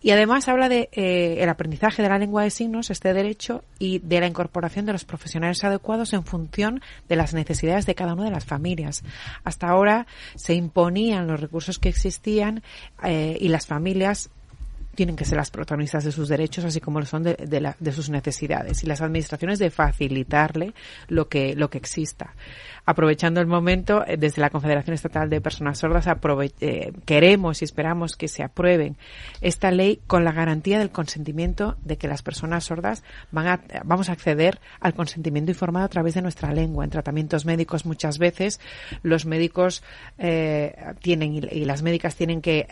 Y 0.01 0.11
además 0.11 0.49
habla 0.49 0.58
habla 0.59 0.69
de 0.69 0.89
eh, 0.93 1.37
el 1.39 1.49
aprendizaje 1.49 2.03
de 2.03 2.09
la 2.09 2.19
lengua 2.19 2.43
de 2.43 2.51
signos, 2.51 2.91
este 2.91 3.15
derecho, 3.15 3.63
y 3.79 4.01
de 4.01 4.21
la 4.21 4.27
incorporación 4.27 4.87
de 4.87 4.93
los 4.93 5.05
profesionales 5.05 5.63
adecuados 5.63 6.13
en 6.13 6.25
función 6.25 6.81
de 7.09 7.17
las 7.17 7.33
necesidades 7.33 7.87
de 7.87 7.95
cada 7.95 8.15
una 8.15 8.25
de 8.25 8.31
las 8.33 8.45
familias. 8.45 9.05
Hasta 9.45 9.69
ahora 9.69 10.07
se 10.35 10.55
imponían 10.55 11.29
los 11.29 11.41
recursos 11.41 11.79
que 11.79 11.89
existían 11.89 12.63
eh, 13.05 13.37
y 13.41 13.49
las 13.49 13.67
familias 13.67 14.31
tienen 14.99 15.15
que 15.15 15.25
ser 15.25 15.39
las 15.39 15.53
protagonistas 15.53 16.03
de 16.03 16.11
sus 16.11 16.29
derechos, 16.29 16.65
así 16.65 16.81
como 16.81 16.99
lo 16.99 17.07
son 17.07 17.23
de, 17.23 17.37
de, 17.79 17.93
sus 17.93 18.11
necesidades, 18.11 18.83
y 18.83 18.89
las 18.89 19.01
administraciones 19.01 19.61
de 19.61 19.71
facilitarle 19.71 20.75
lo 21.07 21.29
que, 21.29 21.55
lo 21.55 21.71
que 21.71 21.79
exista. 21.79 22.35
Aprovechando 22.85 23.41
el 23.41 23.47
momento, 23.47 24.05
eh, 24.05 24.17
desde 24.17 24.43
la 24.43 24.51
Confederación 24.51 24.95
Estatal 24.95 25.31
de 25.31 25.41
Personas 25.41 25.79
Sordas, 25.79 26.09
eh, 26.09 26.93
queremos 27.05 27.63
y 27.63 27.65
esperamos 27.65 28.17
que 28.17 28.27
se 28.27 28.43
aprueben 28.43 28.97
esta 29.41 29.71
ley 29.71 30.01
con 30.09 30.25
la 30.25 30.33
garantía 30.33 30.81
del 30.81 30.91
consentimiento 30.91 31.77
de 31.85 31.97
que 31.97 32.09
las 32.09 32.23
personas 32.23 32.65
sordas 32.65 33.05
van 33.31 33.47
a, 33.47 33.61
vamos 33.85 34.09
a 34.09 34.15
acceder 34.15 34.59
al 34.81 34.95
consentimiento 34.95 35.53
informado 35.53 35.87
a 35.87 35.91
través 35.91 36.15
de 36.15 36.23
nuestra 36.23 36.53
lengua. 36.53 36.83
En 36.83 36.91
tratamientos 36.91 37.47
médicos 37.47 37.87
muchas 37.87 38.19
veces 38.19 38.59
los 39.05 39.27
médicos 39.27 39.85
eh, 40.19 40.75
tienen 41.01 41.35
y, 41.35 41.65
las 41.67 41.83
médicas 41.83 42.17
tienen 42.17 42.41
que 42.41 42.67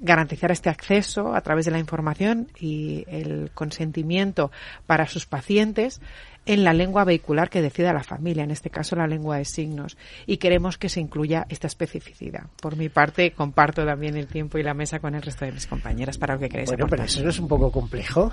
garantizar 0.00 0.50
este 0.50 0.70
acceso 0.70 1.34
a 1.34 1.40
través 1.40 1.64
de 1.64 1.70
la 1.70 1.78
información 1.78 2.48
y 2.58 3.04
el 3.08 3.50
consentimiento 3.54 4.50
para 4.86 5.06
sus 5.06 5.26
pacientes 5.26 6.00
en 6.46 6.64
la 6.64 6.72
lengua 6.72 7.04
vehicular 7.04 7.48
que 7.48 7.62
decida 7.62 7.92
la 7.92 8.02
familia, 8.02 8.44
en 8.44 8.50
este 8.50 8.70
caso 8.70 8.96
la 8.96 9.06
lengua 9.06 9.38
de 9.38 9.44
signos, 9.44 9.96
y 10.26 10.36
queremos 10.36 10.76
que 10.76 10.88
se 10.88 11.00
incluya 11.00 11.46
esta 11.48 11.66
especificidad. 11.66 12.44
Por 12.60 12.76
mi 12.76 12.88
parte, 12.88 13.32
comparto 13.32 13.84
también 13.86 14.16
el 14.16 14.26
tiempo 14.26 14.58
y 14.58 14.62
la 14.62 14.74
mesa 14.74 14.98
con 14.98 15.14
el 15.14 15.22
resto 15.22 15.44
de 15.44 15.52
mis 15.52 15.66
compañeras 15.66 16.18
para 16.18 16.34
lo 16.34 16.40
que 16.40 16.48
queréis 16.48 16.68
Bueno, 16.68 16.86
pero 16.88 17.04
eso 17.04 17.22
no 17.22 17.30
es 17.30 17.38
un 17.38 17.48
poco 17.48 17.72
complejo. 17.72 18.30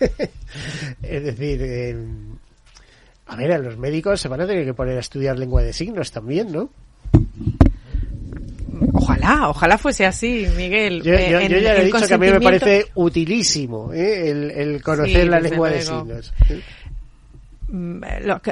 es 1.02 1.22
decir, 1.22 1.60
eh, 1.62 1.96
a 3.26 3.36
ver, 3.36 3.52
a 3.52 3.58
los 3.58 3.76
médicos 3.76 4.20
se 4.20 4.28
van 4.28 4.40
a 4.40 4.46
tener 4.46 4.64
que 4.64 4.74
poner 4.74 4.96
a 4.96 5.00
estudiar 5.00 5.38
lengua 5.38 5.62
de 5.62 5.72
signos 5.72 6.10
también, 6.10 6.50
¿no? 6.50 6.70
Ojalá, 9.00 9.48
ojalá 9.48 9.78
fuese 9.78 10.04
así, 10.04 10.46
Miguel. 10.56 11.02
Yo, 11.02 11.14
eh, 11.14 11.30
ya 11.30 11.76
he 11.76 11.84
dicho 11.86 12.06
que 12.06 12.14
a 12.14 12.18
mí 12.18 12.30
me 12.30 12.40
parece 12.40 12.86
utilísimo 12.94 13.92
¿eh? 13.94 14.30
el, 14.30 14.82
conocer 14.82 15.26
la 15.28 15.40
lengua 15.40 15.70
de 15.70 15.82
signos. 15.82 16.32
Mm, 17.72 18.02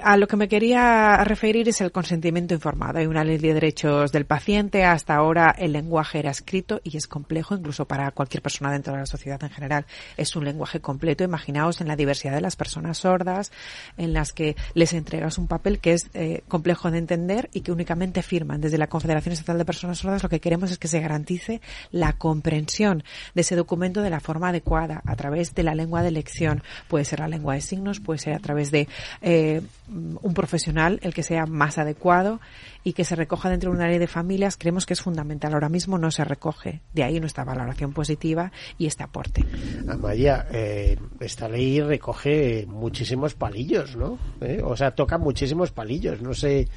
a 0.01 0.16
lo 0.16 0.29
que 0.29 0.37
me 0.37 0.47
quería 0.47 1.16
referir 1.25 1.69
es 1.69 1.81
el 1.81 1.91
consentimiento 1.91 2.55
informado. 2.55 3.01
Hay 3.01 3.07
una 3.07 3.25
ley 3.25 3.39
de 3.39 3.53
derechos 3.53 4.12
del 4.12 4.27
paciente. 4.27 4.85
Hasta 4.85 5.16
ahora 5.16 5.53
el 5.59 5.73
lenguaje 5.73 6.21
era 6.21 6.31
escrito 6.31 6.81
y 6.85 6.97
es 6.97 7.09
complejo, 7.09 7.57
incluso 7.57 7.85
para 7.85 8.12
cualquier 8.12 8.43
persona 8.43 8.71
dentro 8.71 8.93
de 8.93 9.01
la 9.01 9.07
sociedad 9.07 9.43
en 9.43 9.51
general. 9.51 9.87
Es 10.16 10.37
un 10.37 10.45
lenguaje 10.45 10.81
completo. 10.81 11.25
Imaginaos 11.25 11.81
en 11.81 11.89
la 11.89 11.97
diversidad 11.97 12.35
de 12.35 12.41
las 12.41 12.55
personas 12.55 12.99
sordas, 12.99 13.51
en 13.97 14.12
las 14.12 14.33
que 14.33 14.55
les 14.75 14.93
entregas 14.93 15.37
un 15.37 15.49
papel 15.49 15.81
que 15.81 15.95
es 15.95 16.09
eh, 16.14 16.45
complejo 16.47 16.89
de 16.93 16.99
entender 16.99 17.51
y 17.53 17.62
que 17.62 17.73
únicamente 17.73 18.23
firman. 18.23 18.61
Desde 18.61 18.79
la 18.79 18.87
Confederación 18.87 19.33
Estatal 19.33 19.59
de 19.59 19.64
Personas 19.64 19.99
Sordas 19.99 20.23
lo 20.23 20.29
que 20.29 20.41
queremos 20.41 20.71
es 20.71 20.79
que 20.79 20.87
se 20.87 21.01
garantice 21.01 21.61
la 21.91 22.12
comprensión 22.12 23.03
de 23.35 23.41
ese 23.41 23.57
documento 23.57 24.01
de 24.01 24.11
la 24.11 24.21
forma 24.21 24.51
adecuada, 24.51 25.03
a 25.05 25.16
través 25.16 25.57
de 25.57 25.64
la 25.64 25.75
lengua 25.75 26.03
de 26.03 26.09
elección. 26.09 26.62
Puede 26.87 27.05
ser 27.05 27.19
la 27.19 27.29
lengua 27.29 27.55
de 27.55 27.62
signos, 27.62 27.99
puede 27.99 28.21
ser 28.21 28.35
a 28.35 28.39
través 28.39 28.71
de 28.71 28.87
eh, 29.23 29.63
un 29.89 30.35
profesional 30.35 30.99
el 31.03 31.15
que 31.15 31.23
sea 31.23 31.47
más 31.47 31.79
adecuado 31.79 32.41
y 32.85 32.93
que 32.93 33.05
se 33.05 33.17
recoja 33.17 33.51
dentro 33.51 33.71
de 33.71 33.77
una 33.77 33.89
ley 33.89 33.99
de 33.99 34.07
familias, 34.07 34.57
creemos 34.57 34.87
que 34.87 34.95
es 34.95 35.01
fundamental. 35.01 35.53
Ahora 35.55 35.69
mismo 35.69 35.99
no 35.99 36.11
se 36.11 36.25
recoge. 36.25 36.81
De 36.93 37.03
ahí 37.03 37.21
nuestra 37.21 37.45
valoración 37.45 37.93
positiva 37.93 38.53
y 38.79 38.87
este 38.87 39.03
aporte. 39.03 39.45
Amaya, 39.89 40.47
eh, 40.51 40.97
esta 41.21 41.49
ley 41.49 41.81
recoge 41.81 42.67
muchísimos 42.67 43.35
palillos, 43.35 43.97
¿no? 43.97 44.19
¿Eh? 44.41 44.61
O 44.65 44.77
sea, 44.77 44.93
toca 44.93 45.19
muchísimos 45.19 45.71
palillos. 45.71 46.23
No 46.23 46.35
sé 46.35 46.69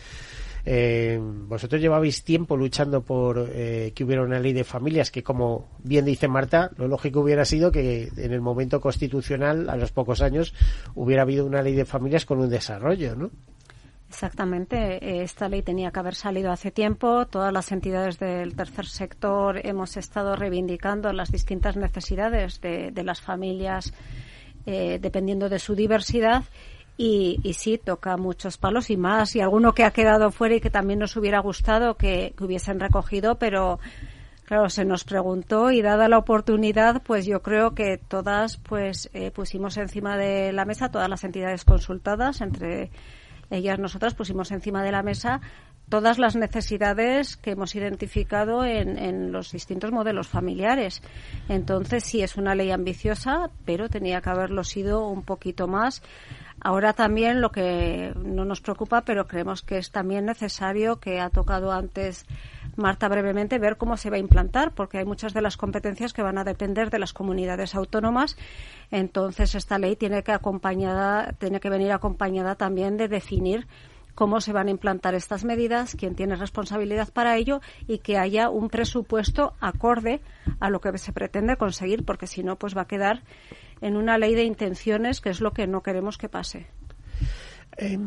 eh, 0.66 1.20
vosotros 1.22 1.82
llevabais 1.82 2.24
tiempo 2.24 2.55
luchando 2.55 3.01
por 3.01 3.49
eh, 3.51 3.91
que 3.95 4.03
hubiera 4.03 4.24
una 4.24 4.39
ley 4.39 4.53
de 4.53 4.64
familias 4.64 5.12
que, 5.12 5.24
como 5.24 5.70
bien 5.84 6.05
dice 6.05 6.28
Marta, 6.28 6.72
lo 6.78 6.88
lógico 6.88 7.22
hubiera 7.22 7.45
sido 7.45 7.72
que 7.72 8.09
en 8.16 8.34
el 8.34 8.41
momento 8.41 8.80
constitucional, 8.80 9.70
a 9.70 9.76
los 9.76 9.91
pocos 9.91 10.22
años, 10.22 10.53
hubiera 10.95 11.24
habido 11.24 11.45
una 11.45 11.62
ley 11.62 11.76
de 11.76 11.86
familias 11.86 12.26
con 12.26 12.39
un 12.39 12.49
desarrollo, 12.49 13.16
¿no? 13.16 13.32
Exactamente. 14.12 15.24
Esta 15.24 15.47
ley 15.47 15.62
tenía 15.62 15.89
que 15.91 15.99
haber 15.99 16.16
salido 16.16 16.51
hace 16.51 16.70
tiempo. 16.70 17.26
Todas 17.28 17.53
las 17.53 17.72
entidades 17.72 18.20
del 18.20 18.57
tercer 18.57 18.86
sector 18.86 19.66
hemos 19.66 19.95
estado 19.95 20.36
reivindicando 20.36 21.14
las 21.14 21.32
distintas 21.32 21.78
necesidades 21.78 22.59
de, 22.59 22.91
las 23.05 23.22
familias 23.22 23.93
eh, 24.66 24.99
dependiendo 25.01 25.47
de 25.47 25.59
su 25.59 25.76
diversidad 25.76 26.43
y, 26.98 27.39
y, 27.44 27.54
sí, 27.54 27.78
toca 27.78 28.18
muchos 28.18 28.58
palos 28.58 28.89
y 28.89 28.98
más, 28.98 29.36
y 29.36 29.42
alguno 29.42 29.74
que 29.74 29.84
ha 29.84 29.92
quedado 29.92 30.32
fuera 30.32 30.56
y 30.56 30.62
que 30.62 30.70
también 30.70 31.00
nos 31.00 31.16
hubiera 31.16 31.39
gustado 31.39 31.96
que, 31.96 32.34
hubiesen 32.39 32.80
recogido, 32.80 33.36
pero 33.36 33.80
claro, 34.46 34.70
se 34.70 34.86
nos 34.86 35.04
preguntó 35.04 35.72
y 35.72 35.82
dada 35.82 36.10
la 36.10 36.18
oportunidad, 36.18 37.02
pues 37.04 37.26
yo 37.26 37.42
creo 37.42 37.74
que 37.74 37.98
todas 37.98 38.58
pues 38.58 39.10
eh, 39.14 39.32
pusimos 39.32 39.78
encima 39.78 40.18
de 40.18 40.52
la 40.52 40.66
mesa, 40.66 40.92
todas 40.92 41.10
las 41.10 41.24
entidades 41.24 41.66
consultadas, 41.66 42.42
entre 42.42 42.92
ellas 43.50 43.80
nosotras 43.80 44.14
pusimos 44.14 44.52
encima 44.52 44.84
de 44.84 44.92
la 44.92 45.04
mesa 45.04 45.42
todas 45.92 46.18
las 46.18 46.38
necesidades 46.38 47.36
que 47.36 47.52
hemos 47.52 47.76
identificado 47.76 48.64
en, 48.64 48.98
en, 48.98 49.34
los 49.34 49.52
distintos 49.52 49.92
modelos 49.92 50.30
familiares. 50.30 51.04
Entonces, 51.50 52.06
sí, 52.06 52.22
es 52.24 52.38
una 52.38 52.56
ley 52.56 52.72
ambiciosa, 52.72 53.50
pero 53.66 53.89
tenía 53.89 54.22
que 54.22 54.30
haberlo 54.30 54.64
sido 54.64 55.06
un 55.06 55.24
poquito 55.24 55.68
más 55.68 56.02
Ahora 56.64 56.93
también 56.93 57.41
lo 57.41 57.51
que 57.51 58.14
no 58.24 58.45
nos 58.45 58.62
preocupa, 58.62 59.01
pero 59.01 59.26
creemos 59.26 59.64
que 59.64 59.80
es 59.80 59.89
también 59.89 60.26
necesario, 60.26 60.99
que 60.99 61.20
ha 61.20 61.32
tocado 61.32 61.72
antes 61.72 62.26
Marta 62.76 63.09
brevemente, 63.09 63.57
ver 63.57 63.78
cómo 63.78 63.97
se 63.97 64.12
va 64.12 64.18
a 64.18 64.20
implantar, 64.20 64.72
porque 64.72 64.99
hay 64.99 65.05
muchas 65.05 65.34
de 65.34 65.41
las 65.41 65.57
competencias 65.57 66.14
que 66.14 66.22
van 66.22 66.38
a 66.38 66.43
depender 66.43 66.91
de 66.91 66.99
las 66.99 67.14
comunidades 67.14 67.74
autónomas. 67.74 68.38
Entonces, 68.91 69.55
esta 69.55 69.80
ley 69.80 69.95
tiene 69.95 70.22
que, 70.22 70.34
acompañada, 70.34 71.34
tiene 71.39 71.59
que 71.59 71.70
venir 71.70 71.91
acompañada 71.91 72.53
también 72.53 72.95
de 72.95 73.07
definir 73.07 73.68
cómo 74.14 74.39
se 74.39 74.53
van 74.53 74.68
a 74.68 74.72
implantar 74.72 75.16
estas 75.16 75.43
medidas, 75.43 75.95
quién 75.97 76.16
tiene 76.16 76.36
responsabilidad 76.36 77.09
para 77.12 77.38
ello 77.38 77.62
y 77.88 77.99
que 77.99 78.18
haya 78.18 78.49
un 78.49 78.70
presupuesto 78.70 79.53
acorde 79.59 80.22
a 80.59 80.70
lo 80.70 80.80
que 80.80 80.95
se 80.99 81.12
pretende 81.12 81.57
conseguir, 81.57 82.05
porque 82.05 82.28
si 82.28 82.43
no, 82.43 82.55
pues 82.57 82.78
va 82.78 82.82
a 82.82 82.88
quedar 82.88 83.24
en 83.82 83.98
una 83.98 84.18
ley 84.18 84.36
de 84.36 84.44
intenciones, 84.44 85.22
que 85.22 85.30
es 85.30 85.42
lo 85.42 85.52
que 85.52 85.68
no 85.68 85.82
queremos 85.82 86.18
que 86.18 86.30
pase. 86.30 86.68
Eh, 87.78 87.98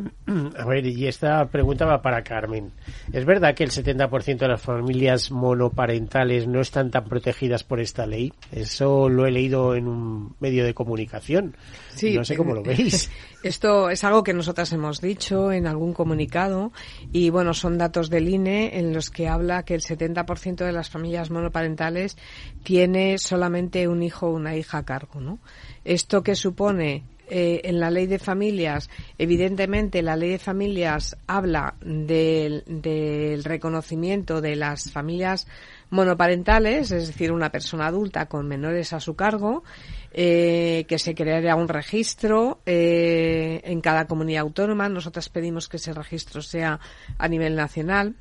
a 0.59 0.65
ver, 0.67 0.87
y 0.87 1.07
esta 1.07 1.47
pregunta 1.47 1.87
va 1.87 2.03
para 2.03 2.23
Carmen. 2.23 2.73
¿Es 3.13 3.25
verdad 3.25 3.55
que 3.55 3.65
el 3.65 3.71
70% 3.71 4.39
de 4.39 4.49
las 4.49 4.61
familias 4.61 5.31
monoparentales 5.31 6.47
no 6.47 6.61
están 6.61 6.91
tan 6.91 7.05
protegidas 7.05 7.65
por 7.65 7.81
esta 7.81 8.07
ley? 8.07 8.33
Eso 8.53 9.09
lo 9.09 9.27
he 9.27 9.31
leído 9.31 9.75
en 9.75 9.89
un 9.89 10.37
medio 10.39 10.65
de 10.65 10.75
comunicación. 10.75 11.57
Sí, 11.95 12.15
no 12.15 12.25
sé 12.25 12.37
cómo 12.37 12.55
lo 12.55 12.63
veis. 12.63 13.11
Esto 13.43 13.91
es 13.91 14.05
algo 14.05 14.23
que 14.23 14.33
nosotras 14.33 14.73
hemos 14.73 15.01
dicho 15.01 15.53
en 15.53 15.67
algún 15.67 15.93
comunicado 15.93 16.73
y 17.13 17.31
bueno, 17.31 17.53
son 17.53 17.77
datos 17.77 18.09
del 18.11 18.29
INE 18.29 18.79
en 18.79 18.95
los 18.95 19.11
que 19.11 19.29
habla 19.29 19.65
que 19.65 19.75
el 19.75 19.83
70% 19.83 20.65
de 20.65 20.73
las 20.73 20.89
familias 20.89 21.31
monoparentales 21.31 22.17
tiene 22.63 23.19
solamente 23.19 23.89
un 23.89 24.03
hijo 24.03 24.29
o 24.29 24.35
una 24.35 24.57
hija 24.57 24.79
a 24.79 24.85
cargo, 24.85 25.21
¿no? 25.21 25.41
Esto 25.85 26.23
que 26.23 26.35
supone 26.35 27.03
eh, 27.29 27.63
en 27.65 27.81
la 27.81 27.91
ley 27.91 28.07
de 28.07 28.19
familias, 28.19 28.91
evidentemente 29.19 30.03
la 30.03 30.17
ley 30.17 30.31
de 30.31 30.39
familias 30.39 31.17
habla 31.27 31.75
del, 31.81 33.43
reconocimiento 33.45 34.41
de 34.41 34.57
las 34.57 34.91
familias 34.91 35.47
monoparentales, 35.91 36.91
es 36.91 37.07
decir, 37.07 37.33
una 37.33 37.51
persona 37.51 37.87
adulta 37.87 38.27
con 38.27 38.47
menores 38.47 38.93
a 38.93 39.01
su 39.01 39.15
cargo, 39.17 39.65
eh, 40.13 40.85
que 40.89 40.99
se 40.99 41.15
crearía 41.15 41.57
un 41.57 41.69
registro 41.69 42.61
eh, 42.67 43.61
en 43.65 43.81
cada 43.81 44.07
comunidad 44.07 44.43
autónoma. 44.43 44.89
Nosotras 44.89 45.29
pedimos 45.29 45.69
que 45.69 45.79
ese 45.79 45.93
registro 45.93 46.43
sea 46.43 46.79
a 47.19 47.29
nivel 47.29 47.57
nacional 47.57 48.15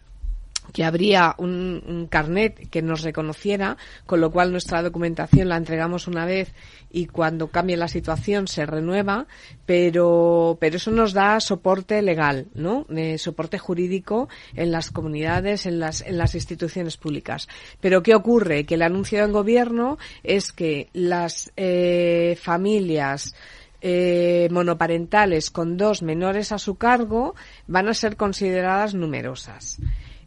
que 0.74 0.84
habría 0.84 1.36
un, 1.38 1.82
un, 1.88 2.08
carnet 2.08 2.70
que 2.70 2.82
nos 2.82 3.04
reconociera, 3.04 3.78
con 4.06 4.20
lo 4.20 4.32
cual 4.32 4.52
nuestra 4.52 4.82
documentación 4.82 5.48
la 5.48 5.58
entregamos 5.58 6.08
una 6.08 6.26
vez 6.26 6.52
y 6.92 7.06
cuando 7.06 7.48
cambie 7.48 7.78
la 7.78 7.88
situación 7.88 8.48
se 8.48 8.66
renueva, 8.66 9.28
pero, 9.66 10.58
pero 10.60 10.78
eso 10.78 10.92
nos 10.92 11.14
da 11.14 11.40
soporte 11.40 12.02
legal, 12.02 12.48
¿no? 12.56 12.86
Eh, 12.90 13.18
soporte 13.18 13.58
jurídico 13.58 14.30
en 14.56 14.72
las 14.72 14.92
comunidades, 14.92 15.66
en 15.66 15.80
las, 15.80 16.02
en 16.02 16.18
las 16.18 16.36
instituciones 16.36 16.98
públicas. 16.98 17.48
Pero 17.80 18.04
¿qué 18.04 18.16
ocurre? 18.16 18.66
Que 18.66 18.76
el 18.76 18.82
anuncio 18.82 19.22
del 19.22 19.32
gobierno 19.32 19.98
es 20.24 20.52
que 20.52 20.90
las 20.94 21.52
eh, 21.56 22.38
familias 22.42 23.36
eh, 23.82 24.48
monoparentales 24.50 25.52
con 25.52 25.76
dos 25.76 26.04
menores 26.04 26.52
a 26.52 26.58
su 26.58 26.76
cargo 26.76 27.36
van 27.68 27.90
a 27.90 27.94
ser 27.94 28.16
consideradas 28.16 28.94
numerosas. 28.94 29.78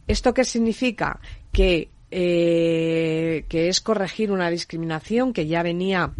¿Esto 0.07 0.33
qué 0.33 0.43
significa? 0.43 1.19
Que, 1.51 1.89
eh, 2.11 3.45
que 3.49 3.69
es 3.69 3.81
corregir 3.81 4.31
una 4.31 4.49
discriminación 4.49 5.33
que 5.33 5.47
ya 5.47 5.63
venía 5.63 6.11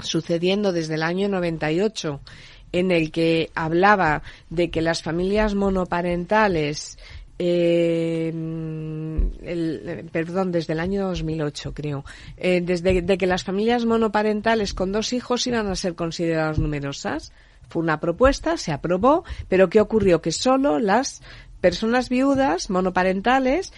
sucediendo 0.00 0.72
desde 0.72 0.94
el 0.94 1.02
año 1.02 1.28
98 1.28 2.20
en 2.72 2.90
el 2.90 3.12
que 3.12 3.50
hablaba 3.54 4.22
de 4.50 4.70
que 4.70 4.82
las 4.82 5.02
familias 5.02 5.54
monoparentales 5.54 6.98
eh, 7.38 8.32
perdón, 10.12 10.52
desde 10.52 10.72
el 10.72 10.80
año 10.80 11.08
2008 11.08 11.74
creo, 11.74 12.04
eh, 12.36 12.60
desde 12.60 13.02
de 13.02 13.18
que 13.18 13.26
las 13.26 13.44
familias 13.44 13.84
monoparentales 13.84 14.72
con 14.72 14.92
dos 14.92 15.12
hijos 15.12 15.46
iban 15.46 15.66
a 15.66 15.76
ser 15.76 15.94
consideradas 15.94 16.58
numerosas. 16.58 17.32
Fue 17.68 17.82
una 17.82 17.98
propuesta, 17.98 18.58
se 18.58 18.72
aprobó, 18.72 19.24
pero 19.48 19.70
¿qué 19.70 19.80
ocurrió? 19.80 20.20
Que 20.20 20.32
solo 20.32 20.78
las 20.78 21.22
personas 21.64 22.10
viudas 22.10 22.68
monoparentales 22.68 23.72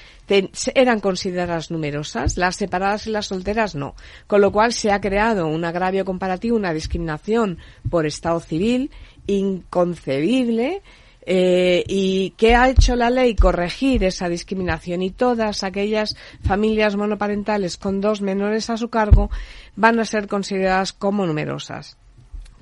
eran 0.74 0.99
consideradas 0.99 1.70
numerosas, 1.70 2.37
las 2.37 2.57
separadas 2.57 3.07
y 3.07 3.11
las 3.11 3.26
solteras 3.26 3.76
no. 3.76 3.95
Con 4.26 4.41
lo 4.41 4.51
cual 4.51 4.72
se 4.72 4.91
ha 4.91 5.01
creado 5.01 5.47
un 5.47 5.64
agravio 5.64 6.05
comparativo, 6.05 6.57
una 6.57 6.74
discriminación 6.74 7.59
por 7.89 8.05
estado 8.05 8.41
civil 8.41 8.91
inconcebible. 9.28 10.82
Eh, 11.26 11.84
¿Y 11.87 12.30
qué 12.30 12.57
ha 12.57 12.68
hecho 12.70 12.97
la 12.97 13.09
ley? 13.09 13.37
Corregir 13.37 14.03
esa 14.03 14.28
discriminación 14.28 15.01
y 15.03 15.12
todas 15.12 15.62
aquellas 15.62 16.16
familias 16.43 16.97
monoparentales 16.97 17.76
con 17.76 18.01
dos 18.01 18.20
menores 18.20 18.68
a 18.68 18.78
su 18.78 18.89
cargo 18.89 19.30
van 19.76 20.01
a 20.01 20.05
ser 20.05 20.26
consideradas 20.26 20.93
como 20.93 21.24
numerosas. 21.24 21.97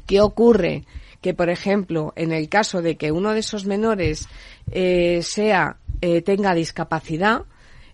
¿Qué 0.06 0.20
ocurre? 0.20 0.84
Que, 1.24 1.32
por 1.32 1.48
ejemplo, 1.48 2.12
en 2.16 2.32
el 2.32 2.50
caso 2.50 2.82
de 2.82 2.98
que 2.98 3.10
uno 3.10 3.32
de 3.32 3.38
esos 3.38 3.64
menores 3.64 4.28
eh, 4.70 5.20
sea 5.22 5.78
eh, 6.02 6.20
tenga 6.20 6.52
discapacidad, 6.52 7.44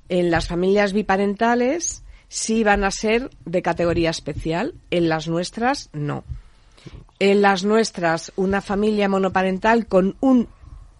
en 0.08 0.32
las 0.32 0.48
familias 0.48 0.92
biparentales 0.92 2.02
sí 2.26 2.64
van 2.64 2.82
a 2.82 2.90
ser 2.90 3.30
de 3.44 3.62
categoría 3.62 4.10
especial, 4.10 4.74
en 4.90 5.08
las 5.08 5.28
nuestras 5.28 5.90
no. 5.92 6.24
En 7.20 7.40
las 7.40 7.64
nuestras, 7.64 8.32
una 8.34 8.60
familia 8.60 9.08
monoparental 9.08 9.86
con 9.86 10.16
un 10.18 10.48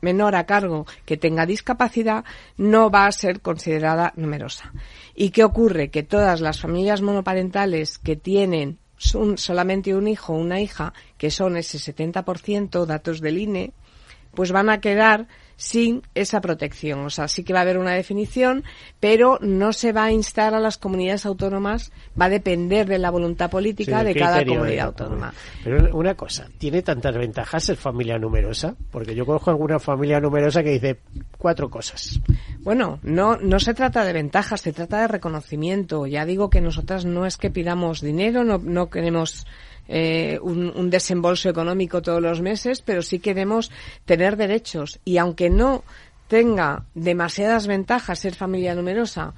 menor 0.01 0.37
a 0.37 0.47
cargo 0.47 0.87
que 1.07 1.17
tenga 1.17 1.47
discapacidad 1.47 2.25
no 2.57 2.93
va 2.93 3.07
a 3.07 3.13
ser 3.13 3.41
considerada 3.41 4.13
numerosa. 4.15 4.73
¿Y 5.17 5.31
qué 5.31 5.43
ocurre? 5.43 5.91
Que 5.91 6.05
todas 6.05 6.41
las 6.41 6.61
familias 6.61 7.03
monoparentales 7.03 7.99
que 7.99 8.15
tienen 8.15 8.79
son 9.01 9.39
solamente 9.39 9.95
un 9.95 10.07
hijo 10.07 10.35
o 10.35 10.37
una 10.37 10.61
hija, 10.61 10.93
que 11.17 11.31
son 11.31 11.57
ese 11.57 11.79
70% 11.79 12.85
datos 12.85 13.23
del 13.23 13.39
INE, 13.39 13.73
pues 14.35 14.53
van 14.53 14.69
a 14.69 14.81
quedar 14.81 15.27
sin 15.61 16.03
esa 16.15 16.41
protección. 16.41 17.01
O 17.01 17.11
sea, 17.11 17.29
sí 17.29 17.45
que 17.45 17.53
va 17.53 17.59
a 17.59 17.63
haber 17.63 17.77
una 17.77 17.93
definición, 17.93 18.65
pero 18.99 19.39
no 19.43 19.75
se 19.75 19.93
va 19.93 20.05
a 20.05 20.13
instar 20.13 20.55
a 20.55 20.59
las 20.59 20.79
comunidades 20.79 21.27
autónomas, 21.27 21.93
va 22.19 22.25
a 22.25 22.29
depender 22.31 22.89
de 22.89 22.99
la 22.99 23.11
voluntad 23.11 23.51
política 23.51 24.03
de 24.03 24.15
cada 24.15 24.43
comunidad 24.43 24.87
autónoma. 24.87 25.35
Pero 25.63 25.95
una 25.95 26.15
cosa, 26.15 26.49
¿tiene 26.57 26.81
tantas 26.81 27.15
ventajas 27.15 27.63
ser 27.63 27.77
familia 27.77 28.19
numerosa? 28.19 28.75
Porque 28.91 29.15
yo 29.15 29.27
conozco 29.27 29.51
alguna 29.51 29.79
familia 29.79 30.19
numerosa 30.19 30.63
que 30.63 30.71
dice 30.71 30.99
cuatro 31.37 31.69
cosas. 31.69 32.19
Bueno, 32.61 32.99
no, 33.03 33.37
no 33.37 33.61
se 33.61 33.75
trata 33.75 34.03
de 34.05 34.15
ventajas, 34.15 34.63
se 34.63 34.73
trata 34.73 35.03
de 35.03 35.09
reconocimiento. 35.09 36.07
Ya 36.07 36.25
digo 36.25 36.49
que 36.49 36.63
nosotras 36.63 37.05
no 37.05 37.27
es 37.27 37.37
que 37.37 37.51
pidamos 37.51 38.01
dinero, 38.01 38.45
no, 38.45 38.57
no 38.57 38.89
queremos 38.89 39.47
eh, 39.93 40.39
un, 40.41 40.89
desembolso 40.89 41.49
económico 41.49 42.01
todos 42.01 42.23
los 42.23 42.41
meses, 42.41 42.81
pero 42.81 43.03
sí 43.03 43.19
queremos 43.19 43.73
tener 44.05 44.37
derechos. 44.37 45.01
Y 45.05 45.19
aunque 45.19 45.51
no 45.51 45.83
tenga 46.29 46.85
demasiadas 46.95 47.67
ventajas 47.67 48.21
ser 48.21 48.37
familia 48.37 48.77
numerosa, 48.77 49.35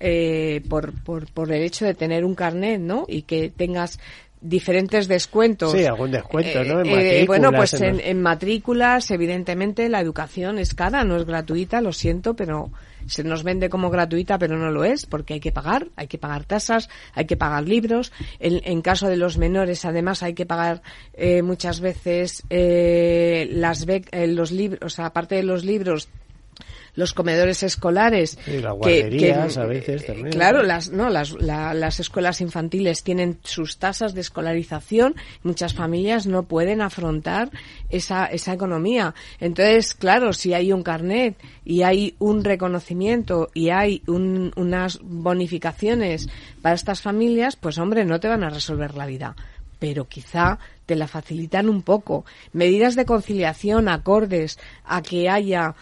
eh, 0.00 0.60
por, 0.68 0.92
por, 1.04 1.30
por 1.32 1.52
el 1.52 1.62
hecho 1.62 1.84
de 1.84 1.94
tener 1.94 2.24
un 2.24 2.34
carnet, 2.34 2.80
¿no? 2.80 3.04
Y 3.06 3.22
que 3.22 3.50
tengas 3.50 4.00
diferentes 4.40 5.06
descuentos. 5.06 5.70
Sí, 5.70 5.86
algún 5.86 6.10
descuento, 6.10 6.64
¿no? 6.64 6.80
En 6.80 6.88
eh, 6.88 7.24
bueno, 7.24 7.52
pues 7.52 7.74
en, 7.74 8.00
en, 8.00 8.20
matrículas, 8.20 9.08
evidentemente, 9.12 9.88
la 9.88 10.00
educación 10.00 10.58
es 10.58 10.74
cara, 10.74 11.04
no 11.04 11.16
es 11.16 11.24
gratuita, 11.24 11.80
lo 11.80 11.92
siento, 11.92 12.34
pero 12.34 12.72
se 13.06 13.24
nos 13.24 13.42
vende 13.42 13.68
como 13.68 13.90
gratuita, 13.90 14.38
pero 14.38 14.58
no 14.58 14.70
lo 14.70 14.84
es, 14.84 15.06
porque 15.06 15.34
hay 15.34 15.40
que 15.40 15.52
pagar, 15.52 15.88
hay 15.96 16.06
que 16.06 16.18
pagar 16.18 16.44
tasas, 16.44 16.88
hay 17.14 17.26
que 17.26 17.36
pagar 17.36 17.68
libros. 17.68 18.12
En, 18.38 18.60
en 18.64 18.82
caso 18.82 19.08
de 19.08 19.16
los 19.16 19.38
menores, 19.38 19.84
además, 19.84 20.22
hay 20.22 20.34
que 20.34 20.46
pagar 20.46 20.82
eh, 21.14 21.42
muchas 21.42 21.80
veces 21.80 22.42
eh, 22.50 23.48
las 23.50 23.86
eh, 23.88 24.26
los 24.26 24.50
libros, 24.50 24.98
aparte 24.98 25.34
de 25.34 25.42
los 25.42 25.64
libros, 25.64 26.08
los 26.94 27.14
comedores 27.14 27.62
escolares. 27.62 28.38
Y 28.46 28.58
las 28.58 28.74
guarderías 28.74 29.56
a 29.56 29.64
veces 29.66 30.06
también. 30.06 30.30
Claro, 30.30 30.62
las, 30.62 30.90
no, 30.90 31.08
las, 31.08 31.32
las 31.32 32.00
escuelas 32.00 32.40
infantiles 32.40 33.02
tienen 33.02 33.38
sus 33.42 33.78
tasas 33.78 34.14
de 34.14 34.20
escolarización. 34.20 35.14
Muchas 35.42 35.74
familias 35.74 36.26
no 36.26 36.44
pueden 36.44 36.80
afrontar 36.80 37.50
esa, 37.88 38.26
esa 38.26 38.52
economía. 38.52 39.14
Entonces, 39.40 39.94
claro, 39.94 40.32
si 40.32 40.54
hay 40.54 40.72
un 40.72 40.82
carnet 40.82 41.36
y 41.64 41.82
hay 41.82 42.14
un 42.18 42.44
reconocimiento 42.44 43.50
y 43.54 43.70
hay 43.70 44.02
un, 44.06 44.52
unas 44.56 44.98
bonificaciones 45.02 46.28
para 46.60 46.74
estas 46.74 47.00
familias, 47.00 47.56
pues 47.56 47.78
hombre, 47.78 48.04
no 48.04 48.20
te 48.20 48.28
van 48.28 48.44
a 48.44 48.50
resolver 48.50 48.94
la 48.94 49.06
vida 49.06 49.34
pero 49.78 50.06
quizá 50.06 50.60
te 50.86 50.94
la 50.94 51.08
facilitan 51.08 51.68
un 51.68 51.82
poco. 51.82 52.24
Medidas 52.52 52.94
de 52.94 53.04
conciliación 53.04 53.88
acordes 53.88 54.60
a 54.84 55.02
que 55.02 55.28
haya 55.28 55.74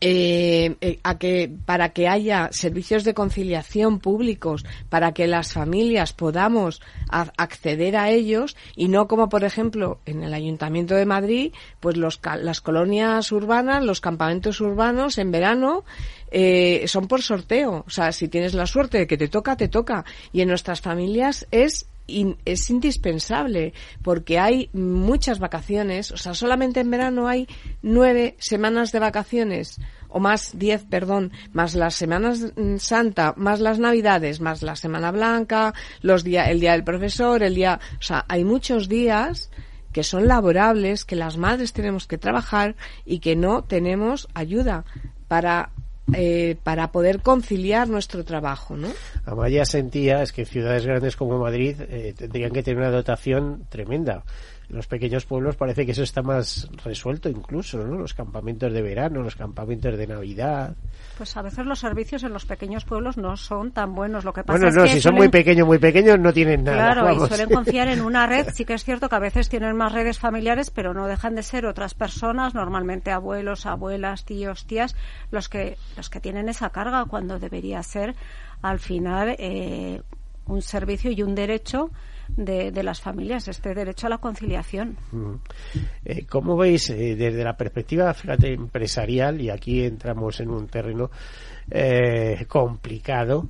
eh, 0.00 0.76
eh, 0.80 0.98
a 1.02 1.18
que 1.18 1.52
para 1.66 1.90
que 1.90 2.08
haya 2.08 2.48
servicios 2.52 3.04
de 3.04 3.14
conciliación 3.14 3.98
públicos, 3.98 4.64
para 4.88 5.12
que 5.12 5.26
las 5.26 5.52
familias 5.52 6.12
podamos 6.12 6.80
acceder 7.10 7.96
a 7.96 8.08
ellos 8.10 8.56
y 8.76 8.88
no 8.88 9.08
como 9.08 9.28
por 9.28 9.44
ejemplo 9.44 9.98
en 10.06 10.22
el 10.22 10.32
Ayuntamiento 10.32 10.94
de 10.94 11.04
Madrid, 11.06 11.52
pues 11.80 11.96
los, 11.96 12.20
las 12.40 12.60
colonias 12.60 13.30
urbanas, 13.30 13.84
los 13.84 14.00
campamentos 14.00 14.60
urbanos 14.60 15.18
en 15.18 15.30
verano 15.32 15.84
eh, 16.30 16.84
son 16.86 17.08
por 17.08 17.22
sorteo. 17.22 17.84
O 17.86 17.90
sea, 17.90 18.12
si 18.12 18.28
tienes 18.28 18.54
la 18.54 18.66
suerte 18.66 18.98
de 18.98 19.06
que 19.06 19.18
te 19.18 19.28
toca, 19.28 19.56
te 19.56 19.68
toca. 19.68 20.04
Y 20.32 20.40
en 20.40 20.48
nuestras 20.48 20.80
familias 20.80 21.46
es 21.50 21.86
es 22.44 22.70
indispensable 22.70 23.72
porque 24.02 24.38
hay 24.38 24.70
muchas 24.72 25.38
vacaciones, 25.38 26.10
o 26.12 26.16
sea, 26.16 26.34
solamente 26.34 26.80
en 26.80 26.90
verano 26.90 27.28
hay 27.28 27.46
nueve 27.82 28.36
semanas 28.38 28.92
de 28.92 29.00
vacaciones 29.00 29.80
o 30.08 30.18
más 30.20 30.58
diez, 30.58 30.84
perdón, 30.84 31.32
más 31.52 31.74
las 31.74 31.94
semanas 31.94 32.52
mm, 32.56 32.76
santa, 32.76 33.34
más 33.36 33.60
las 33.60 33.78
navidades, 33.78 34.40
más 34.40 34.62
la 34.62 34.76
semana 34.76 35.10
blanca, 35.10 35.72
los 36.02 36.24
días, 36.24 36.48
el 36.48 36.60
día 36.60 36.72
del 36.72 36.84
profesor, 36.84 37.42
el 37.42 37.54
día, 37.54 37.80
o 37.98 38.02
sea, 38.02 38.24
hay 38.28 38.44
muchos 38.44 38.88
días 38.88 39.50
que 39.92 40.04
son 40.04 40.28
laborables, 40.28 41.04
que 41.04 41.16
las 41.16 41.36
madres 41.36 41.72
tenemos 41.72 42.06
que 42.06 42.18
trabajar 42.18 42.76
y 43.04 43.18
que 43.18 43.36
no 43.36 43.64
tenemos 43.64 44.28
ayuda 44.34 44.84
para 45.28 45.70
eh, 46.14 46.56
para 46.62 46.92
poder 46.92 47.20
conciliar 47.20 47.88
nuestro 47.88 48.24
trabajo, 48.24 48.76
¿no? 48.76 48.88
Amaya 49.24 49.64
sentía 49.64 50.22
es 50.22 50.32
que 50.32 50.44
ciudades 50.44 50.86
grandes 50.86 51.16
como 51.16 51.38
Madrid 51.38 51.76
eh, 51.80 52.14
tendrían 52.16 52.52
que 52.52 52.62
tener 52.62 52.78
una 52.78 52.90
dotación 52.90 53.64
tremenda 53.68 54.24
los 54.70 54.86
pequeños 54.86 55.26
pueblos 55.26 55.56
parece 55.56 55.84
que 55.84 55.92
eso 55.92 56.02
está 56.02 56.22
más 56.22 56.68
resuelto 56.84 57.28
incluso, 57.28 57.78
¿no? 57.84 57.96
Los 57.98 58.14
campamentos 58.14 58.72
de 58.72 58.82
verano, 58.82 59.22
los 59.22 59.34
campamentos 59.34 59.98
de 59.98 60.06
Navidad. 60.06 60.76
Pues 61.20 61.36
a 61.36 61.42
veces 61.42 61.66
los 61.66 61.78
servicios 61.78 62.22
en 62.22 62.32
los 62.32 62.46
pequeños 62.46 62.86
pueblos 62.86 63.18
no 63.18 63.36
son 63.36 63.72
tan 63.72 63.94
buenos. 63.94 64.24
Lo 64.24 64.32
que 64.32 64.42
pasa 64.42 64.58
bueno, 64.58 64.74
no, 64.74 64.86
si 64.86 65.02
son 65.02 65.16
muy 65.16 65.28
pequeños, 65.28 65.66
muy 65.66 65.76
pequeños 65.76 66.18
no 66.18 66.32
tienen 66.32 66.64
nada. 66.64 66.94
Claro, 66.94 67.12
y 67.12 67.28
suelen 67.28 67.50
confiar 67.50 67.88
en 67.88 68.00
una 68.00 68.26
red. 68.26 68.46
Sí 68.54 68.64
que 68.64 68.72
es 68.72 68.84
cierto 68.84 69.10
que 69.10 69.16
a 69.16 69.18
veces 69.18 69.50
tienen 69.50 69.76
más 69.76 69.92
redes 69.92 70.18
familiares, 70.18 70.70
pero 70.70 70.94
no 70.94 71.06
dejan 71.06 71.34
de 71.34 71.42
ser 71.42 71.66
otras 71.66 71.92
personas, 71.92 72.54
normalmente 72.54 73.10
abuelos, 73.10 73.66
abuelas, 73.66 74.24
tíos, 74.24 74.64
tías, 74.64 74.96
los 75.30 75.50
que 75.50 75.76
los 75.94 76.08
que 76.08 76.20
tienen 76.20 76.48
esa 76.48 76.70
carga 76.70 77.04
cuando 77.04 77.38
debería 77.38 77.82
ser 77.82 78.14
al 78.62 78.78
final 78.78 79.36
eh, 79.38 80.00
un 80.46 80.62
servicio 80.62 81.10
y 81.10 81.22
un 81.22 81.34
derecho 81.34 81.90
de, 82.36 82.82
las 82.82 83.00
familias, 83.00 83.48
este 83.48 83.74
derecho 83.74 84.06
a 84.06 84.10
la 84.10 84.18
conciliación. 84.18 84.96
Eh, 86.04 86.26
¿Cómo 86.26 86.56
veis 86.56 86.90
eh, 86.90 87.16
desde 87.16 87.44
la 87.44 87.56
perspectiva, 87.56 88.12
fíjate, 88.14 88.52
empresarial, 88.52 89.40
y 89.40 89.50
aquí 89.50 89.84
entramos 89.84 90.40
en 90.40 90.50
un 90.50 90.66
terreno 90.68 91.10
eh, 91.70 92.44
complicado? 92.48 93.48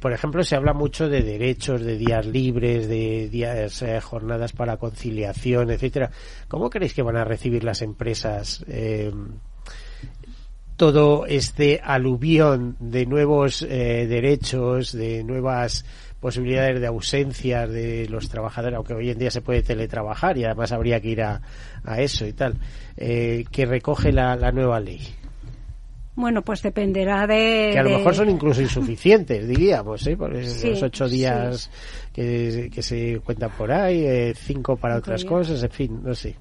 por 0.00 0.12
ejemplo, 0.12 0.42
se 0.42 0.56
habla 0.56 0.72
mucho 0.72 1.06
de 1.06 1.20
derechos, 1.20 1.82
de 1.82 1.98
días 1.98 2.24
libres, 2.24 2.88
de 2.88 3.28
días, 3.28 3.84
jornadas 4.00 4.52
para 4.52 4.78
conciliación, 4.78 5.70
etcétera. 5.70 6.10
¿Cómo 6.48 6.70
creéis 6.70 6.94
que 6.94 7.02
van 7.02 7.16
a 7.16 7.24
recibir 7.24 7.62
las 7.62 7.82
empresas 7.82 8.64
todo 10.76 11.26
este 11.26 11.80
aluvión 11.84 12.76
de 12.80 13.04
nuevos 13.04 13.60
derechos, 13.60 14.92
de 14.92 15.22
nuevas 15.24 15.84
posibilidades 16.20 16.80
de 16.80 16.86
ausencia 16.86 17.66
de 17.66 18.08
los 18.08 18.28
trabajadores, 18.28 18.76
aunque 18.76 18.94
hoy 18.94 19.10
en 19.10 19.18
día 19.18 19.30
se 19.30 19.42
puede 19.42 19.62
teletrabajar 19.62 20.38
y 20.38 20.44
además 20.44 20.72
habría 20.72 21.00
que 21.00 21.08
ir 21.08 21.22
a, 21.22 21.40
eso 21.98 22.26
y 22.26 22.32
tal, 22.32 22.54
eh, 22.96 23.44
que 23.50 23.66
recoge 23.66 24.12
la, 24.12 24.36
nueva 24.52 24.80
ley. 24.80 25.00
Bueno, 26.14 26.40
pues 26.40 26.62
dependerá 26.62 27.26
de... 27.26 27.70
Que 27.72 27.78
a 27.78 27.82
lo 27.82 27.98
mejor 27.98 28.14
son 28.14 28.30
incluso 28.30 28.62
insuficientes, 28.62 29.46
diríamos, 29.48 30.06
¿eh? 30.06 30.16
Por 30.16 30.32
los 30.32 30.82
ocho 30.82 31.08
días 31.08 31.70
que, 32.12 32.70
se 32.80 33.20
cuentan 33.24 33.50
por 33.50 33.70
ahí, 33.70 34.04
eh, 34.04 34.34
cinco 34.34 34.76
para 34.76 34.96
otras 34.96 35.24
cosas, 35.24 35.62
en 35.62 35.70
fin, 35.70 36.00
no 36.02 36.14
sé. 36.14 36.36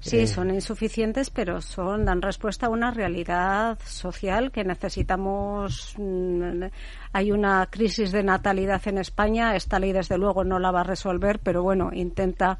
Sí, 0.00 0.20
eh. 0.20 0.26
son 0.26 0.50
insuficientes, 0.50 1.30
pero 1.30 1.60
son 1.60 2.04
dan 2.04 2.22
respuesta 2.22 2.66
a 2.66 2.68
una 2.70 2.90
realidad 2.90 3.78
social 3.84 4.52
que 4.52 4.64
necesitamos. 4.64 5.94
Mm, 5.98 6.64
hay 7.12 7.32
una 7.32 7.66
crisis 7.70 8.12
de 8.12 8.22
natalidad 8.22 8.80
en 8.86 8.98
España. 8.98 9.56
Esta 9.56 9.78
ley, 9.78 9.92
desde 9.92 10.18
luego, 10.18 10.44
no 10.44 10.58
la 10.58 10.70
va 10.70 10.80
a 10.80 10.84
resolver, 10.84 11.40
pero 11.40 11.62
bueno, 11.62 11.90
intenta 11.92 12.58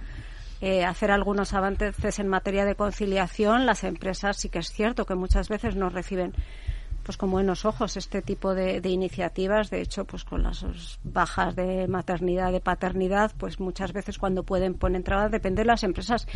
eh, 0.60 0.84
hacer 0.84 1.12
algunos 1.12 1.54
avances 1.54 2.18
en 2.18 2.28
materia 2.28 2.64
de 2.64 2.74
conciliación. 2.74 3.66
Las 3.66 3.84
empresas 3.84 4.36
sí 4.36 4.48
que 4.48 4.58
es 4.58 4.72
cierto 4.72 5.06
que 5.06 5.14
muchas 5.14 5.48
veces 5.48 5.76
no 5.76 5.88
reciben 5.88 6.34
pues 7.08 7.16
con 7.16 7.30
buenos 7.30 7.64
ojos 7.64 7.96
este 7.96 8.20
tipo 8.20 8.54
de, 8.54 8.82
iniciativas. 8.86 9.70
De 9.70 9.80
hecho, 9.80 10.04
pues 10.04 10.24
con 10.24 10.42
las 10.42 10.98
bajas 11.02 11.56
de 11.56 11.88
maternidad, 11.88 12.52
de 12.52 12.60
paternidad, 12.60 13.32
pues 13.38 13.60
muchas 13.60 13.94
veces 13.94 14.18
cuando 14.18 14.42
pueden 14.42 14.74
poner 14.74 15.04
trabas, 15.04 15.30
depende 15.30 15.62
de 15.62 15.68
las 15.68 15.84
empresas. 15.84 16.26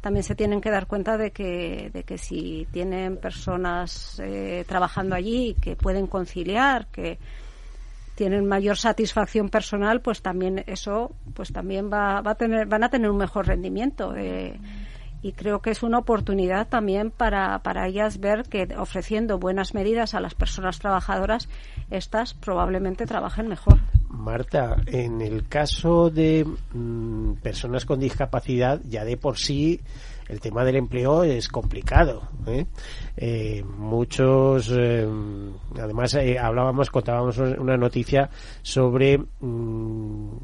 También 0.00 0.22
se 0.22 0.36
tienen 0.36 0.60
que 0.60 0.70
dar 0.70 0.86
cuenta 0.86 1.18
de 1.18 1.32
que, 1.32 1.90
de 1.92 2.04
que 2.04 2.16
si 2.16 2.68
tienen 2.70 3.16
personas 3.16 4.20
eh, 4.22 4.64
trabajando 4.68 5.16
allí 5.16 5.56
que 5.60 5.74
pueden 5.74 6.06
conciliar, 6.06 6.86
que 6.92 7.18
tienen 8.14 8.46
mayor 8.46 8.76
satisfacción 8.76 9.48
personal, 9.48 10.00
pues 10.00 10.22
también 10.22 10.62
eso, 10.68 11.10
pues 11.34 11.52
también 11.52 11.90
va, 11.92 12.20
va 12.20 12.30
a 12.30 12.36
tener, 12.36 12.68
van 12.68 12.84
a 12.84 12.88
tener 12.88 13.10
un 13.10 13.18
mejor 13.18 13.48
rendimiento. 13.48 14.14
Eh, 14.14 14.56
y 15.22 15.32
creo 15.32 15.60
que 15.60 15.70
es 15.70 15.82
una 15.82 15.98
oportunidad 15.98 16.68
también 16.68 17.10
para, 17.10 17.58
para 17.60 17.86
ellas 17.86 18.20
ver 18.20 18.44
que 18.44 18.68
ofreciendo 18.76 19.38
buenas 19.38 19.74
medidas 19.74 20.14
a 20.14 20.20
las 20.20 20.34
personas 20.34 20.78
trabajadoras, 20.78 21.48
estas 21.90 22.34
probablemente 22.34 23.06
trabajen 23.06 23.48
mejor. 23.48 23.78
Marta, 24.08 24.76
en 24.86 25.20
el 25.20 25.48
caso 25.48 26.10
de 26.10 26.46
mm, 26.72 27.34
personas 27.42 27.84
con 27.84 28.00
discapacidad, 28.00 28.80
ya 28.84 29.04
de 29.04 29.16
por 29.16 29.38
sí 29.38 29.80
el 30.30 30.40
tema 30.40 30.64
del 30.64 30.76
empleo 30.76 31.24
es 31.24 31.48
complicado. 31.48 32.22
¿eh? 32.46 32.66
Eh, 33.16 33.64
muchos, 33.64 34.72
eh, 34.76 35.06
además 35.76 36.16
hablábamos, 36.40 36.90
contábamos 36.90 37.38
una 37.38 37.76
noticia 37.76 38.30
sobre 38.62 39.18
mm, 39.18 40.36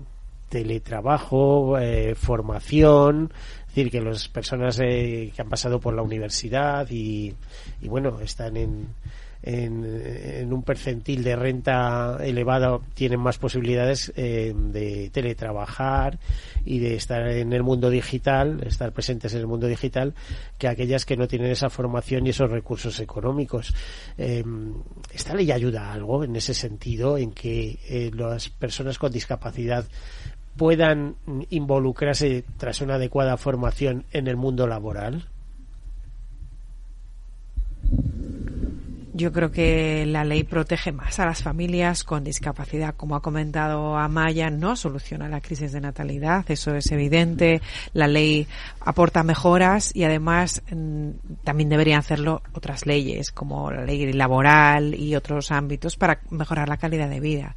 teletrabajo, 0.48 1.76
formación, 2.16 3.32
decir, 3.76 3.90
que 3.90 4.00
las 4.00 4.28
personas 4.28 4.80
eh, 4.80 5.30
que 5.34 5.42
han 5.42 5.48
pasado 5.48 5.78
por 5.78 5.94
la 5.94 6.02
universidad 6.02 6.86
y, 6.90 7.34
bueno, 7.82 8.18
están 8.20 8.56
en, 8.56 8.88
en, 9.42 10.50
un 10.50 10.62
percentil 10.62 11.22
de 11.22 11.36
renta 11.36 12.16
elevado 12.22 12.82
tienen 12.94 13.20
más 13.20 13.36
posibilidades 13.36 14.12
eh, 14.16 14.54
de 14.56 15.10
teletrabajar 15.10 16.18
y 16.64 16.78
de 16.78 16.94
estar 16.94 17.28
en 17.28 17.52
el 17.52 17.62
mundo 17.62 17.90
digital, 17.90 18.62
estar 18.66 18.92
presentes 18.92 19.34
en 19.34 19.40
el 19.40 19.46
mundo 19.46 19.66
digital, 19.66 20.14
que 20.56 20.68
aquellas 20.68 21.04
que 21.04 21.16
no 21.16 21.28
tienen 21.28 21.50
esa 21.50 21.68
formación 21.68 22.26
y 22.26 22.30
esos 22.30 22.50
recursos 22.50 22.98
económicos. 23.00 23.74
Eh, 24.16 24.42
¿Esta 25.12 25.34
ley 25.34 25.52
ayuda 25.52 25.90
a 25.90 25.92
algo 25.92 26.24
en 26.24 26.34
ese 26.34 26.54
sentido, 26.54 27.18
en 27.18 27.32
que 27.32 28.10
las 28.14 28.48
personas 28.48 28.98
con 28.98 29.12
discapacidad 29.12 29.84
puedan 30.56 31.16
involucrarse 31.50 32.44
tras 32.56 32.80
una 32.80 32.94
adecuada 32.94 33.36
formación 33.36 34.04
en 34.12 34.26
el 34.26 34.36
mundo 34.36 34.66
laboral? 34.66 35.28
Yo 39.16 39.32
creo 39.32 39.50
que 39.50 40.04
la 40.04 40.24
ley 40.24 40.44
protege 40.44 40.92
más 40.92 41.18
a 41.20 41.24
las 41.24 41.42
familias 41.42 42.04
con 42.04 42.22
discapacidad. 42.22 42.94
Como 42.94 43.16
ha 43.16 43.22
comentado 43.22 43.96
Amaya, 43.96 44.50
no 44.50 44.76
soluciona 44.76 45.26
la 45.26 45.40
crisis 45.40 45.72
de 45.72 45.80
natalidad, 45.80 46.44
eso 46.50 46.74
es 46.74 46.92
evidente. 46.92 47.62
La 47.94 48.08
ley 48.08 48.46
aporta 48.78 49.22
mejoras 49.22 49.90
y 49.96 50.04
además 50.04 50.62
mm, 50.70 51.10
también 51.44 51.70
deberían 51.70 52.00
hacerlo 52.00 52.42
otras 52.52 52.84
leyes, 52.84 53.32
como 53.32 53.70
la 53.70 53.86
ley 53.86 54.12
laboral 54.12 54.94
y 54.94 55.16
otros 55.16 55.50
ámbitos 55.50 55.96
para 55.96 56.20
mejorar 56.28 56.68
la 56.68 56.76
calidad 56.76 57.08
de 57.08 57.20
vida 57.20 57.56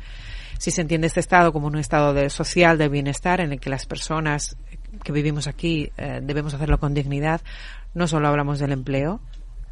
si 0.59 0.71
se 0.71 0.81
entiende 0.81 1.07
este 1.07 1.21
estado 1.21 1.53
como 1.53 1.67
un 1.67 1.77
estado 1.77 2.13
de 2.13 2.29
social 2.29 2.77
de 2.77 2.89
bienestar 2.89 3.39
en 3.39 3.53
el 3.53 3.61
que 3.61 3.69
las 3.69 3.85
personas 3.85 4.57
que 5.03 5.13
vivimos 5.13 5.47
aquí 5.47 5.89
eh, 5.97 6.19
debemos 6.21 6.53
hacerlo 6.53 6.79
con 6.79 6.93
dignidad, 6.93 7.41
no 7.93 8.07
solo 8.07 8.27
hablamos 8.27 8.59
del 8.59 8.73
empleo, 8.73 9.21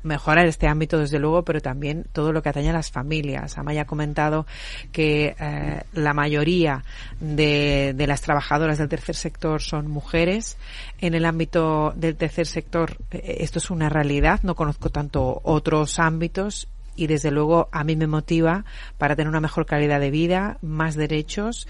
mejorar 0.03 0.45
este 0.45 0.67
ámbito 0.67 0.97
desde 0.97 1.19
luego, 1.19 1.43
pero 1.43 1.59
también 1.59 2.05
todo 2.13 2.31
lo 2.31 2.41
que 2.41 2.47
atañe 2.47 2.69
a 2.69 2.73
las 2.73 2.89
familias. 2.89 3.57
Amaya 3.57 3.81
ha 3.81 3.85
comentado 3.85 4.47
que 4.93 5.35
eh, 5.38 5.83
la 5.91 6.13
mayoría 6.13 6.85
de, 7.19 7.93
las 8.07 8.21
trabajadoras 8.21 8.77
del 8.77 8.88
tercer 8.88 9.15
sector 9.15 9.61
son 9.61 9.91
mujeres. 9.91 10.57
En 10.99 11.15
el 11.15 11.25
ámbito 11.25 11.91
del 11.97 12.15
tercer 12.15 12.47
sector 12.47 12.95
eh, 13.11 13.39
esto 13.39 13.59
es 13.59 13.69
una 13.69 13.89
realidad. 13.89 14.39
No 14.43 14.55
conozco 14.55 14.89
tanto 14.89 15.41
otros 15.43 15.99
ámbitos 15.99 16.69
y 16.97 17.07
desde 17.07 17.31
luego 17.31 17.69
a 17.71 17.83
mí 17.83 17.95
me 17.95 18.07
motiva 18.07 18.65
para 18.97 19.15
tener 19.15 19.29
una 19.29 19.39
mejor 19.39 19.65
calidad 19.65 20.01
de 20.01 20.11
vida, 20.11 20.57
más 20.61 20.95
derechos 20.95 21.67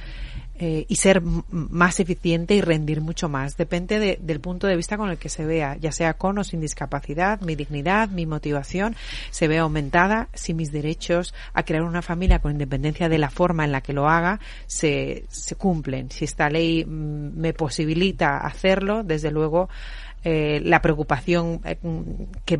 eh, 0.59 0.85
y 0.87 0.95
ser 0.95 1.21
más 1.21 1.99
eficiente 1.99 2.55
y 2.55 2.61
rendir 2.61 2.99
mucho 2.99 3.29
más. 3.29 3.57
Depende 3.57 4.17
del 4.19 4.39
punto 4.39 4.65
de 4.65 4.75
vista 4.75 4.97
con 4.97 5.11
el 5.11 5.19
que 5.19 5.29
se 5.29 5.45
vea, 5.45 5.77
ya 5.77 5.91
sea 5.91 6.15
con 6.15 6.39
o 6.39 6.43
sin 6.43 6.61
discapacidad, 6.61 7.41
mi 7.41 7.55
dignidad, 7.55 8.09
mi 8.09 8.25
motivación 8.25 8.95
se 9.29 9.47
ve 9.47 9.59
aumentada 9.59 10.29
si 10.33 10.55
mis 10.55 10.71
derechos 10.71 11.35
a 11.53 11.61
crear 11.61 11.83
una 11.83 12.01
familia 12.01 12.39
con 12.39 12.53
independencia 12.53 13.07
de 13.07 13.19
la 13.19 13.29
forma 13.29 13.65
en 13.65 13.71
la 13.71 13.81
que 13.81 13.93
lo 13.93 14.09
haga 14.09 14.39
se, 14.65 15.25
se 15.29 15.53
cumplen. 15.53 16.09
Si 16.09 16.25
esta 16.25 16.49
ley 16.49 16.83
mm, 16.83 17.37
me 17.39 17.53
posibilita 17.53 18.39
hacerlo, 18.39 19.03
desde 19.03 19.29
luego 19.29 19.69
eh, 20.29 20.59
la 20.61 20.81
preocupación 20.81 21.61
eh, 21.63 21.77
que, 22.43 22.59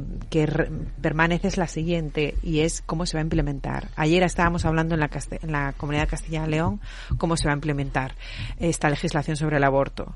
permanece 1.02 1.50
es 1.50 1.58
la 1.58 1.68
siguiente 1.68 2.36
y 2.42 2.62
es 2.62 2.82
cómo 2.82 3.06
se 3.06 3.18
va 3.18 3.20
a 3.20 3.24
implementar. 3.24 3.90
Ayer 3.98 4.24
estábamos 4.24 4.64
hablando 4.64 4.96
en 4.96 5.02
la, 5.52 5.74
Comunidad 5.74 6.04
de 6.04 6.08
Castilla 6.08 6.46
y 6.48 6.50
León 6.50 6.80
cómo 7.18 7.36
se 7.36 7.44
va 7.46 7.52
a 7.52 7.56
implementar 7.56 8.16
esta 8.58 8.90
legislación 8.90 9.36
sobre 9.36 9.58
el 9.58 9.66
aborto. 9.66 10.16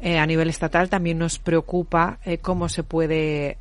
Eh, 0.00 0.18
a 0.18 0.26
nivel 0.26 0.48
estatal 0.50 0.88
también 0.88 1.16
nos 1.18 1.38
preocupa 1.38 2.18
cómo 2.42 2.68
se 2.68 2.82
puede 2.82 3.56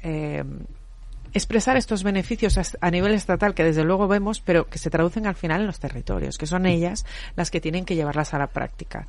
expresar 1.31 1.77
estos 1.77 2.01
beneficios 2.01 2.59
a 2.81 2.89
nivel 2.89 3.13
estatal 3.13 3.53
que 3.53 3.63
desde 3.63 3.83
luego 3.83 4.07
vemos, 4.07 4.41
pero 4.41 4.65
que 4.67 4.79
se 4.79 4.89
traducen 4.89 5.27
al 5.27 5.35
final 5.35 5.61
en 5.61 5.67
los 5.67 5.79
territorios, 5.79 6.39
que 6.39 6.47
son 6.47 6.65
ellas 6.65 7.05
las 7.35 7.51
que 7.51 7.61
tienen 7.61 7.85
que 7.85 7.93
llevarlas 7.93 8.33
a 8.33 8.39
la 8.39 8.47
práctica. 8.47 9.05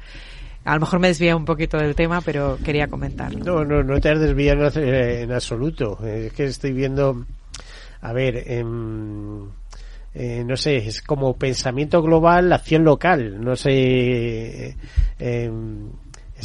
A 0.64 0.74
lo 0.74 0.80
mejor 0.80 1.00
me 1.00 1.08
desvía 1.08 1.36
un 1.36 1.44
poquito 1.44 1.78
del 1.78 1.94
tema, 1.94 2.20
pero 2.20 2.58
quería 2.62 2.86
comentarlo. 2.88 3.44
No, 3.44 3.64
no, 3.64 3.82
no 3.82 4.00
te 4.00 4.10
has 4.10 4.20
desviado 4.20 4.68
en, 4.80 5.30
eh, 5.30 5.34
absoluto. 5.34 5.98
Es 6.04 6.32
que 6.32 6.44
estoy 6.44 6.72
viendo, 6.72 7.24
a 8.02 8.12
ver, 8.12 8.44
em, 8.46 9.48
eh, 10.14 10.44
no 10.44 10.56
sé, 10.56 10.76
es 10.76 11.00
como 11.00 11.36
pensamiento 11.36 12.02
global, 12.02 12.52
acción 12.52 12.84
local. 12.84 13.42
No 13.42 13.56
sé, 13.56 13.70
eh, 13.70 14.76
em, 15.18 15.88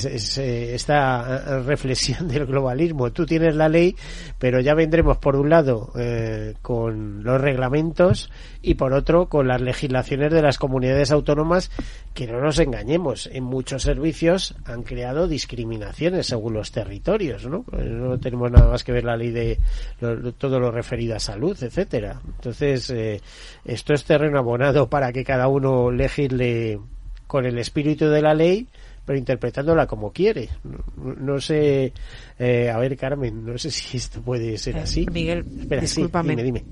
es- 0.04 0.38
eh, 0.38 0.76
esta 0.76 1.62
reflexión 1.66 2.28
del 2.28 2.46
globalismo. 2.46 3.12
Tú 3.12 3.26
tienes 3.26 3.56
la 3.56 3.70
ley, 3.70 3.96
pero 4.40 4.60
ya 4.60 4.74
vendremos 4.74 5.18
por 5.18 5.36
un 5.38 5.50
lado 5.50 5.92
eh, 5.98 6.56
con 6.62 7.24
los 7.24 7.40
reglamentos 7.40 8.30
y 8.62 8.74
por 8.74 8.92
otro 8.94 9.30
con 9.30 9.48
las 9.48 9.62
legislaciones 9.62 10.34
de 10.34 10.42
las 10.42 10.58
comunidades 10.58 11.12
autónomas 11.12 11.72
que 12.14 12.28
no 12.28 12.42
nos 12.42 12.60
engañemos, 12.60 13.30
en 13.32 13.44
muchos 13.44 13.84
servicios 13.84 14.56
han 14.66 14.84
creado 14.84 15.28
discriminaciones 15.28 16.26
según 16.28 16.54
los 16.56 16.72
territorios, 16.72 17.46
¿no? 17.46 17.64
No 17.72 18.18
tenemos 18.20 18.52
nada 18.52 18.70
más 18.72 18.84
que 18.84 18.92
ver 18.92 19.04
la 19.04 19.16
ley 19.18 19.32
de 19.32 19.60
lo- 20.02 20.32
todo 20.34 20.60
lo 20.60 20.72
referido 20.72 21.16
a 21.16 21.20
salud, 21.20 21.58
etcétera. 21.62 22.20
Entonces, 22.26 22.90
eh, 22.90 23.22
esto 23.66 23.94
es 23.94 24.04
terreno 24.06 24.40
abonado 24.40 24.90
para 24.90 25.12
que 25.12 25.24
cada 25.24 25.48
uno 25.48 25.92
legisle 25.92 26.80
con 27.28 27.46
el 27.46 27.58
espíritu 27.58 28.08
de 28.08 28.22
la 28.22 28.34
ley, 28.34 28.68
pero 29.06 29.18
interpretándola 29.20 29.86
como 29.88 30.12
quiere. 30.12 30.50
No, 30.64 31.14
no 31.16 31.40
sé, 31.40 31.94
eh, 32.40 32.70
a 32.70 32.78
ver, 32.80 32.98
Carmen, 32.98 33.46
no 33.46 33.58
sé 33.58 33.70
si 33.72 33.98
esto 33.98 34.22
puede 34.22 34.58
ser 34.58 34.78
Eh, 34.78 34.82
así. 34.82 35.06
Miguel, 35.12 35.46
Espera, 35.62 35.82
sí, 35.82 35.86
discúlpame. 36.02 36.30
dime, 36.36 36.44
dime. 36.44 36.64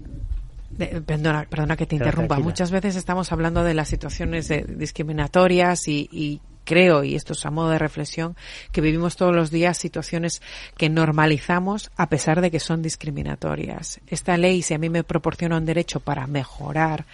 De- 0.72 1.02
perdona, 1.02 1.46
perdona 1.48 1.78
que 1.78 1.86
te 1.86 1.96
interrumpa. 1.96 2.30
tranquila. 2.36 2.50
Muchas 2.50 2.72
veces 2.72 2.96
estamos 2.96 3.32
hablando 3.32 3.64
de 3.64 3.76
las 3.76 3.88
situaciones 3.88 4.48
de- 4.48 4.64
discriminatorias 4.64 5.88
y, 5.88 6.10
y 6.12 6.42
creo, 6.64 7.04
y 7.04 7.16
esto 7.16 7.34
es 7.34 7.46
a 7.46 7.52
modo 7.52 7.70
de 7.70 7.80
reflexión, 7.80 8.36
que 8.72 8.82
vivimos 8.82 9.16
todos 9.16 9.36
los 9.36 9.52
días 9.52 9.78
situaciones 9.78 10.42
que 10.78 10.90
normalizamos 10.90 11.92
a 11.96 12.10
pesar 12.10 12.42
de 12.42 12.52
que 12.52 12.60
son 12.60 12.82
discriminatorias. 12.82 14.00
Esta 14.08 14.38
ley, 14.38 14.62
si 14.62 14.74
a 14.74 14.78
mí 14.78 14.90
me 14.90 15.04
proporciona 15.04 15.58
un 15.58 15.66
derecho 15.66 16.00
para 16.00 16.28
mejorar, 16.28 17.06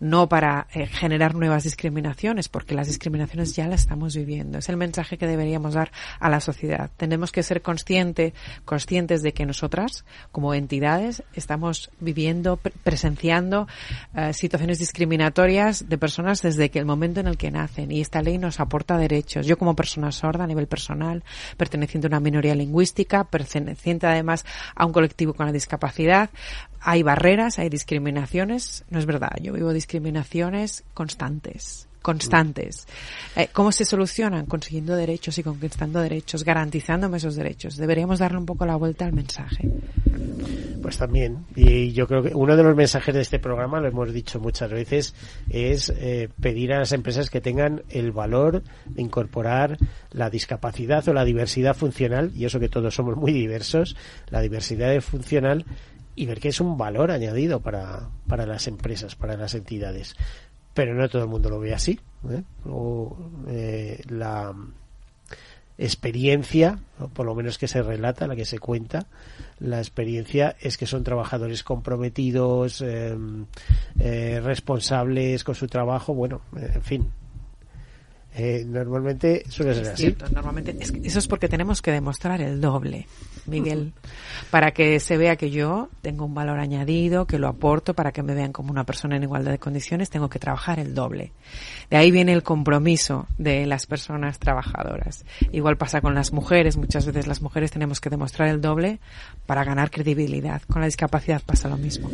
no 0.00 0.28
para 0.28 0.66
eh, 0.74 0.86
generar 0.86 1.34
nuevas 1.34 1.64
discriminaciones, 1.64 2.48
porque 2.48 2.74
las 2.74 2.88
discriminaciones 2.88 3.54
ya 3.54 3.68
las 3.68 3.82
estamos 3.82 4.16
viviendo. 4.16 4.58
Es 4.58 4.68
el 4.68 4.76
mensaje 4.76 5.18
que 5.18 5.26
deberíamos 5.26 5.74
dar 5.74 5.92
a 6.18 6.28
la 6.28 6.40
sociedad. 6.40 6.90
Tenemos 6.96 7.32
que 7.32 7.42
ser 7.42 7.62
consciente, 7.62 8.34
conscientes 8.64 9.22
de 9.22 9.32
que 9.32 9.46
nosotras, 9.46 10.04
como 10.32 10.54
entidades, 10.54 11.22
estamos 11.34 11.90
viviendo, 12.00 12.56
pre- 12.56 12.72
presenciando 12.82 13.68
eh, 14.14 14.32
situaciones 14.32 14.78
discriminatorias 14.78 15.88
de 15.88 15.98
personas 15.98 16.42
desde 16.42 16.70
que 16.70 16.78
el 16.78 16.86
momento 16.86 17.20
en 17.20 17.26
el 17.26 17.36
que 17.36 17.50
nacen. 17.50 17.90
Y 17.90 18.00
esta 18.00 18.22
ley 18.22 18.38
nos 18.38 18.60
aporta 18.60 18.93
derechos. 18.98 19.46
Yo 19.46 19.58
como 19.58 19.76
persona 19.76 20.12
sorda 20.12 20.44
a 20.44 20.46
nivel 20.46 20.66
personal, 20.66 21.24
perteneciente 21.56 22.06
a 22.06 22.08
una 22.08 22.20
minoría 22.20 22.54
lingüística, 22.54 23.24
perteneciente 23.24 24.06
además 24.06 24.44
a 24.74 24.86
un 24.86 24.92
colectivo 24.92 25.34
con 25.34 25.46
la 25.46 25.52
discapacidad, 25.52 26.30
hay 26.80 27.02
barreras, 27.02 27.58
hay 27.58 27.68
discriminaciones. 27.68 28.84
No 28.90 28.98
es 28.98 29.06
verdad, 29.06 29.32
yo 29.40 29.52
vivo 29.52 29.72
discriminaciones 29.72 30.84
constantes 30.94 31.88
constantes. 32.04 32.86
Eh, 33.34 33.48
¿Cómo 33.50 33.72
se 33.72 33.86
solucionan? 33.86 34.44
Consiguiendo 34.44 34.94
derechos 34.94 35.38
y 35.38 35.42
conquistando 35.42 36.02
derechos, 36.02 36.44
garantizándome 36.44 37.16
esos 37.16 37.34
derechos. 37.34 37.78
Deberíamos 37.78 38.18
darle 38.18 38.36
un 38.36 38.44
poco 38.44 38.66
la 38.66 38.76
vuelta 38.76 39.06
al 39.06 39.14
mensaje. 39.14 39.70
Pues 40.82 40.98
también. 40.98 41.46
Y 41.56 41.92
yo 41.92 42.06
creo 42.06 42.22
que 42.22 42.34
uno 42.34 42.58
de 42.58 42.62
los 42.62 42.76
mensajes 42.76 43.14
de 43.14 43.22
este 43.22 43.38
programa, 43.38 43.80
lo 43.80 43.88
hemos 43.88 44.12
dicho 44.12 44.38
muchas 44.38 44.70
veces, 44.70 45.14
es 45.48 45.90
eh, 45.96 46.28
pedir 46.42 46.74
a 46.74 46.78
las 46.80 46.92
empresas 46.92 47.30
que 47.30 47.40
tengan 47.40 47.82
el 47.88 48.12
valor 48.12 48.62
de 48.84 49.00
incorporar 49.00 49.78
la 50.10 50.28
discapacidad 50.28 51.08
o 51.08 51.14
la 51.14 51.24
diversidad 51.24 51.74
funcional, 51.74 52.32
y 52.34 52.44
eso 52.44 52.60
que 52.60 52.68
todos 52.68 52.94
somos 52.94 53.16
muy 53.16 53.32
diversos, 53.32 53.96
la 54.28 54.42
diversidad 54.42 55.00
funcional, 55.00 55.64
y 56.16 56.26
ver 56.26 56.38
que 56.38 56.48
es 56.48 56.60
un 56.60 56.76
valor 56.76 57.10
añadido 57.10 57.60
para, 57.60 58.10
para 58.28 58.44
las 58.44 58.66
empresas, 58.68 59.16
para 59.16 59.38
las 59.38 59.54
entidades. 59.54 60.14
Pero 60.74 60.94
no 60.94 61.08
todo 61.08 61.22
el 61.22 61.28
mundo 61.28 61.48
lo 61.48 61.60
ve 61.60 61.72
así. 61.72 61.98
¿eh? 62.30 62.42
O, 62.66 63.16
eh, 63.48 64.02
la 64.08 64.52
experiencia, 65.76 66.78
o 67.00 67.08
por 67.08 67.26
lo 67.26 67.34
menos 67.34 67.58
que 67.58 67.68
se 67.68 67.82
relata, 67.82 68.26
la 68.26 68.36
que 68.36 68.44
se 68.44 68.58
cuenta, 68.58 69.06
la 69.58 69.78
experiencia 69.78 70.56
es 70.60 70.78
que 70.78 70.86
son 70.86 71.02
trabajadores 71.02 71.64
comprometidos, 71.64 72.80
eh, 72.80 73.16
eh, 73.98 74.40
responsables 74.42 75.42
con 75.42 75.54
su 75.54 75.66
trabajo, 75.66 76.14
bueno, 76.14 76.42
en 76.56 76.82
fin. 76.82 77.10
Eh, 78.36 78.64
normalmente 78.66 79.44
suele 79.48 79.74
ser 79.74 79.82
Es 79.84 79.88
así. 79.90 80.02
cierto, 80.02 80.26
normalmente 80.30 80.76
es 80.80 80.92
eso 80.92 81.18
es 81.20 81.28
porque 81.28 81.48
tenemos 81.48 81.80
que 81.80 81.92
demostrar 81.92 82.40
el 82.40 82.60
doble, 82.60 83.06
Miguel, 83.46 83.92
para 84.50 84.72
que 84.72 84.98
se 84.98 85.16
vea 85.16 85.36
que 85.36 85.50
yo 85.50 85.88
tengo 86.02 86.24
un 86.24 86.34
valor 86.34 86.58
añadido, 86.58 87.26
que 87.26 87.38
lo 87.38 87.46
aporto, 87.46 87.94
para 87.94 88.10
que 88.10 88.24
me 88.24 88.34
vean 88.34 88.52
como 88.52 88.72
una 88.72 88.82
persona 88.82 89.16
en 89.16 89.22
igualdad 89.22 89.52
de 89.52 89.58
condiciones, 89.60 90.10
tengo 90.10 90.28
que 90.28 90.40
trabajar 90.40 90.80
el 90.80 90.94
doble. 90.94 91.30
De 91.90 91.96
ahí 91.96 92.10
viene 92.10 92.32
el 92.32 92.42
compromiso 92.42 93.28
de 93.38 93.66
las 93.66 93.86
personas 93.86 94.40
trabajadoras. 94.40 95.24
Igual 95.52 95.76
pasa 95.76 96.00
con 96.00 96.16
las 96.16 96.32
mujeres, 96.32 96.76
muchas 96.76 97.06
veces 97.06 97.28
las 97.28 97.40
mujeres 97.40 97.70
tenemos 97.70 98.00
que 98.00 98.10
demostrar 98.10 98.48
el 98.48 98.60
doble 98.60 98.98
para 99.46 99.62
ganar 99.62 99.92
credibilidad. 99.92 100.60
Con 100.62 100.80
la 100.80 100.86
discapacidad 100.86 101.40
pasa 101.46 101.68
lo 101.68 101.76
mismo. 101.76 102.10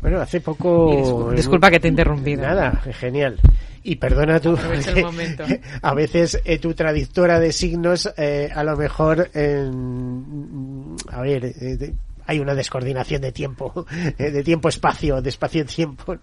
Bueno, 0.00 0.20
hace 0.20 0.40
poco... 0.40 1.32
Disculpa 1.32 1.68
que 1.70 1.80
te 1.80 1.88
he 1.88 1.90
interrumpido. 1.90 2.42
Nada, 2.42 2.80
genial. 2.92 3.40
Y 3.86 3.96
perdona 3.96 4.40
tú, 4.40 4.56
a 5.82 5.94
veces 5.94 6.40
eh, 6.44 6.58
tu 6.58 6.72
traductora 6.74 7.38
de 7.38 7.52
signos, 7.52 8.10
eh, 8.16 8.48
a 8.52 8.64
lo 8.64 8.76
mejor, 8.78 9.28
en- 9.34 10.96
a 11.10 11.20
ver, 11.20 11.44
eh, 11.44 11.92
hay 12.26 12.38
una 12.40 12.54
descoordinación 12.54 13.20
de 13.20 13.30
tiempo, 13.32 13.84
eh, 14.18 14.30
de 14.30 14.42
tiempo-espacio, 14.42 15.20
de 15.20 15.28
espacio-tiempo. 15.28 16.14
¿no? 16.14 16.20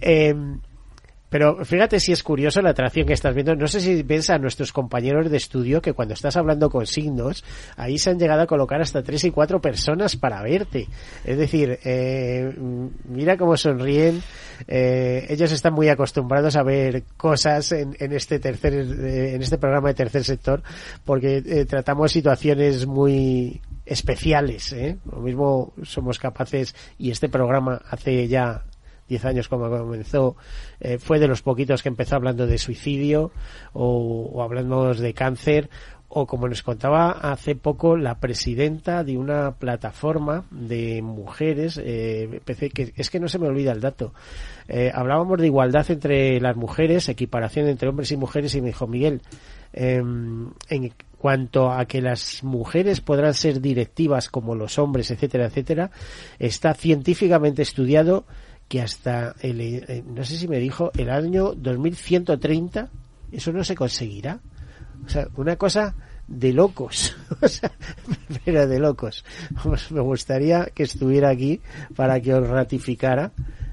Em, 0.00 0.58
pero 1.28 1.64
fíjate 1.64 2.00
si 2.00 2.10
es 2.10 2.24
curioso 2.24 2.60
la 2.60 2.70
atracción 2.70 3.06
que 3.06 3.12
estás 3.12 3.32
viendo. 3.36 3.54
No 3.54 3.68
sé 3.68 3.80
si 3.80 4.02
ves 4.02 4.28
a 4.30 4.38
nuestros 4.38 4.72
compañeros 4.72 5.30
de 5.30 5.36
estudio 5.36 5.80
que 5.80 5.92
cuando 5.92 6.14
estás 6.14 6.36
hablando 6.36 6.70
con 6.70 6.86
signos, 6.88 7.44
ahí 7.76 7.98
se 7.98 8.10
han 8.10 8.18
llegado 8.18 8.42
a 8.42 8.46
colocar 8.48 8.80
hasta 8.80 9.04
tres 9.04 9.22
y 9.22 9.30
cuatro 9.30 9.60
personas 9.60 10.16
para 10.16 10.42
verte. 10.42 10.88
Es 11.24 11.38
decir, 11.38 11.78
eh, 11.84 12.52
mira 13.08 13.36
cómo 13.36 13.56
sonríen. 13.56 14.20
Eh, 14.66 15.26
ellos 15.28 15.52
están 15.52 15.74
muy 15.74 15.88
acostumbrados 15.88 16.56
a 16.56 16.62
ver 16.62 17.04
cosas 17.16 17.72
en, 17.72 17.96
en 17.98 18.12
este 18.12 18.38
tercer, 18.38 18.74
eh, 18.74 19.34
en 19.34 19.42
este 19.42 19.58
programa 19.58 19.88
de 19.88 19.94
tercer 19.94 20.24
sector, 20.24 20.62
porque 21.04 21.42
eh, 21.44 21.64
tratamos 21.64 22.12
situaciones 22.12 22.86
muy 22.86 23.60
especiales. 23.86 24.72
¿eh? 24.72 24.98
Lo 25.10 25.20
mismo 25.20 25.72
somos 25.82 26.18
capaces 26.18 26.74
y 26.98 27.10
este 27.10 27.28
programa 27.28 27.80
hace 27.90 28.28
ya 28.28 28.64
10 29.10 29.24
años 29.24 29.48
cuando 29.48 29.68
comenzó, 29.76 30.36
eh, 30.78 30.98
fue 30.98 31.18
de 31.18 31.26
los 31.26 31.42
poquitos 31.42 31.82
que 31.82 31.88
empezó 31.88 32.14
hablando 32.14 32.46
de 32.46 32.58
suicidio 32.58 33.32
o, 33.72 34.30
o 34.32 34.42
hablando 34.42 34.94
de 34.94 35.12
cáncer 35.12 35.68
o 36.10 36.26
como 36.26 36.48
nos 36.48 36.62
contaba 36.62 37.12
hace 37.12 37.54
poco 37.54 37.96
la 37.96 38.18
presidenta 38.18 39.04
de 39.04 39.16
una 39.16 39.52
plataforma 39.52 40.44
de 40.50 41.00
mujeres, 41.02 41.80
eh, 41.82 42.40
que 42.44 42.92
es 42.96 43.10
que 43.10 43.20
no 43.20 43.28
se 43.28 43.38
me 43.38 43.46
olvida 43.46 43.72
el 43.72 43.80
dato, 43.80 44.12
eh, 44.68 44.90
hablábamos 44.92 45.40
de 45.40 45.46
igualdad 45.46 45.88
entre 45.90 46.40
las 46.40 46.56
mujeres, 46.56 47.08
equiparación 47.08 47.68
entre 47.68 47.88
hombres 47.88 48.10
y 48.10 48.16
mujeres 48.16 48.54
y 48.56 48.60
me 48.60 48.68
dijo 48.68 48.88
Miguel, 48.88 49.22
eh, 49.72 50.02
en 50.68 50.92
cuanto 51.16 51.70
a 51.70 51.84
que 51.84 52.00
las 52.00 52.42
mujeres 52.42 53.00
podrán 53.00 53.34
ser 53.34 53.60
directivas 53.60 54.28
como 54.28 54.54
los 54.54 54.78
hombres, 54.78 55.10
etcétera, 55.10 55.46
etcétera, 55.46 55.90
está 56.38 56.74
científicamente 56.74 57.62
estudiado 57.62 58.24
que 58.68 58.80
hasta 58.80 59.34
el, 59.42 59.60
eh, 59.60 60.02
no 60.06 60.24
sé 60.24 60.36
si 60.36 60.48
me 60.48 60.58
dijo, 60.58 60.90
el 60.96 61.10
año 61.10 61.52
2130 61.54 62.88
eso 63.32 63.52
no 63.52 63.64
se 63.64 63.74
conseguirá. 63.74 64.40
O 65.04 65.08
sea, 65.08 65.28
una 65.36 65.56
cosa 65.56 65.94
de 66.26 66.52
locos. 66.52 67.16
O 67.42 67.48
sea, 67.48 67.72
pero 68.44 68.68
de 68.68 68.78
locos. 68.78 69.24
Vamos, 69.50 69.90
me 69.92 70.00
gustaría 70.00 70.66
que 70.74 70.82
estuviera 70.82 71.30
aquí 71.30 71.62
para 71.96 72.20
que 72.20 72.34
os 72.34 72.46
ratificara 72.46 73.32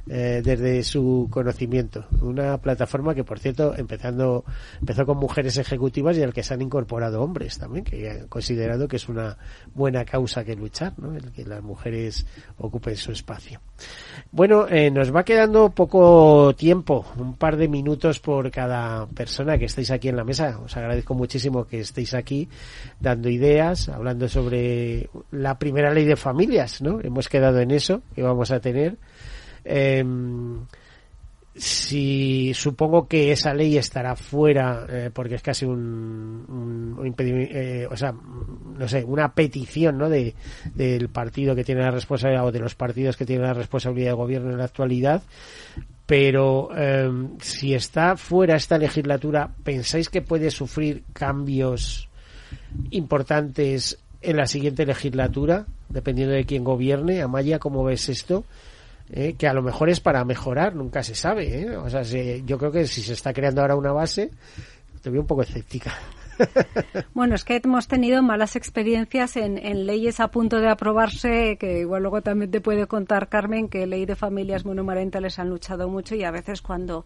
eh, 0.10 0.42
desde 0.44 0.84
su 0.84 1.28
conocimiento. 1.30 2.06
Una 2.22 2.58
plataforma 2.60 3.14
que, 3.14 3.24
por 3.24 3.40
cierto, 3.40 3.74
empezando, 3.76 4.46
empezó 4.80 5.06
con 5.06 5.18
mujeres 5.18 5.58
ejecutivas 5.58 6.18
y 6.18 6.24
al 6.24 6.34
que 6.34 6.44
se 6.44 6.54
han 6.54 6.62
incorporado 6.62 7.22
hombres 7.22 7.58
también, 7.58 7.84
que 7.84 8.10
han 8.10 8.28
considerado 8.28 8.88
que 8.88 8.96
es 8.96 9.10
una 9.10 9.38
buena 9.74 10.06
causa 10.06 10.44
que 10.44 10.56
luchar, 10.56 10.94
¿no? 10.98 11.16
el 11.16 11.32
que 11.32 11.46
las 11.46 11.62
mujeres 11.62 12.26
ocupen 12.58 12.96
su 12.96 13.12
espacio. 13.12 13.60
Bueno, 14.32 14.68
eh, 14.68 14.90
nos 14.92 15.14
va 15.14 15.24
quedando 15.24 15.70
poco 15.70 16.54
tiempo, 16.56 17.06
un 17.18 17.36
par 17.36 17.58
de 17.58 17.68
minutos 17.68 18.20
por 18.20 18.50
cada 18.52 19.08
persona 19.08 19.58
que 19.58 19.66
estéis 19.66 19.92
aquí 19.92 20.10
en 20.10 20.16
la 20.16 20.24
mesa. 20.24 20.60
Os 20.64 20.76
agradezco 20.78 21.14
muchísimo 21.14 21.66
que 21.66 21.82
estéis 21.82 22.14
aquí 22.14 22.50
dando 23.00 23.30
ideas, 23.30 23.90
hablando 23.90 24.28
sobre 24.28 25.10
la 25.32 25.58
primera 25.60 25.94
ley 25.94 26.06
de 26.06 26.16
familias, 26.16 26.82
¿no? 26.82 27.00
Hemos 27.02 27.30
quedado 27.30 27.60
en 27.60 27.72
eso 27.72 28.02
que 28.16 28.24
vamos 28.24 28.52
a 28.52 28.60
tener 28.60 28.98
eh, 29.68 30.04
si 31.58 32.54
supongo 32.54 33.08
que 33.08 33.32
esa 33.32 33.54
ley 33.54 33.78
estará 33.78 34.16
fuera 34.16 34.86
eh, 34.90 35.10
porque 35.12 35.36
es 35.36 35.42
casi 35.42 35.66
un, 35.66 36.96
un, 36.98 37.06
impedimento, 37.06 37.54
eh, 37.56 37.88
o 37.90 37.98
sea, 37.98 38.12
no 38.14 38.88
sé, 38.88 39.04
una 39.04 39.34
petición, 39.34 39.98
¿no? 39.98 40.10
De, 40.10 40.36
del 40.76 41.10
partido 41.10 41.56
que 41.56 41.64
tiene 41.64 41.82
la 41.82 41.92
responsabilidad 41.92 42.46
o 42.46 42.52
de 42.52 42.60
los 42.60 42.76
partidos 42.76 43.18
que 43.18 43.26
tienen 43.26 43.46
la 43.46 43.54
responsabilidad 43.54 44.12
de 44.12 44.16
gobierno 44.16 44.52
en 44.52 44.58
la 44.60 44.66
actualidad. 44.66 45.24
Pero 46.06 46.70
eh, 46.76 47.12
si 47.42 47.74
está 47.74 48.16
fuera 48.18 48.56
esta 48.56 48.78
legislatura, 48.78 49.50
¿pensáis 49.64 50.10
que 50.10 50.22
puede 50.22 50.52
sufrir 50.52 51.04
cambios 51.12 52.08
importantes 52.92 53.98
en 54.22 54.38
la 54.38 54.46
siguiente 54.46 54.86
legislatura, 54.86 55.66
dependiendo 55.90 56.34
de 56.34 56.46
quién 56.46 56.64
gobierne? 56.64 57.22
Amaya, 57.22 57.60
¿cómo 57.60 57.84
ves 57.84 58.10
esto? 58.10 58.46
¿Eh? 59.12 59.36
que 59.38 59.48
a 59.48 59.54
lo 59.54 59.62
mejor 59.62 59.90
es 59.90 60.00
para 60.00 60.24
mejorar, 60.26 60.76
nunca 60.76 61.04
se 61.04 61.16
sabe. 61.16 61.62
¿eh? 61.62 61.78
O 61.78 61.90
sea, 61.90 62.02
yo 62.02 62.58
creo 62.58 62.72
que 62.72 62.88
si 62.88 63.02
se 63.02 63.14
está 63.14 63.34
creando 63.34 63.62
ahora 63.62 63.76
una 63.76 63.92
base, 63.92 64.32
te 65.02 65.10
veo 65.10 65.22
un 65.22 65.28
poco 65.28 65.42
escéptica. 65.42 65.94
Bueno, 67.16 67.34
es 67.34 67.44
que 67.44 67.60
hemos 67.64 67.88
tenido 67.88 68.22
malas 68.22 68.56
experiencias 68.56 69.38
en, 69.38 69.58
en, 69.58 69.88
leyes 69.88 70.20
a 70.20 70.28
punto 70.28 70.60
de 70.60 70.70
aprobarse, 70.70 71.58
que 71.60 71.80
igual 71.80 72.04
luego 72.04 72.22
también 72.22 72.52
te 72.52 72.62
puede 72.62 72.86
contar 72.86 73.28
Carmen, 73.28 73.70
que 73.70 73.88
ley 73.88 74.06
de 74.06 74.16
familias 74.16 74.64
monomarentales 74.64 75.40
han 75.40 75.50
luchado 75.50 75.90
mucho 75.90 76.14
y 76.14 76.24
a 76.24 76.30
veces 76.30 76.62
cuando 76.62 77.06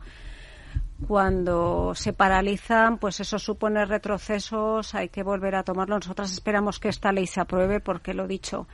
cuando 1.07 1.93
se 1.95 2.13
paralizan, 2.13 2.97
pues 2.97 3.19
eso 3.19 3.39
supone 3.39 3.85
retrocesos, 3.85 4.93
hay 4.95 5.09
que 5.09 5.23
volver 5.23 5.55
a 5.55 5.63
tomarlo. 5.63 5.95
Nosotras 5.95 6.31
esperamos 6.31 6.79
que 6.79 6.89
esta 6.89 7.11
ley 7.11 7.27
se 7.27 7.41
apruebe 7.41 7.79
porque 7.79 8.13
lo 8.13 8.27
dicho, 8.27 8.67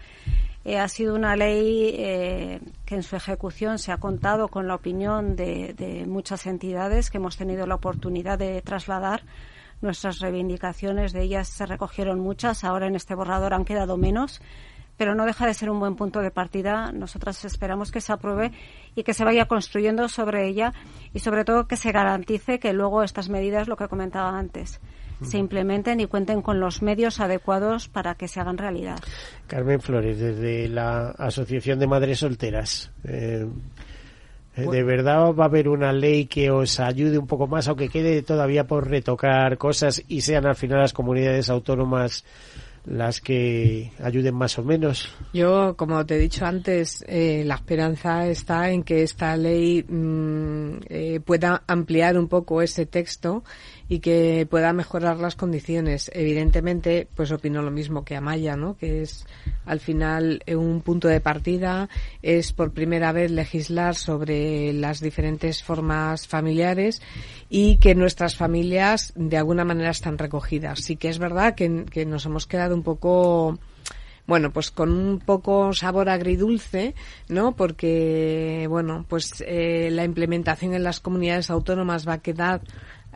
eh, 0.65 0.77
ha 0.77 0.87
sido 0.89 1.15
una 1.15 1.35
ley 1.35 1.95
eh, 1.97 2.59
que 2.85 2.95
en 2.95 3.03
su 3.03 3.15
ejecución 3.15 3.79
se 3.79 3.91
ha 3.91 3.97
contado 3.97 4.49
con 4.49 4.67
la 4.67 4.75
opinión 4.75 5.35
de, 5.35 5.73
de, 5.73 6.05
muchas 6.05 6.45
entidades 6.45 7.09
que 7.09 7.17
hemos 7.17 7.37
tenido 7.37 7.65
la 7.65 7.75
oportunidad 7.75 8.37
de 8.37 8.61
trasladar 8.61 9.23
nuestras 9.81 10.19
reivindicaciones. 10.19 11.13
De 11.13 11.21
ellas 11.21 11.47
se 11.47 11.65
recogieron 11.65 12.19
muchas, 12.19 12.63
ahora 12.63 12.87
en 12.87 12.95
este 12.95 13.15
borrador 13.15 13.53
han 13.53 13.63
quedado 13.63 13.95
menos, 13.95 14.41
pero 14.97 15.15
no 15.15 15.25
deja 15.25 15.45
de 15.45 15.53
ser 15.53 15.69
un 15.69 15.79
buen 15.79 15.95
punto 15.95 16.19
de 16.19 16.31
partida. 16.31 16.91
Nosotras 16.91 17.45
esperamos 17.45 17.91
que 17.91 18.01
se 18.01 18.11
apruebe 18.11 18.51
y 18.95 19.03
que 19.03 19.13
se 19.13 19.23
vaya 19.23 19.45
construyendo 19.45 20.09
sobre 20.09 20.47
ella 20.47 20.73
y 21.13 21.19
sobre 21.19 21.45
todo 21.45 21.67
que 21.67 21.77
se 21.77 21.91
garantice 21.91 22.59
que 22.59 22.73
luego 22.73 23.03
estas 23.03 23.29
medidas, 23.29 23.67
lo 23.67 23.77
que 23.77 23.87
comentaba 23.87 24.37
antes, 24.37 24.81
se 25.21 25.37
implementen 25.37 25.99
y 25.99 26.05
cuenten 26.05 26.41
con 26.41 26.59
los 26.59 26.81
medios 26.81 27.19
adecuados 27.19 27.87
para 27.87 28.15
que 28.15 28.27
se 28.27 28.39
hagan 28.39 28.57
realidad. 28.57 28.99
Carmen 29.47 29.81
Flores, 29.81 30.19
desde 30.19 30.67
la 30.67 31.09
Asociación 31.09 31.79
de 31.79 31.87
Madres 31.87 32.19
Solteras. 32.19 32.91
Eh, 33.03 33.45
¿De 34.55 34.83
verdad 34.83 35.33
va 35.33 35.43
a 35.43 35.47
haber 35.47 35.69
una 35.69 35.93
ley 35.93 36.25
que 36.25 36.49
os 36.49 36.79
ayude 36.79 37.19
un 37.19 37.27
poco 37.27 37.45
más, 37.45 37.67
aunque 37.67 37.89
quede 37.89 38.23
todavía 38.23 38.65
por 38.65 38.89
retocar 38.89 39.59
cosas 39.59 40.03
y 40.07 40.21
sean 40.21 40.47
al 40.47 40.55
final 40.55 40.79
las 40.79 40.93
comunidades 40.93 41.51
autónomas 41.51 42.25
las 42.87 43.19
que 43.19 43.91
ayuden 44.01 44.33
más 44.35 44.57
o 44.57 44.63
menos. 44.63 45.13
Yo, 45.33 45.75
como 45.75 46.05
te 46.05 46.15
he 46.15 46.19
dicho 46.19 46.45
antes, 46.45 47.03
eh, 47.07 47.43
la 47.45 47.55
esperanza 47.55 48.27
está 48.27 48.71
en 48.71 48.83
que 48.83 49.03
esta 49.03 49.35
ley 49.35 49.83
mmm, 49.83 50.79
eh, 50.87 51.19
pueda 51.23 51.63
ampliar 51.67 52.17
un 52.17 52.27
poco 52.27 52.61
ese 52.61 52.85
texto 52.85 53.43
y 53.89 53.99
que 53.99 54.47
pueda 54.49 54.73
mejorar 54.73 55.17
las 55.17 55.35
condiciones. 55.35 56.11
Evidentemente, 56.13 57.07
pues 57.13 57.31
opino 57.31 57.61
lo 57.61 57.71
mismo 57.71 58.03
que 58.03 58.15
Amaya, 58.15 58.55
¿no? 58.55 58.77
Que 58.77 59.01
es 59.01 59.25
al 59.65 59.79
final 59.79 60.43
un 60.47 60.81
punto 60.81 61.07
de 61.07 61.21
partida, 61.21 61.89
es 62.21 62.53
por 62.53 62.73
primera 62.73 63.11
vez 63.11 63.31
legislar 63.31 63.95
sobre 63.95 64.73
las 64.73 64.99
diferentes 64.99 65.63
formas 65.63 66.27
familiares 66.27 67.01
y 67.49 67.77
que 67.77 67.95
nuestras 67.95 68.35
familias 68.35 69.13
de 69.15 69.37
alguna 69.37 69.65
manera 69.65 69.91
están 69.91 70.17
recogidas. 70.17 70.79
Sí 70.79 70.95
que 70.95 71.09
es 71.09 71.19
verdad 71.19 71.55
que, 71.55 71.85
que 71.85 72.05
nos 72.05 72.25
hemos 72.25 72.45
quedado 72.45 72.75
un 72.75 72.83
poco 72.83 73.57
bueno, 74.27 74.51
pues 74.51 74.71
con 74.71 74.91
un 74.91 75.19
poco 75.19 75.71
sabor 75.71 76.09
agridulce, 76.09 76.95
¿no? 77.29 77.55
Porque, 77.55 78.67
bueno, 78.69 79.05
pues 79.07 79.41
eh, 79.47 79.87
la 79.89 80.03
implementación 80.03 80.73
en 80.73 80.83
las 80.83 80.99
comunidades 80.99 81.49
autónomas 81.49 82.05
va 82.05 82.13
a 82.13 82.21
quedar 82.21 82.61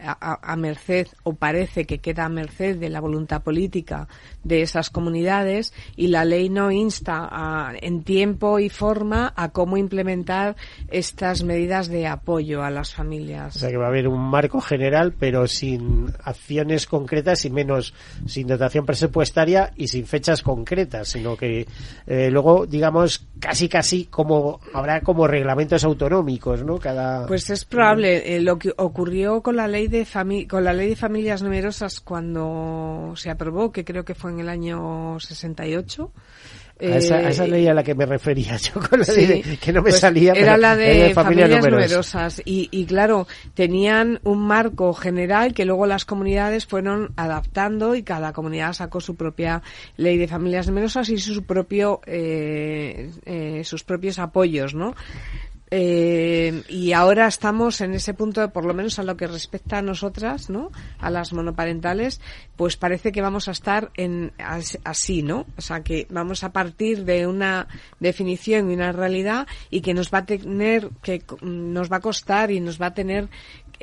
a, 0.04 0.40
a, 0.42 0.56
merced 0.56 1.08
o 1.24 1.34
parece 1.34 1.86
que 1.86 2.00
queda 2.00 2.26
a 2.26 2.30
merced 2.30 2.78
de 2.78 2.90
la 2.90 3.00
voluntad 3.00 3.42
política 3.42 4.08
de 4.44 4.62
esas 4.62 4.90
comunidades 4.90 5.74
y 5.96 6.08
la 6.08 6.26
ley 6.26 6.50
no 6.50 6.72
insta 6.72 7.28
a, 7.32 7.74
en 7.80 8.04
tiempo 8.04 8.60
y 8.60 8.70
forma 8.70 9.34
a 9.36 9.50
cómo 9.50 9.78
implementar 9.78 10.56
estas 10.90 11.44
medidas 11.44 11.88
de 11.88 12.08
apoyo 12.08 12.64
a 12.64 12.70
las 12.70 12.94
familias. 12.94 13.56
O 13.56 13.60
sea 13.60 13.70
que 13.70 13.78
va 13.78 13.86
a 13.86 13.90
haber 13.90 14.08
un 14.08 14.22
marco 14.22 14.62
general 14.62 15.14
pero 15.18 15.48
sin 15.48 16.12
acciones 16.24 16.88
concretas 16.88 17.46
y 17.46 17.50
menos 17.50 17.94
sin 18.26 18.48
dotación 18.48 18.86
presupuestaria 18.86 19.72
y 19.76 19.88
sin 19.88 20.06
fechas 20.06 20.42
concretas, 20.42 21.10
sino 21.10 21.36
que 21.36 21.68
eh, 22.08 22.30
luego 22.32 22.66
digamos 22.66 23.28
casi 23.40 23.70
casi 23.70 24.06
como 24.06 24.60
habrá 24.74 25.02
como 25.02 25.28
reglamentos 25.28 25.84
autonómicos, 25.84 26.64
¿no? 26.64 26.78
Cada 26.78 27.28
Pues 27.28 27.50
es 27.50 27.66
probable 27.66 28.36
eh, 28.36 28.42
lo 28.42 28.58
que 28.58 28.74
ocurrió 28.78 29.42
con 29.42 29.56
la 29.56 29.68
ley 29.68 29.88
de 29.92 30.06
fami 30.06 30.48
con 30.48 30.64
la 30.64 30.74
ley 30.74 30.90
de 30.90 30.96
familias 30.96 31.44
numerosas 31.44 32.00
cuando 32.00 33.14
se 33.16 33.30
aprobó, 33.30 33.72
que 33.72 33.86
creo 33.86 34.04
que 34.04 34.16
fue 34.16 34.32
en 34.32 34.40
el 34.40 34.50
año 34.50 35.20
68. 35.20 36.12
A 36.80 36.84
esa, 36.84 37.18
a 37.18 37.30
esa, 37.30 37.46
ley 37.46 37.68
a 37.68 37.76
la 37.76 37.84
que 37.84 37.94
me 37.94 38.08
refería 38.08 38.58
yo 38.58 38.74
con 38.90 39.00
la 39.00 39.06
sí, 39.06 39.28
de, 39.28 39.58
que 39.58 39.72
no 39.72 39.84
me 39.84 39.92
pues 39.92 40.00
salía 40.00 40.34
era 40.34 40.58
la 40.58 40.76
de, 40.76 40.86
de 40.86 41.14
familias, 41.14 41.48
familias 41.52 41.64
numerosas 41.64 42.42
y, 42.44 42.70
y, 42.72 42.86
claro 42.86 43.28
tenían 43.54 44.20
un 44.24 44.40
marco 44.40 44.92
general 44.96 45.54
que 45.54 45.66
luego 45.66 45.86
las 45.86 46.06
comunidades 46.06 46.66
fueron 46.66 47.14
adaptando 47.18 47.94
y 47.94 48.02
cada 48.02 48.34
comunidad 48.34 48.74
sacó 48.74 49.00
su 49.00 49.16
propia 49.16 49.62
ley 49.96 50.18
de 50.18 50.28
familias 50.28 50.66
numerosas 50.66 51.10
y 51.10 51.20
su 51.20 51.44
propio 51.44 52.02
eh, 52.08 53.12
eh, 53.26 53.62
sus 53.64 53.84
propios 53.84 54.18
apoyos 54.18 54.74
no 54.74 54.96
eh, 55.74 56.64
y 56.68 56.92
ahora 56.92 57.28
estamos 57.28 57.80
en 57.80 57.94
ese 57.94 58.14
punto, 58.14 58.52
por 58.52 58.66
lo 58.66 58.74
menos 58.74 59.00
a 59.00 59.04
lo 59.04 59.16
que 59.16 59.26
respecta 59.26 59.78
a 59.78 59.82
nosotras, 59.82 60.50
¿no? 60.50 60.70
A 61.00 61.10
las 61.10 61.32
monoparentales, 61.32 62.20
pues 62.58 62.76
parece 62.76 63.14
que 63.14 63.22
vamos 63.22 63.48
a 63.48 63.52
estar 63.52 63.90
en 63.96 64.34
así, 64.84 65.24
¿no? 65.24 65.46
O 65.58 65.62
sea, 65.62 65.82
que 65.82 66.08
vamos 66.10 66.44
a 66.44 66.52
partir 66.52 67.06
de 67.06 67.26
una 67.26 67.70
definición 68.02 68.70
y 68.70 68.74
una 68.74 68.92
realidad 68.92 69.48
y 69.70 69.80
que 69.80 69.94
nos 69.94 70.14
va 70.14 70.20
a 70.20 70.26
tener, 70.26 70.90
que 71.02 71.24
nos 71.42 71.90
va 71.90 71.98
a 71.98 72.02
costar 72.02 72.52
y 72.52 72.60
nos 72.60 72.80
va 72.82 72.88
a 72.88 72.94
tener 72.94 73.30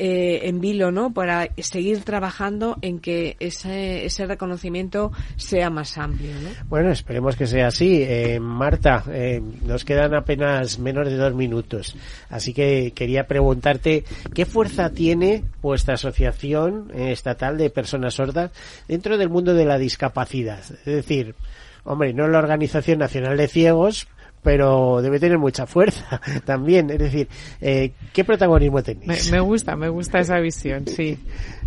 eh, 0.00 0.48
en 0.48 0.60
vilo, 0.60 0.92
¿no? 0.92 1.12
Para 1.12 1.48
seguir 1.58 2.04
trabajando 2.04 2.78
en 2.82 3.00
que 3.00 3.36
ese, 3.40 4.06
ese 4.06 4.26
reconocimiento 4.26 5.10
sea 5.36 5.70
más 5.70 5.98
amplio, 5.98 6.34
¿no? 6.40 6.50
Bueno, 6.68 6.92
esperemos 6.92 7.34
que 7.34 7.48
sea 7.48 7.66
así. 7.66 8.02
Eh, 8.02 8.38
Marta, 8.40 9.02
eh, 9.10 9.42
nos 9.66 9.84
quedan 9.84 10.14
apenas 10.14 10.78
menos 10.78 11.08
de 11.08 11.16
dos 11.16 11.34
minutos, 11.34 11.96
así 12.30 12.54
que 12.54 12.92
quería 12.94 13.26
preguntarte 13.26 14.04
qué 14.32 14.46
fuerza 14.46 14.90
tiene 14.90 15.42
vuestra 15.60 15.94
asociación 15.94 16.92
estatal 16.94 17.58
de 17.58 17.68
personas 17.70 18.14
sordas 18.14 18.52
dentro 18.86 19.18
del 19.18 19.30
mundo 19.30 19.52
de 19.52 19.64
la 19.64 19.78
discapacidad. 19.78 20.60
Es 20.60 20.84
decir, 20.84 21.34
hombre, 21.82 22.12
no 22.12 22.28
la 22.28 22.38
Organización 22.38 23.00
Nacional 23.00 23.36
de 23.36 23.48
Ciegos, 23.48 24.06
pero 24.42 25.00
debe 25.02 25.18
tener 25.20 25.38
mucha 25.38 25.66
fuerza 25.66 26.20
también. 26.44 26.90
Es 26.90 26.98
decir, 26.98 27.28
eh, 27.60 27.92
¿qué 28.12 28.24
protagonismo 28.24 28.82
tenéis? 28.82 29.30
Me, 29.30 29.38
me, 29.38 29.40
gusta, 29.40 29.76
me 29.76 29.88
gusta 29.88 30.20
esa 30.20 30.38
visión, 30.38 30.86
sí. 30.86 31.18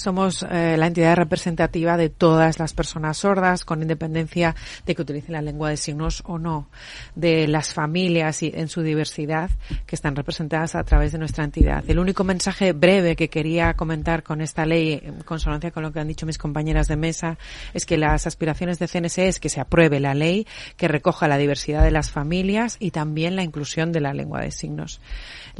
somos 0.00 0.42
eh, 0.50 0.76
la 0.76 0.86
entidad 0.86 1.16
representativa 1.16 1.96
de 1.96 2.08
todas 2.08 2.58
las 2.58 2.72
personas 2.72 3.18
sordas, 3.18 3.64
con 3.64 3.82
independencia 3.82 4.54
de 4.86 4.94
que 4.94 5.02
utilicen 5.02 5.32
la 5.32 5.42
lengua 5.42 5.70
de 5.70 5.76
signos 5.76 6.22
o 6.26 6.38
no, 6.38 6.68
de 7.14 7.46
las 7.46 7.72
familias 7.72 8.42
y 8.42 8.52
en 8.54 8.68
su 8.68 8.82
diversidad 8.82 9.50
que 9.86 9.94
están 9.94 10.16
representadas 10.16 10.74
a 10.74 10.84
través 10.84 11.12
de 11.12 11.18
nuestra 11.18 11.44
entidad. 11.44 11.84
El 11.88 11.98
único 11.98 12.24
mensaje 12.24 12.72
breve 12.72 13.16
que 13.16 13.28
quería 13.28 13.74
comentar 13.74 14.22
con 14.22 14.40
esta 14.40 14.66
ley, 14.66 15.00
en 15.02 15.22
consonancia 15.22 15.70
con 15.70 15.82
lo 15.82 15.92
que 15.92 16.00
han 16.00 16.08
dicho 16.08 16.26
mis 16.26 16.38
compañeras 16.38 16.88
de 16.88 16.96
mesa, 16.96 17.38
es 17.74 17.86
que 17.86 17.98
las 17.98 18.26
aspiraciones 18.26 18.78
de 18.78 18.88
CNSE 18.88 19.28
es 19.28 19.40
que 19.40 19.48
se 19.48 19.60
apruebe 19.60 20.00
la 20.00 20.14
ley 20.14 20.46
que 20.76 20.88
recoja 20.88 21.28
la 21.28 21.38
diversidad 21.38 21.82
de 21.82 21.90
las 21.90 22.10
familias 22.10 22.76
y 22.80 22.90
también 22.90 23.36
la 23.36 23.42
inclusión 23.42 23.92
de 23.92 24.00
la 24.00 24.14
lengua 24.14 24.40
de 24.40 24.50
signos. 24.50 25.00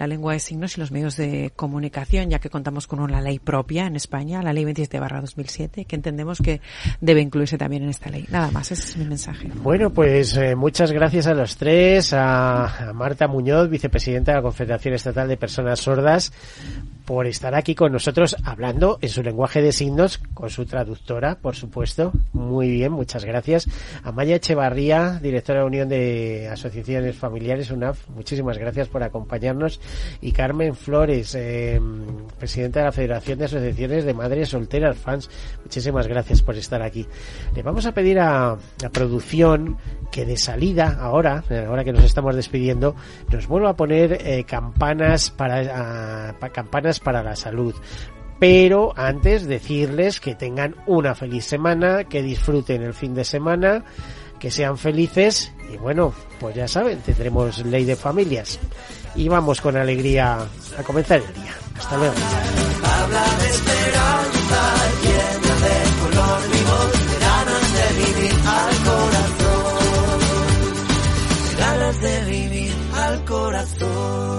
La 0.01 0.07
lengua 0.07 0.33
de 0.33 0.41
signos 0.41 0.79
y 0.79 0.81
los 0.81 0.93
medios 0.93 1.19
de 1.19 1.53
comunicación, 1.55 2.31
ya 2.31 2.39
que 2.39 2.49
contamos 2.49 2.87
con 2.87 3.01
una 3.01 3.21
ley 3.21 3.39
propia 3.39 3.87
en 3.87 3.97
España, 3.97 4.43
la 4.43 4.55
ley 4.55 4.65
27 4.65 4.99
2007, 4.99 5.85
que 5.85 5.95
entendemos 5.95 6.39
que 6.39 6.63
debe 7.03 7.21
incluirse 7.21 7.59
también 7.59 7.83
en 7.83 7.91
esta 7.91 8.09
ley. 8.09 8.27
Nada 8.31 8.51
más, 8.51 8.73
ese 8.73 8.89
es 8.89 8.97
mi 8.97 9.05
mensaje. 9.05 9.51
Bueno, 9.57 9.91
pues 9.91 10.35
eh, 10.39 10.57
muchas 10.57 10.91
gracias 10.91 11.27
a 11.27 11.35
los 11.35 11.59
tres, 11.59 12.15
a, 12.15 12.89
a 12.89 12.93
Marta 12.95 13.29
Muñoz, 13.29 13.69
vicepresidenta 13.69 14.33
de 14.33 14.39
la 14.39 14.43
Confederación 14.43 14.95
Estatal 14.95 15.29
de 15.29 15.37
Personas 15.37 15.81
Sordas, 15.81 16.33
por 17.05 17.27
estar 17.27 17.55
aquí 17.55 17.75
con 17.75 17.93
nosotros 17.93 18.37
hablando 18.45 18.99
en 19.03 19.09
su 19.09 19.23
lenguaje 19.23 19.61
de 19.61 19.73
signos 19.73 20.19
con 20.33 20.49
su 20.49 20.65
traductora, 20.65 21.35
por 21.35 21.57
supuesto. 21.57 22.13
Muy 22.33 22.71
bien, 22.71 22.93
muchas 22.93 23.25
gracias. 23.25 23.69
Amaya 24.03 24.37
Echevarría, 24.37 25.19
directora 25.21 25.61
de 25.61 25.67
Unión 25.67 25.89
de 25.89 26.49
Asociaciones 26.49 27.17
Familiares, 27.17 27.71
UNAF, 27.71 28.09
muchísimas 28.09 28.59
gracias 28.59 28.89
por 28.89 29.03
acompañarnos. 29.03 29.81
Y 30.21 30.33
Carmen 30.33 30.75
Flores, 30.75 31.35
eh, 31.35 31.81
presidenta 32.39 32.81
de 32.81 32.85
la 32.87 32.93
Federación 32.93 33.39
de 33.39 33.45
Asociaciones 33.47 34.05
de 34.05 34.15
Madres 34.15 34.49
Solteras 34.51 34.97
Fans, 34.97 35.31
muchísimas 35.63 36.07
gracias 36.07 36.43
por 36.43 36.57
estar 36.57 36.83
aquí. 36.83 37.07
Le 37.55 37.63
vamos 37.63 37.87
a 37.87 37.93
pedir 37.93 38.19
a 38.21 38.57
la 38.83 38.91
producción 38.91 39.77
que 40.11 40.25
de 40.25 40.37
salida, 40.37 40.99
ahora, 41.01 41.45
ahora 41.67 41.85
que 41.85 41.93
nos 41.93 42.05
estamos 42.05 42.35
despidiendo, 42.35 42.95
nos 43.33 43.47
vuelva 43.47 43.71
a 43.71 43.77
poner 43.77 44.19
eh, 44.25 44.45
campanas 44.45 45.31
para, 45.31 46.35
campanas 46.53 47.01
para 47.01 47.23
la 47.23 47.37
salud. 47.37 47.75
Pero 48.39 48.95
antes 48.97 49.47
decirles 49.47 50.19
que 50.19 50.35
tengan 50.35 50.75
una 50.87 51.15
feliz 51.15 51.45
semana, 51.45 52.05
que 52.05 52.23
disfruten 52.23 52.83
el 52.83 52.95
fin 52.95 53.15
de 53.15 53.25
semana, 53.25 53.85
que 54.39 54.51
sean 54.51 54.79
felices 54.79 55.53
y 55.73 55.77
bueno, 55.77 56.15
pues 56.41 56.57
ya 56.57 56.67
saben, 56.67 56.99
tendremos 57.01 57.65
ley 57.67 57.85
de 57.85 57.97
familias. 57.97 58.59
Y 59.15 59.29
vamos 59.29 59.61
con 59.61 59.77
alegría 59.77 60.39
a 60.79 60.83
comenzar 60.83 61.21
el 61.21 61.35
día. 61.35 61.53
Hasta 61.79 61.97
luego. 61.97 62.15
Habla 62.15 63.25
de 63.39 63.49
esperanza, 63.51 64.63
llena 65.03 65.55
de 65.67 65.77
color 66.01 66.41
vivo, 66.53 66.79
ganas 67.21 67.67
de 67.75 67.87
vivir 68.05 68.35
al 68.47 68.75
corazón, 68.91 70.21
ganas 71.59 72.01
de 72.01 72.25
vivir 72.25 72.73
al 72.95 73.25
corazón. 73.25 74.31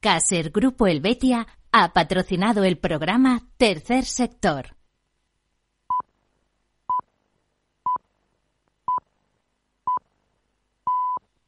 Caser 0.00 0.50
Grupo 0.50 0.86
Helvetia 0.86 1.46
ha 1.72 1.92
patrocinado 1.92 2.62
el 2.62 2.78
programa 2.78 3.48
Tercer 3.56 4.04
Sector. 4.04 4.76